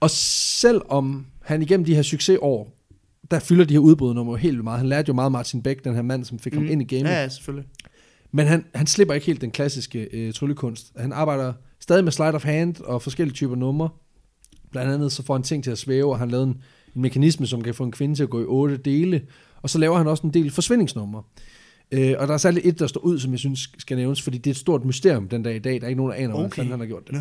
[0.00, 2.72] og selvom han igennem de her succesår,
[3.30, 4.78] der fylder de her udbrudnummer jo helt vildt meget.
[4.78, 6.58] Han lærte jo meget Martin Beck, den her mand, som fik mm.
[6.58, 7.10] ham ind i gamet.
[7.10, 7.68] Ja, ja, selvfølgelig.
[8.36, 10.92] Men han, han slipper ikke helt den klassiske øh, tryllekunst.
[10.96, 13.88] Han arbejder stadig med sleight of hand og forskellige typer numre.
[14.70, 16.62] Blandt andet så får han ting til at svæve, og han lavet en,
[16.96, 19.22] en mekanisme, som kan få en kvinde til at gå i otte dele.
[19.62, 21.22] Og så laver han også en del forsvindingsnumre.
[21.92, 24.38] Øh, og der er særligt et, der står ud, som jeg synes skal nævnes, fordi
[24.38, 25.74] det er et stort mysterium den dag i dag.
[25.74, 26.54] Der er ikke nogen, der aner, okay.
[26.54, 27.14] hvordan han har gjort det.
[27.14, 27.20] Nå.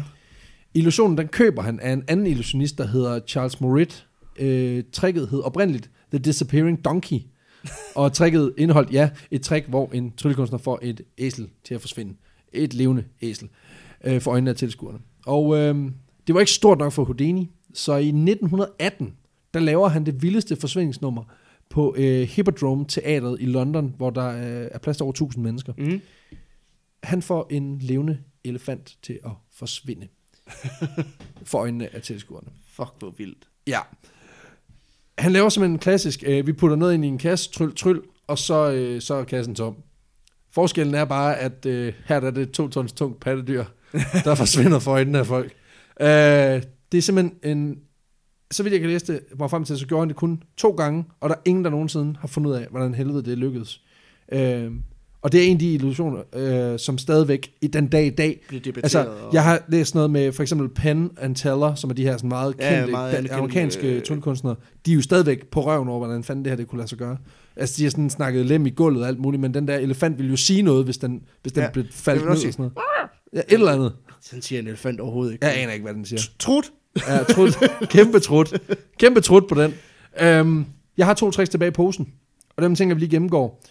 [0.74, 4.08] Illusionen, den køber han af en anden illusionist, der hedder Charles Morit.
[4.40, 7.20] Øh, tricket hed oprindeligt The Disappearing Donkey.
[7.96, 12.14] Og tricket indeholdt, ja, et trick, hvor en tryllekunstner får et æsel til at forsvinde.
[12.54, 13.50] Et levende æsel
[14.04, 15.00] øh, for øjnene af tilskuerne.
[15.26, 15.92] Og øh,
[16.28, 19.14] det var ikke stort nok for Houdini, så i 1918,
[19.54, 21.24] der laver han det vildeste forsvindingsnummer
[21.70, 25.74] på øh, Hippodrome Teatret i London, hvor der øh, er plads til over 1000 mennesker.
[25.78, 26.02] Mm.
[27.04, 30.08] Han får en levende elefant til at forsvinde
[31.50, 32.48] for øjnene af tilskuerne.
[32.68, 33.48] Fuck, hvor vildt.
[33.68, 33.80] Ja.
[35.18, 38.02] Han laver simpelthen en klassisk, øh, vi putter noget ind i en kasse, tryl, tryl,
[38.28, 39.76] og så, øh, så er kassen tom.
[40.52, 43.64] Forskellen er bare, at øh, her der er det to tons tungt pattedyr,
[44.24, 45.54] der forsvinder for øjnene af folk.
[46.02, 46.08] Øh,
[46.92, 47.80] det er simpelthen en,
[48.52, 50.72] så vidt jeg kan læse det, hvor frem til, så gjorde han det kun to
[50.72, 53.82] gange, og der er ingen, der nogensinde har fundet ud af, hvordan helvede det lykkedes.
[54.32, 54.72] Øh,
[55.26, 58.42] og det er en af de illusioner, øh, som stadigvæk i den dag i dag
[58.48, 59.06] Bliver debatteret.
[59.06, 62.18] Altså, jeg har læst noget med for eksempel Penn and Teller, som er de her
[62.18, 64.56] sådan meget Ja, ja, kendte meget anerkendte, amerikanske øh, tryllekunstnere.
[64.86, 66.98] De er jo stadigvæk på røven over, hvordan fanden det her det kunne lade sig
[66.98, 67.18] gøre.
[67.56, 70.18] Altså, de har sådan snakket lem i gulvet og alt muligt, men den der elefant
[70.18, 72.74] ville jo sige noget, hvis den, hvis den Ja, blev faldt ned og sådan noget.
[73.34, 73.94] Ja, et eller andet.
[74.22, 75.46] Sådan siger en elefant overhovedet ikke.
[75.46, 76.22] Jeg aner ikke, hvad den siger.
[76.40, 76.72] Trut.
[77.08, 77.58] Ja, trut.
[77.90, 78.62] Kæmpe trut.
[79.00, 79.74] Kæmpe trut på den.
[80.22, 80.66] Øhm,
[80.98, 82.08] jeg har to tricks tilbage i posen,
[82.56, 83.62] og dem tænker vi lige gennemgår.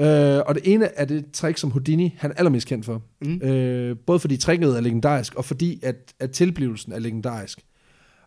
[0.00, 3.02] Øh, og det ene er det trick, som Houdini han er allermest kendt for.
[3.20, 3.42] Mm.
[3.42, 7.64] Øh, både fordi tricket er legendarisk, og fordi at, at tilblivelsen er legendarisk.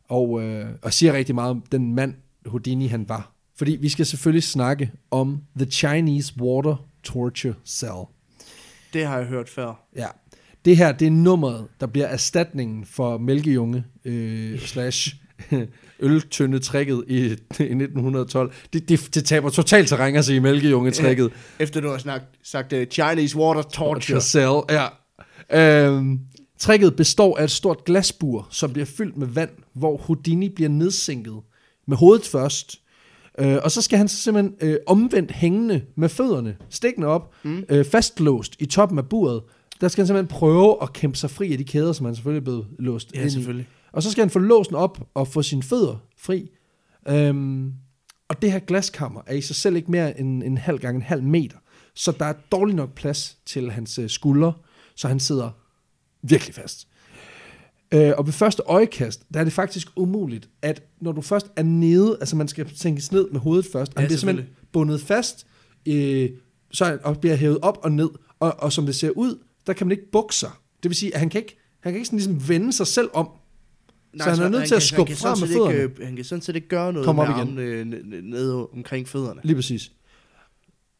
[0.09, 2.13] Og, øh, og siger rigtig meget om den mand,
[2.45, 3.32] Houdini han var.
[3.57, 8.03] Fordi vi skal selvfølgelig snakke om The Chinese Water Torture Cell.
[8.93, 9.88] Det har jeg hørt før.
[9.95, 10.07] Ja.
[10.65, 15.15] Det her, det er nummeret, der bliver erstatningen for mælkejunge øh, slash
[15.99, 18.51] øltønde-trækket i, i 1912.
[18.73, 21.31] Det, det, det taber totalt terræn at sige mælkejunge-trækket.
[21.59, 24.21] Efter du har snakket, sagt uh, Chinese water torture.
[24.21, 24.87] Cell, ja.
[25.53, 26.19] Øhm,
[26.59, 31.35] Tricket består af et stort glasbur, som bliver fyldt med vand, hvor Houdini bliver nedsænket
[31.87, 32.79] med hovedet først.
[33.39, 37.63] Øh, og så skal han så simpelthen øh, omvendt hængende med fødderne, stikkende op, mm.
[37.69, 39.41] øh, fastlåst i toppen af buret.
[39.81, 42.39] Der skal han simpelthen prøve at kæmpe sig fri af de kæder, som han selvfølgelig
[42.39, 43.31] er blevet låst Ja, ind i.
[43.33, 43.67] selvfølgelig.
[43.93, 46.49] Og så skal han få låsen op og få sine fødder fri.
[47.07, 47.73] Øhm,
[48.27, 51.01] og det her glaskammer er i sig selv ikke mere end en halv gange en
[51.01, 51.57] halv meter.
[51.95, 54.53] Så der er dårlig nok plads til hans øh, skuldre,
[54.95, 55.49] så han sidder
[56.21, 56.87] virkelig fast.
[57.93, 61.63] Øh, og ved første øjekast, der er det faktisk umuligt, at når du først er
[61.63, 65.47] nede, altså man skal tænkes ned med hovedet først, Ja, han bliver simpelthen bundet fast,
[65.85, 66.29] øh,
[66.71, 69.87] så og bliver hævet op og ned, og, og som det ser ud, der kan
[69.87, 70.51] man ikke bukke sig.
[70.83, 73.09] Det vil sige, at han kan ikke, han kan ikke sådan ligesom vende sig selv
[73.13, 73.29] om,
[74.18, 75.74] så han er nødt til at skubbe frem med fødderne.
[75.74, 77.47] Ikke, øh, han kan sådan set ikke gøre noget Kom op med igen.
[77.47, 79.41] armene øh, nede omkring fødderne.
[79.43, 79.91] Lige præcis.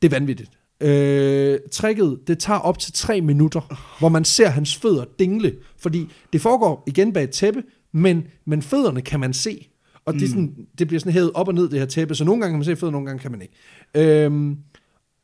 [0.02, 0.52] Det er vanvittigt.
[0.82, 6.08] Øh, tricket, det tager op til tre minutter, hvor man ser hans fødder dingle, fordi
[6.34, 9.68] det foregår igen bag et tæppe, men, men fødderne kan man se,
[10.06, 12.24] og det, er sådan, det bliver sådan hævet op og ned, det her tæppe, så
[12.24, 13.54] nogle gange kan man se fødder, nogle gange kan man ikke.
[13.96, 14.58] Øhm,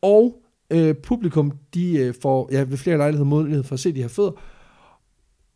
[0.02, 4.02] og øh, publikum, de øh, får ja, ved flere lejligheder mulighed for at se de
[4.02, 4.32] her fødder,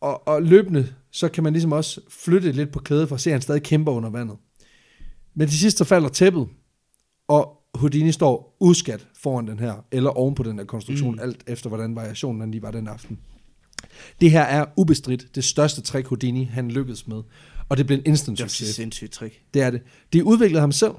[0.01, 3.29] og, og løbende, så kan man ligesom også flytte lidt på klædet, for at se,
[3.29, 4.37] at han stadig kæmper under vandet.
[5.35, 6.47] Men til sidst så falder tæppet,
[7.27, 11.19] og Houdini står uskat foran den her, eller oven på den her konstruktion, mm.
[11.21, 13.19] alt efter hvordan variationen lige var den aften.
[14.21, 17.21] Det her er ubestridt det største trick Houdini han lykkedes med,
[17.69, 18.75] og det blev en instant Det er et succes.
[18.75, 19.41] sindssygt trick.
[19.53, 19.81] Det er det.
[20.13, 20.91] De udviklede ham selv,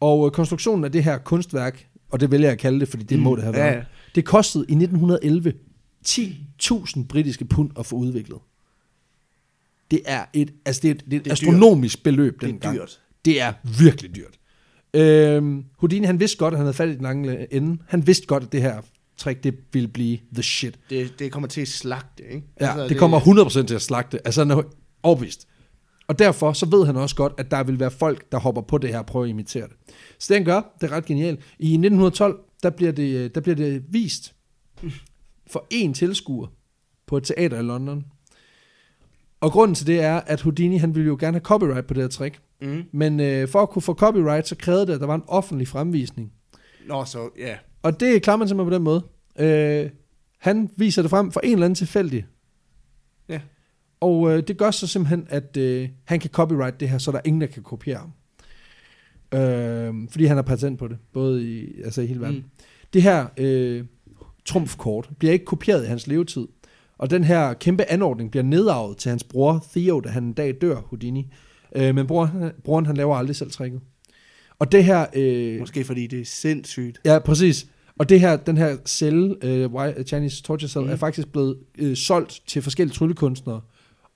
[0.00, 3.02] og øh, konstruktionen af det her kunstværk, og det vælger jeg at kalde det, fordi
[3.02, 3.24] det mm.
[3.24, 3.82] må det have Ja, været, ja.
[4.14, 5.52] det kostede i 1911
[6.08, 8.38] 10.000 britiske pund at få udviklet.
[9.90, 13.00] Det er et, altså det er, det er et er astronomisk beløb Det er dyrt.
[13.24, 14.38] Det er virkelig dyrt.
[14.94, 17.82] Øhm, Houdini, han vidste godt, at han havde fat i den lange ende.
[17.88, 18.82] Han vidste godt, at det her
[19.16, 20.78] trick, det ville blive the shit.
[20.90, 22.46] Det, det kommer til at slagte, ikke?
[22.60, 24.26] Ja, Altså, det kommer 100% til at slagte.
[24.26, 24.62] Altså, han er
[25.02, 25.46] overbevist.
[26.06, 28.78] Og derfor så ved han også godt, at der vil være folk, der hopper på
[28.78, 29.76] det her og prøver at imitere det.
[30.18, 31.40] Så det han gør, det er ret genialt.
[31.58, 34.34] I 1912, der bliver det, der bliver det vist
[35.50, 36.46] for én tilskuer
[37.06, 38.04] på et teater i London.
[39.40, 42.02] Og grunden til det er, at Houdini, han ville jo gerne have copyright på det
[42.02, 42.40] her trick.
[42.62, 42.84] Mm.
[42.92, 45.68] Men øh, for at kunne få copyright, så krævede det, at der var en offentlig
[45.68, 46.32] fremvisning.
[46.88, 47.56] Nå, så ja.
[47.82, 49.04] Og det klarer man simpelthen på den måde.
[49.38, 49.90] Øh,
[50.38, 52.26] han viser det frem for en eller anden tilfældig.
[53.28, 53.40] Ja.
[54.00, 57.18] Og øh, det gør så simpelthen, at øh, han kan copyright det her, så der
[57.18, 58.12] er ingen, der kan kopiere ham.
[59.40, 62.36] Øh, fordi han har patent på det, både i, altså i hele verden.
[62.36, 62.44] Mm.
[62.92, 63.84] Det her øh,
[64.44, 66.46] trumfkort bliver ikke kopieret i hans levetid.
[66.98, 70.54] Og den her kæmpe anordning bliver nedarvet til hans bror Theo, da han en dag
[70.60, 71.26] dør, Houdini.
[71.76, 72.30] Øh, men bror,
[72.64, 73.80] broren han laver aldrig selv tricket.
[74.58, 75.06] Og det her...
[75.14, 77.00] Øh, Måske fordi det er sindssygt.
[77.04, 77.66] Ja, præcis.
[77.98, 79.36] Og det her, den her celle,
[79.68, 80.90] uh, Chinese Torture Cell, mm.
[80.90, 83.60] er faktisk blevet uh, solgt til forskellige tryllekunstnere.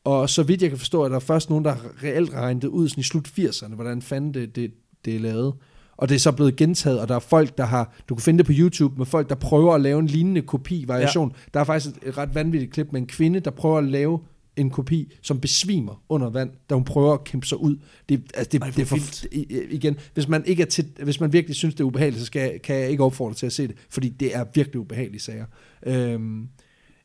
[0.05, 2.69] Og så vidt jeg kan forstå, at der er først nogen, der reelt regnet det
[2.69, 4.71] ud sådan i slut 80'erne, hvordan fanden det, det,
[5.05, 5.55] det er lavet.
[5.97, 8.39] Og det er så blevet gentaget, og der er folk, der har, du kan finde
[8.39, 11.29] det på YouTube, med folk, der prøver at lave en lignende kopi-variation.
[11.31, 11.37] Ja.
[11.55, 14.21] Der er faktisk et, et ret vanvittigt klip med en kvinde, der prøver at lave
[14.57, 17.77] en kopi, som besvimer under vand, da hun prøver at kæmpe sig ud.
[18.09, 18.99] Det, altså det, Ej, det er for,
[19.33, 22.27] i- igen, hvis man, ikke er til, hvis man virkelig synes, det er ubehageligt, så
[22.27, 25.45] skal, kan jeg ikke opfordre til at se det, fordi det er virkelig ubehagelige sager.
[25.87, 26.49] Øhm,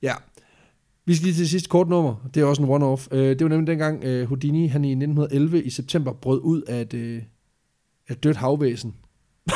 [0.02, 0.14] ja.
[1.06, 2.30] Vi skal lige til det sidste kort nummer.
[2.34, 3.08] Det er også en one-off.
[3.18, 6.82] Øh, det var nemlig dengang øh, Houdini, han i 1911 i september brød ud af
[6.82, 7.22] et, øh,
[8.10, 8.96] et dødt havvæsen.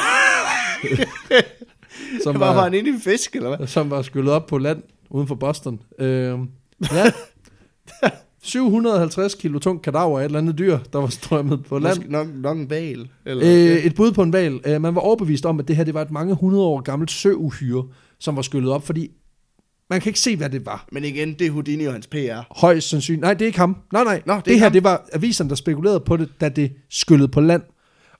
[2.24, 3.68] som, Var, var han inde i en fisk, eller hvad?
[3.68, 5.80] som var skyllet op på land uden for Boston.
[6.00, 6.40] Øh,
[6.92, 7.12] ja.
[8.46, 11.98] 750 kilo tung kadaver af et eller andet dyr, der var strømmet på land.
[11.98, 13.10] Måske nok, nok en val.
[13.26, 14.60] Eller, Øh, et bud på en val.
[14.66, 17.12] Øh, man var overbevist om, at det her det var et mange hundrede år gammelt
[17.12, 17.84] søuhyre,
[18.20, 19.12] som var skyllet op, fordi
[19.90, 20.88] man kan ikke se, hvad det var.
[20.92, 22.60] Men igen, det er Houdini og hans PR.
[22.60, 23.22] Højst sandsynligt.
[23.22, 23.78] Nej, det er ikke ham.
[23.94, 24.22] Nej, nej.
[24.26, 24.72] Nå, det det her, ham.
[24.72, 27.62] det var aviserne, der spekulerede på det, da det skyllede på land.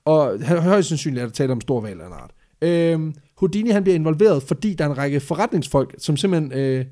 [0.06, 2.32] Og hø- højst sandsynligt er der tale om stor val af en art.
[2.62, 6.86] Øhm, Houdini han bliver involveret, fordi der er en række forretningsfolk, som simpelthen øh,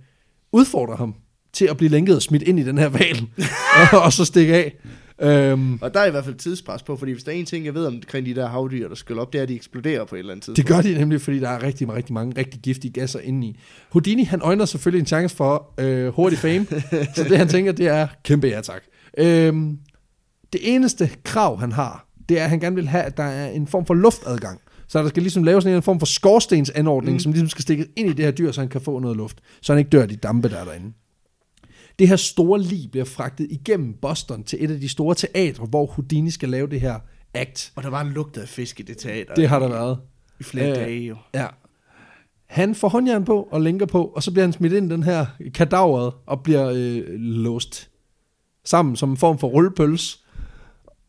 [0.52, 1.16] udfordrer ham
[1.54, 3.28] til at blive lænket og smidt ind i den her val,
[3.94, 4.76] og, og så stikke af.
[5.22, 7.66] Øhm, Og der er i hvert fald tidspres på, fordi hvis der er en ting,
[7.66, 10.16] jeg ved omkring de der havdyr, der skyller op, det er, at de eksploderer på
[10.16, 10.58] et eller andet tidspunkt.
[10.58, 13.60] Det gør de nemlig, fordi der er rigtig, rigtig mange rigtig giftige gasser inde i.
[13.90, 16.66] Houdini, han øjner selvfølgelig en chance for øh, hurtig fame,
[17.16, 18.82] så det han tænker, det er kæmpe ja tak.
[19.18, 19.78] Øhm,
[20.54, 23.50] det eneste krav, han har, det er, at han gerne vil have, at der er
[23.50, 24.62] en form for luftadgang.
[24.88, 27.20] Så der skal ligesom laves en form for skorstensanordning, mm.
[27.20, 29.38] som ligesom skal stikkes ind i det her dyr, så han kan få noget luft,
[29.62, 30.94] så han ikke dør af de dampe, der er derinde.
[32.00, 35.86] Det her store lig bliver fragtet igennem Boston til et af de store teatre, hvor
[35.86, 37.00] Houdini skal lave det her
[37.34, 37.72] act.
[37.76, 39.34] Og der var en lugt af fisk i det teater.
[39.34, 39.98] Det har der været.
[40.40, 41.16] I flere Øh, dage jo.
[41.34, 41.48] Ja.
[42.46, 45.04] Han får håndjern på og lænker på, og så bliver han smidt ind i den
[45.04, 47.90] her kadaveret og bliver øh, låst
[48.66, 50.24] sammen som en form for rullepøls.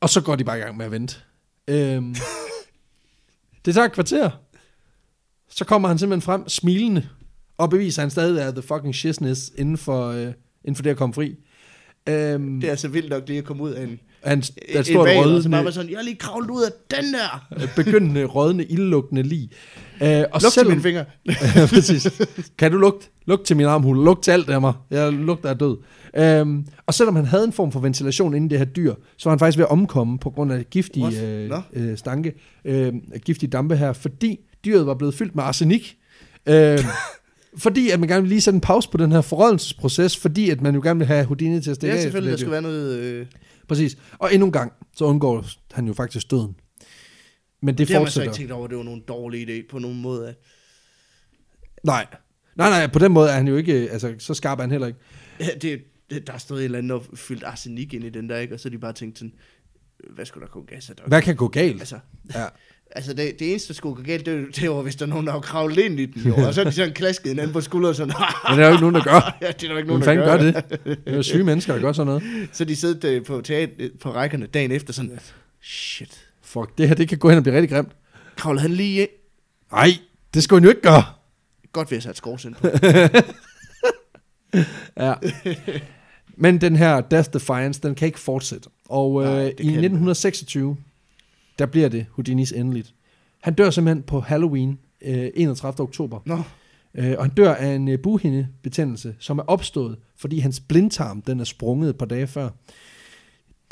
[0.02, 1.16] Og så går de bare i gang med at vente.
[1.68, 2.14] Øhm,
[3.64, 4.30] det tager et kvarter.
[5.50, 7.08] Så kommer han simpelthen frem smilende
[7.58, 10.26] og beviser, at han stadig er the fucking shizness inden for, øh,
[10.64, 11.36] inden for det at komme fri.
[12.08, 14.00] Øhm, Det er altså vildt nok lige at komme ud af en,
[14.32, 16.62] en, et stort valg, og så bare rødende, være sådan, jeg er lige kravlet ud
[16.62, 17.66] af den der.
[17.76, 19.50] begyndende rødende, ildlugtende lig.
[20.02, 21.04] Øh, og Luk til selvom- mine fingre.
[21.56, 22.22] Ja, præcis.
[22.58, 23.06] Kan du lugte?
[23.26, 24.04] Lugt til min armhule.
[24.04, 24.72] Lugt til alt af mig.
[24.90, 25.76] Jeg lugter af død.
[26.16, 29.30] Øhm, og selvom han havde en form for ventilation inden det her dyr, så var
[29.30, 32.32] han faktisk ved at omkomme på grund af giftige øh, øh, stanke,
[32.64, 32.92] øh,
[33.24, 35.96] giftige dampe her, fordi dyret var blevet fyldt med arsenik.
[36.46, 36.78] Øh,
[37.64, 40.60] fordi at man gerne vil lige sætte en pause på den her forrådelsesproces, fordi at
[40.60, 42.02] man jo gerne vil have Houdini til at stikke Ja, af.
[42.02, 42.98] selvfølgelig, der efter skal det være noget...
[42.98, 43.26] Øh,
[43.68, 43.96] Præcis.
[44.18, 46.54] Og endnu en gang, så undgår han jo faktisk døden.
[47.62, 48.32] Men det, det har man så fortsætter.
[48.32, 50.28] ikke tænkt over, det var nogen dårlig idé på nogen måde.
[50.28, 50.34] At,
[51.84, 52.06] Nej.
[52.56, 54.86] Nej, nej, på den måde er han jo ikke, altså så skarp er han heller
[54.86, 54.98] ikke.
[55.40, 58.38] ja, det, det, der stod et eller andet og fyldt arsenik ind i den der,
[58.38, 58.54] ikke?
[58.54, 59.32] Og så de bare tænkt sådan,
[60.10, 60.94] hvad skulle der gå gas af?
[61.06, 61.80] Hvad kan gå galt?
[61.80, 61.98] Altså,
[62.34, 62.44] Ja.
[62.96, 65.26] altså det, det eneste, der skulle gå galt, det, det var, hvis der er nogen,
[65.26, 66.22] der har kravlet ind i den.
[66.22, 66.34] Jo.
[66.46, 68.14] Og så er de sådan klasket hinanden på skulderen sådan,
[68.48, 69.36] Men det er jo ikke nogen, der gør.
[69.42, 70.80] ja, det er der ikke nogen, der gør det?
[70.84, 72.22] Det er jo syge mennesker, der gør sådan noget.
[72.52, 75.18] Så de sidder øh, på, teater, på rækkerne dagen efter sådan,
[75.62, 77.92] shit, Fuck, det her, det kan gå hen og blive rigtig grimt.
[78.36, 79.08] kravlede han lige ind?
[79.72, 79.88] Nej,
[80.34, 81.04] det skulle han jo ikke gøre.
[81.72, 82.68] Godt ved at sætte skovsind på.
[84.96, 85.14] Ja.
[86.36, 88.68] Men den her Death Defiance, den kan ikke fortsætte.
[88.88, 89.78] Og Nej, øh, i kan den ikke.
[89.78, 90.76] 1926,
[91.58, 92.94] der bliver det Houdinis endeligt.
[93.40, 95.80] Han dør simpelthen på Halloween, øh, 31.
[95.80, 96.20] oktober.
[96.26, 96.42] Nå,
[96.94, 101.40] Øh, og han dør af en øh, bughindebetændelse, som er opstået, fordi hans blindtarm den
[101.40, 102.48] er sprunget et par dage før.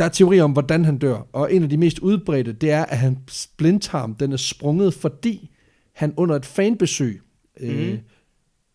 [0.01, 2.85] Der er teori om, hvordan han dør, og en af de mest udbredte, det er,
[2.85, 5.51] at hans blindtarm den er sprunget, fordi
[5.95, 7.21] han under et fanbesøg
[7.61, 7.99] øh, Mhm.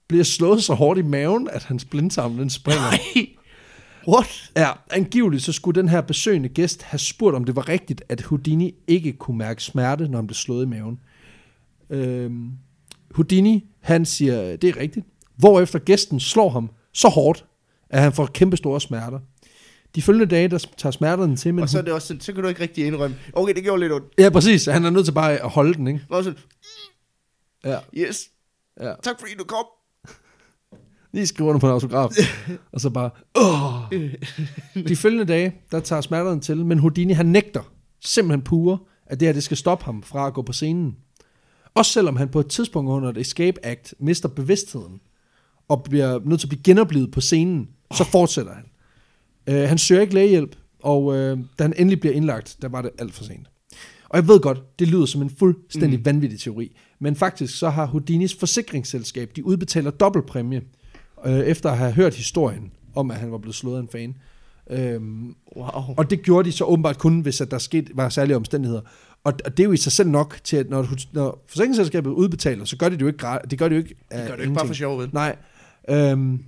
[0.08, 2.82] bliver slået så hårdt i maven, at hans blindtarm den springer.
[2.82, 3.28] nej.
[4.08, 4.52] What?
[4.58, 8.22] Ja, angiveligt så skulle den her besøgende gæst have spurgt, om det var rigtigt, at
[8.22, 11.00] Houdini ikke kunne mærke smerte, når han blev slået i maven.
[11.90, 12.52] Øhm,
[13.12, 15.06] Houdini, han siger, det er rigtigt.
[15.38, 17.46] Hvorefter gæsten slår ham så hårdt,
[17.90, 19.20] at han får kæmpe store smerter.
[19.96, 21.62] De følgende dage, der tager smerterne til, men...
[21.62, 23.80] Og så er det også sådan, så kan du ikke rigtig indrømme, okay, det gjorde
[23.80, 24.08] lidt ondt.
[24.18, 24.66] Ja, præcis.
[24.66, 26.02] Han er nødt til bare at holde den, ikke?
[26.10, 26.40] Og sådan,
[27.66, 28.30] Ja, yes,
[28.82, 28.94] ja.
[29.04, 29.66] tak fordi du kom.
[31.14, 32.10] Lige skrive under på en autograf.
[32.74, 34.00] og så bare, åh.
[34.90, 37.62] De følgende dage, der tager smerterne til, men Houdini, han nægter
[38.02, 40.96] simpelthen pure, at det her, det skal stoppe ham fra at gå på scenen.
[41.74, 45.02] Også selvom han på et tidspunkt under et escape act mister bevidstheden,
[45.68, 48.66] og bliver nødt til at blive genoplevet på scenen, så fortsætter han.
[49.52, 52.92] Uh, han søger ikke lægehjælp, og uh, da han endelig bliver indlagt, der var det
[53.00, 53.48] alt for sent.
[54.10, 56.06] Og jeg ved godt, det lyder som en fuldstændig mm.
[56.06, 60.62] vanvittig teori, men faktisk så har Houdinis forsikringsselskab, de udbetaler dobbeltpræmie,
[61.26, 64.16] øh, efter at have hørt historien om, at han var blevet slået af en fan.
[64.70, 65.96] Øhm, Wow.
[65.98, 68.82] og det gjorde de så åbenbart kun, hvis at der skete, var særlige omstændigheder.
[69.24, 72.66] Og, og det er jo i sig selv nok til, at når, når forsikringsselskabet udbetaler,
[72.66, 74.54] så gør de det jo ikke, det gør de jo ikke Det gør det ikke
[74.54, 75.10] bare for sjov, vel?
[75.14, 75.36] Nej.
[75.90, 76.44] Øhm,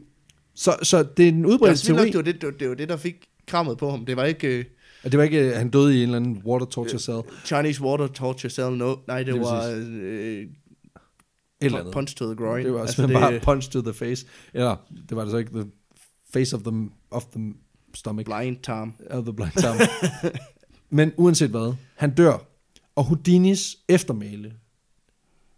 [0.57, 2.05] så, så det er en Det, udbredt teori.
[2.07, 3.15] det, var det, det, var, det var det, der fik
[3.47, 4.05] krammet på ham.
[4.05, 4.65] Det var ikke øh,
[5.03, 7.21] det var ikke, at han døde i en eller anden water torture cell.
[7.45, 8.95] Chinese water torture cell, no.
[9.07, 10.45] Nej, det Lige var øh,
[11.61, 11.93] eller andet.
[11.93, 12.65] punch to the groin.
[12.65, 14.25] Det var altså, simpelthen bare punch to the face.
[14.53, 14.75] Eller,
[15.09, 15.65] det var det så ikke, the
[16.33, 17.53] face of the, of the
[17.95, 18.25] stomach.
[18.25, 18.93] blind tarm.
[19.09, 19.77] Of the blind tarm.
[20.97, 22.37] Men uanset hvad, han dør.
[22.95, 24.53] Og Houdinis eftermæle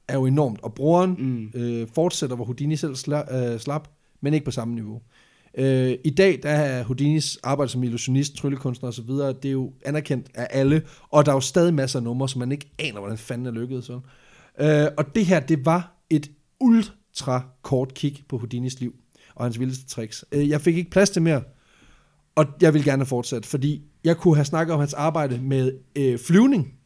[0.07, 0.59] er jo enormt.
[0.61, 1.61] Og broren Mm.
[1.61, 3.87] øh, fortsætter, hvor Houdini selv sla, øh, slap,
[4.21, 5.01] men ikke på samme niveau.
[5.57, 10.27] Øh, I dag der er Houdinis arbejde som illusionist, tryllekunstner osv., det er jo anerkendt
[10.35, 13.17] af alle, og der er jo stadig masser af numre, som man ikke aner, hvordan
[13.17, 13.85] fanden er lykkedes.
[13.85, 13.99] Så.
[14.59, 18.95] Øh, og det her, det var et ultra kort kig på Houdinis liv
[19.35, 20.25] og hans vildeste tricks.
[20.31, 21.41] Øh, jeg fik ikke plads til mere,
[22.35, 26.19] og jeg vil gerne fortsætte, fordi jeg kunne have snakket om hans arbejde med øh,
[26.19, 26.78] flyvning.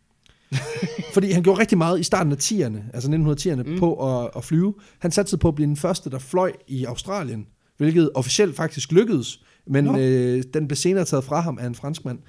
[1.14, 3.80] fordi han gjorde rigtig meget i starten af 10'erne, altså 1910'erne, mm.
[3.80, 4.74] på at, at flyve.
[5.00, 7.48] Han satte på at blive den første, der fløj i Australien,
[7.78, 12.20] hvilket officielt faktisk lykkedes, men øh, den blev senere taget fra ham af en franskmand,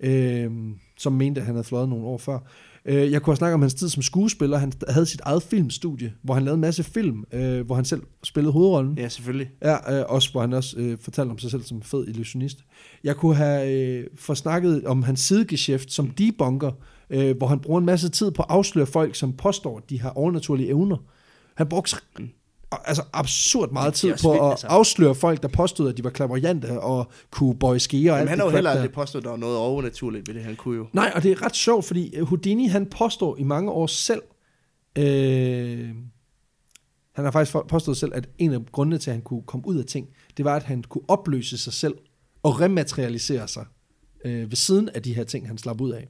[0.00, 0.50] øh,
[0.98, 2.38] som mente, at han havde fløjet nogle år før.
[2.84, 4.58] Øh, jeg kunne have snakket om hans tid som skuespiller.
[4.58, 8.02] Han havde sit eget filmstudie, hvor han lavede en masse film, øh, hvor han selv
[8.24, 8.98] spillede hovedrollen.
[8.98, 9.50] Ja, selvfølgelig.
[9.62, 12.58] Ja, øh, også hvor han også øh, fortalte om sig selv som fed illusionist.
[13.04, 16.72] Jeg kunne have øh, forsnakket om hans sidegeschæft som debunker,
[17.10, 20.00] øh, hvor han bruger en masse tid på at afsløre folk, som påstår, at de
[20.00, 20.96] har overnaturlige evner.
[21.54, 21.96] Han brugte
[22.70, 24.66] altså absurd meget tid på vildt, at altså.
[24.66, 28.46] afsløre folk, der påstod, at de var klaverjante og kunne bøje skeer Men han har
[28.46, 30.44] jo heller aldrig påstået, at der var noget overnaturligt ved det.
[30.44, 30.86] Han kunne jo.
[30.92, 34.22] Nej, og det er ret sjovt, fordi Houdini, han påstår i mange år selv,
[34.98, 35.88] øh,
[37.12, 39.78] Han har faktisk påstået selv, at en af grundene til, at han kunne komme ud
[39.78, 41.94] af ting, det var, at han kunne opløse sig selv
[42.42, 43.64] og rematerialisere sig
[44.24, 46.08] øh, ved siden af de her ting, han slap ud af.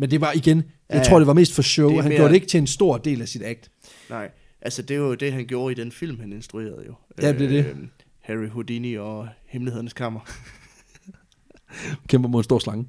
[0.00, 0.56] Men det var igen,
[0.90, 1.88] jeg Ja, tror, det var mest for show.
[1.96, 3.70] Han mere- gjorde det ikke til en stor del af sit act.
[4.10, 4.30] Nej,
[4.62, 6.94] altså det er jo det, han gjorde i den film, han instruerede jo.
[7.22, 7.66] Ja, det er det.
[7.66, 7.76] Øh,
[8.20, 10.20] Harry Houdini og Hemmelighedernes Kammer.
[12.08, 12.86] kæmper mod en stor slange,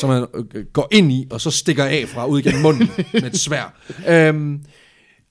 [0.00, 3.22] som han øh, går ind i, og så stikker af fra ud gennem munden med
[3.22, 3.74] et svær.
[4.08, 4.64] Øhm,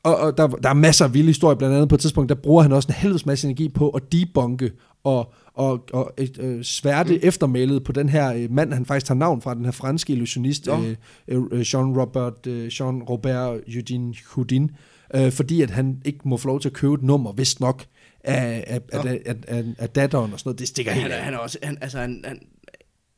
[0.04, 2.36] og, og der, der er masser af vilde historier, blandt andet på et tidspunkt, der
[2.36, 4.72] bruger han også en helvedes masse energi på at debunke
[5.04, 7.20] og, og, og et, øh, sværte mm.
[7.24, 10.68] eftermælet på den her øh, mand, han faktisk tager navn fra, den her franske illusionist,
[10.68, 10.96] øh,
[11.28, 14.72] øh, Jean-Robert øh, Jean Robert Eugene Houdin,
[15.16, 17.86] øh, fordi at han ikke må få lov til at købe et nummer, vist nok,
[18.24, 19.10] af, af, Nå.
[19.10, 20.60] af, af, af, af datteren og sådan noget.
[20.60, 21.24] Det stikker helt Han af.
[21.24, 22.40] han er også, han, altså han, han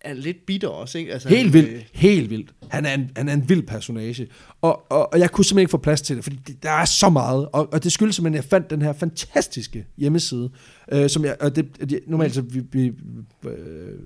[0.06, 1.14] er lidt bitter også, ikke?
[1.14, 2.54] Altså, Helt han, vildt, øh, helt vildt.
[2.70, 4.28] Han er en, han er en vild personage.
[4.62, 6.86] Og, og, og jeg kunne simpelthen ikke få plads til det, fordi det, der er
[6.86, 7.48] så meget.
[7.54, 10.50] Og, og det skyldes simpelthen, at jeg fandt den her fantastiske hjemmeside,
[10.92, 12.92] øh, som jeg, og det, det, normalt så vi, vi,
[13.46, 13.54] øh,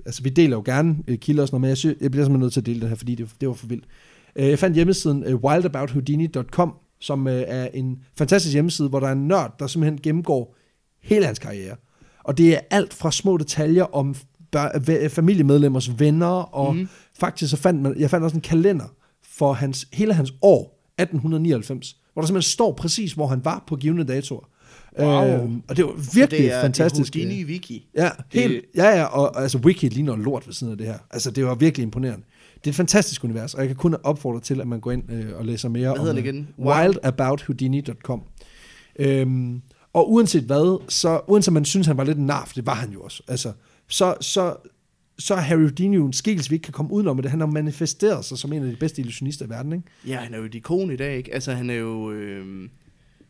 [0.06, 2.26] altså vi deler jo gerne øh, kilder og sådan noget, men jeg, synes, jeg bliver
[2.26, 3.86] simpelthen nødt til at dele det her, fordi det, det var for vildt.
[4.36, 9.12] Øh, jeg fandt hjemmesiden øh, wildabouthoudini.com, som øh, er en fantastisk hjemmeside, hvor der er
[9.12, 10.56] en nørd, der simpelthen gennemgår
[11.04, 11.76] hele hans karriere.
[12.24, 14.16] Og det er alt fra små detaljer om
[15.10, 16.88] familiemedlemmers venner, og mm.
[17.20, 18.86] faktisk så fandt man, jeg fandt også en kalender
[19.24, 20.62] for hans, hele hans år,
[20.98, 24.50] 1899, hvor der simpelthen står præcis, hvor han var på givende datoer.
[25.00, 25.24] Wow.
[25.24, 27.14] Øhm, og det var virkelig det er, fantastisk.
[27.14, 27.88] Det er Houdini Wiki.
[27.96, 30.88] Ja, Det- helt, ja, ja, og og altså Wiki ligner lort ved siden af det
[30.88, 30.98] her.
[31.12, 32.26] Altså, det var virkelig imponerende.
[32.56, 35.12] Det er et fantastisk univers, og jeg kan kun opfordre til, at man går ind
[35.12, 36.48] øh, og læser mere Hvad om den øh, igen?
[36.60, 38.22] wildabouthoudini.com.
[39.00, 39.62] Øhm,
[39.94, 42.74] og uanset hvad, så uanset man synes, han var lidt en nar, for det var
[42.76, 43.52] han jo også, altså,
[43.90, 44.56] så, så,
[45.20, 47.48] så er Harry Houdini jo en skikkelse, vi ikke kan komme udenom, det han har
[47.48, 49.86] manifesteret sig som en af de bedste illusionister i verden, ikke?
[50.08, 51.34] Ja, han er jo et ikon i dag, ikke?
[51.34, 52.12] Altså, han er jo...
[52.12, 52.70] Øh,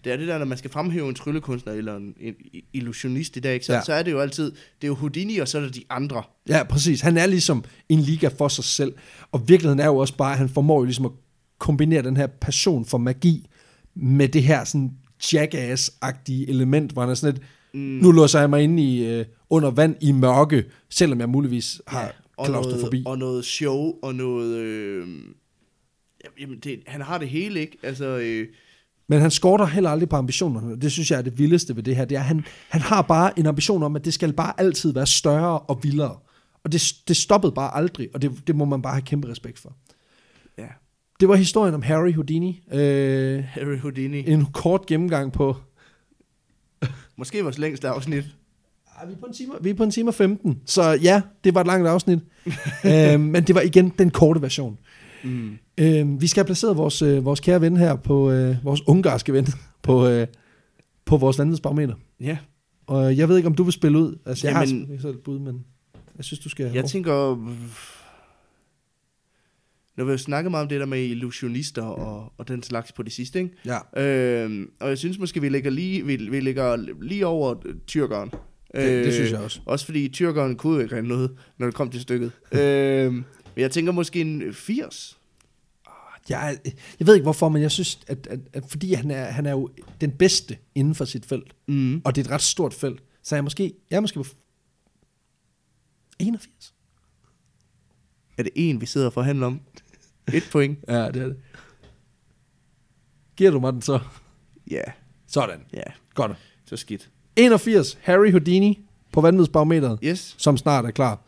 [0.04, 2.36] det er det der, når man skal fremhæve en tryllekunstner eller en, en
[2.74, 3.66] illusionist i dag, ikke?
[3.66, 3.78] Så, Ja.
[3.78, 3.84] ja.
[3.84, 4.52] så er det jo altid...
[4.52, 6.24] Det er jo Houdini, og så er der de andre.
[6.50, 7.02] Ja, præcis.
[7.02, 8.94] Han er ligesom en liga for sig selv.
[9.32, 11.12] Og virkeligheden er jo også bare, at han formår jo ligesom at
[11.60, 13.50] kombinere den her passion for magi
[13.96, 14.92] med det her sådan
[15.24, 17.80] jackass-agtige element, hvor han er sådan lidt, mm.
[17.80, 22.02] nu låser jeg mig inde i, øh, under vand i mørke, selvom jeg muligvis har
[22.02, 22.98] ja, og, klaustrofobi.
[23.02, 24.56] noget, og noget show, og noget...
[24.58, 25.08] Øh,
[26.40, 27.78] jamen, det, han har det hele, ikke?
[27.84, 28.06] Altså...
[28.06, 28.48] Øh,
[29.08, 30.80] Men han skorter heller aldrig på ambitionerne.
[30.82, 32.06] Det synes jeg er det vildeste ved det her.
[32.06, 35.08] Det er, han, han har bare en ambition om, at det skal bare altid være
[35.08, 36.18] større og vildere.
[36.64, 39.60] Og det, det stoppede bare aldrig, og det, det må man bare have kæmpe respekt
[39.60, 39.76] for.
[40.58, 40.68] ja,
[41.20, 42.64] Det var historien om Harry Houdini.
[42.72, 44.30] Øh, Harry Houdini.
[44.30, 45.56] en kort gennemgang på...
[47.18, 48.24] Måske vores længste afsnit.
[49.00, 51.22] Ej, vi, er på en time, vi er på en time og 15, så ja,
[51.44, 52.20] det var et langt afsnit.
[52.86, 54.78] øh, men det var igen den korte version.
[55.24, 55.58] Mm.
[55.78, 59.34] Øh, vi skal have placeret vores, øh, vores kære ven her på, øh, vores ungarske
[59.34, 59.48] ven,
[59.84, 60.28] på, øh,
[61.06, 61.94] på vores vanvidsbarometer.
[62.20, 62.38] Ja,
[62.88, 64.16] Og jeg ved ikke, om du vil spille ud.
[64.26, 65.66] Altså, jeg Jamen- har selv et bud, men
[66.18, 66.72] jeg synes, du skal...
[66.74, 67.48] jeg tænker...
[70.00, 73.04] Har vi jo snakket meget om det der med illusionister og, og den slags på
[73.04, 73.56] det sidste, ikke?
[73.96, 74.04] Ja,
[74.44, 78.30] Øhm, og jeg synes måske, vi ligger lige, vi, vi ligger lige over øh, tyrkeren.
[78.76, 79.62] det, det synes jeg også.
[79.66, 82.32] Også fordi tyrkeren kunne jo ikke rende noget, når det kom til stykket.
[82.60, 83.14] øhm,
[83.56, 85.18] men jeg tænker måske en 80.
[86.30, 86.58] Jeg,
[87.00, 89.52] jeg ved ikke hvorfor, men jeg synes, at, at, at fordi han er, han er
[89.52, 89.70] jo
[90.02, 92.02] den bedste inden for sit felt, Mm.
[92.06, 94.26] og det er et ret stort felt, så er jeg måske, jeg er måske på
[96.20, 96.74] 81.
[98.38, 99.60] Er det en, vi sidder og forhandler om?
[100.34, 100.80] Et point.
[100.88, 101.36] Ja, det er det.
[103.38, 104.00] Giver du mig den så?
[104.72, 104.82] Ja,
[105.28, 105.60] Sådan.
[105.74, 105.84] ja,
[106.14, 106.32] Godt.
[106.66, 107.10] så skidt.
[107.36, 107.98] 81.
[108.02, 108.80] Harry Houdini
[109.12, 111.22] på vanvidsbarometeret, Yes, som snart er klar.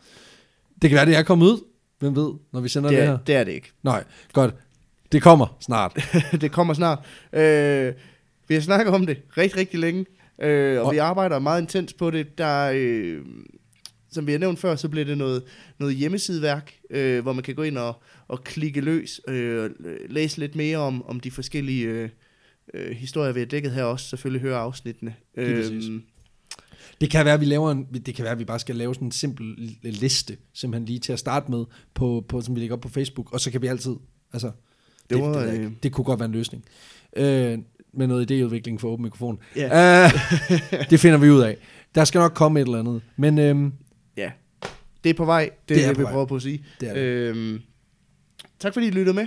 [0.82, 1.64] Det kan være, det er kommet ud.
[1.98, 3.18] Hvem ved, når vi sender det det, er, her?
[3.18, 3.72] det er det ikke.
[3.82, 4.54] Nej, godt.
[5.12, 5.98] Det kommer snart.
[6.40, 6.98] det kommer snart.
[7.32, 7.92] Øh,
[8.48, 10.06] vi har snakket om det rigtig, rigtig længe,
[10.38, 12.38] øh, og, Og- og vi arbejder meget intens på det.
[12.38, 13.20] Der, øh,
[14.12, 15.42] som vi har nævnt før, så bliver det noget,
[15.78, 19.70] noget hjemmesideværk, øh, hvor man kan gå ind og, og klikke løs, øh,
[20.10, 22.08] læse lidt mere om, om de forskellige øh,
[22.74, 24.08] øh, historier, vi har dækket her også.
[24.08, 25.14] Selvfølgelig høre afsnittene.
[25.36, 26.02] Øhm,
[27.00, 28.94] Det kan være, at vi laver en, det kan være, at vi bare skal lave
[28.94, 31.64] sådan en simpel li- liste, simpelthen lige til at starte med,
[31.94, 33.92] på, på, som vi lægger op på Facebook, og så kan vi altid,
[34.32, 34.54] altså, det,
[35.10, 36.64] det, var, det, det, øh, det kunne godt være en løsning.
[37.16, 37.58] Øh,
[37.94, 39.38] med noget idéudvikling for åben mikrofon.
[39.56, 40.04] Ja.
[40.04, 40.10] Øh,
[40.90, 41.56] det finder vi ud af.
[41.94, 43.02] Der skal nok komme et eller andet.
[43.16, 43.72] Men øhm,
[44.16, 44.30] ja,
[45.04, 45.50] det er på vej.
[45.68, 46.64] Det, Det er det, vi prøver på at sige.
[46.80, 47.00] det er det.
[47.00, 47.60] Øhm,
[48.60, 49.26] tak fordi I lyttede med,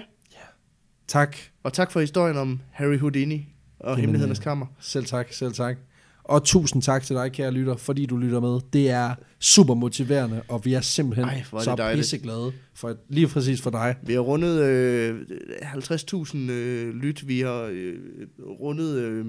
[1.07, 1.37] tak.
[1.63, 3.47] og tak for historien om Harry Houdini
[3.79, 4.65] og Jamen, Hemmelighedernes Kammer.
[4.79, 5.77] Selv tak, selv tak.
[6.23, 8.59] Og tusind tak til dig, kære lytter, fordi du lytter med.
[8.73, 13.61] Det er super motiverende, og vi er simpelthen Ej, er så pisseglade for, lige præcis
[13.61, 13.95] for dig.
[14.03, 15.21] Vi har rundet øh,
[15.61, 17.27] 50.000 øh, lyt.
[17.27, 17.93] Vi har øh,
[18.39, 19.25] rundet øh,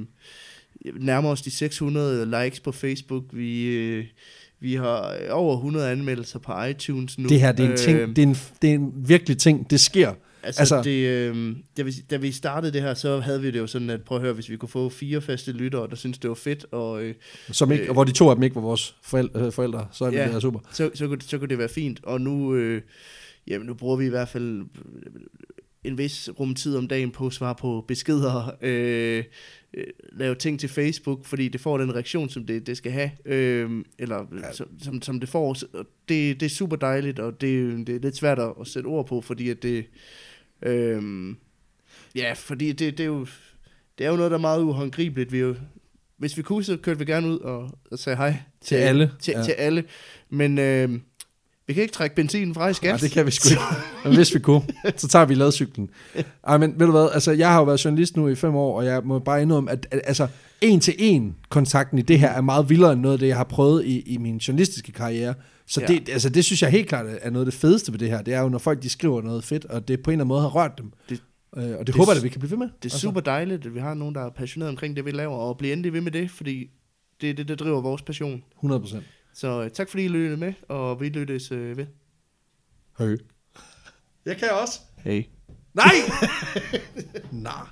[1.01, 3.25] nærmer os de 600 likes på Facebook.
[3.33, 4.05] Vi, øh,
[4.67, 7.29] vi har over 100 anmeldelser på iTunes nu.
[7.29, 9.71] Det her, det er en ting, Øh, det er en, det er en virkelig ting,
[9.71, 10.13] det sker.
[10.43, 13.59] Altså, Altså- det, øh, da, vi, da vi startede det her, så havde vi det
[13.59, 16.19] jo sådan, at prøv at høre, hvis vi kunne få fire faste lyttere, der synes
[16.19, 17.15] det var fedt, og øh,
[17.53, 17.89] Som ikke, Øh.
[17.91, 20.17] og hvor de to af dem ikke var vores forældre, øh, forældre så er det
[20.17, 20.31] Ja.
[20.31, 20.41] ja.
[20.41, 20.61] super.
[20.73, 22.01] så, så, kunne, så kunne det være fint.
[22.03, 22.83] Og nu, øh,
[23.47, 24.63] jamen, nu bruger vi i hvert fald
[25.87, 29.25] en vis rumtid om dagen på at svare på beskeder, øh,
[29.75, 33.11] øh, lave ting til Facebook, fordi det får den reaktion, som det, det skal have,
[33.25, 34.53] øh, eller Ja.
[34.53, 35.55] som, som, som det får.
[36.09, 39.21] Det, det er super dejligt, og det, det er lidt svært at, sætte ord på,
[39.21, 39.85] fordi at det...
[40.63, 41.35] Øh,
[42.15, 43.27] ja, fordi det, det er jo...
[43.99, 45.33] Det er jo noget, der er meget uhåndgribeligt.
[45.33, 45.55] Vi jo,
[46.17, 49.13] hvis vi kunne, så kørte vi gerne ud og, og sagde hej Til alle.
[49.21, 49.43] Til, ja.
[49.43, 49.85] til alle.
[50.31, 50.89] Men øh,
[51.67, 52.91] vi kan ikke trække benzinen fra i skat.
[52.91, 53.63] Nej, det kan vi sgu ikke.
[54.05, 54.63] Men hvis vi kunne,
[54.97, 55.91] så tager vi ladcyklen.
[56.47, 58.77] Ej, men ved du hvad, altså jeg har jo været journalist nu i fem år,
[58.79, 60.29] og jeg må bare indrømme, at, at altså
[60.61, 63.37] en til en kontakten i det her er meget vildere end noget af det, jeg
[63.37, 65.35] har prøvet i, i min journalistiske karriere.
[65.67, 65.87] Så Ja.
[65.87, 68.23] det, altså, det synes jeg helt klart er noget af det fedeste ved det her.
[68.23, 70.29] Det er jo, når folk de skriver noget fedt, og det på en eller anden
[70.29, 70.93] måde har rørt dem.
[71.09, 71.23] Det-
[71.57, 72.69] øh, og det, det håber er jeg, at vi kan blive ved med.
[72.83, 75.37] Det er super dejligt, at vi har nogen, der er passioneret omkring det, vi laver,
[75.37, 76.71] og bliver endelig ved med det, fordi
[77.21, 78.43] det er det, der driver vores passion.
[78.59, 79.05] 100 procent.
[79.37, 81.87] Så øh, tak fordi I lyttede med, og vi lyttes øh, ved.
[82.93, 83.17] Høj.
[84.25, 84.81] Jeg kan også.
[85.05, 85.27] Hej.
[85.75, 85.95] Nej!
[87.49, 87.67] Nej.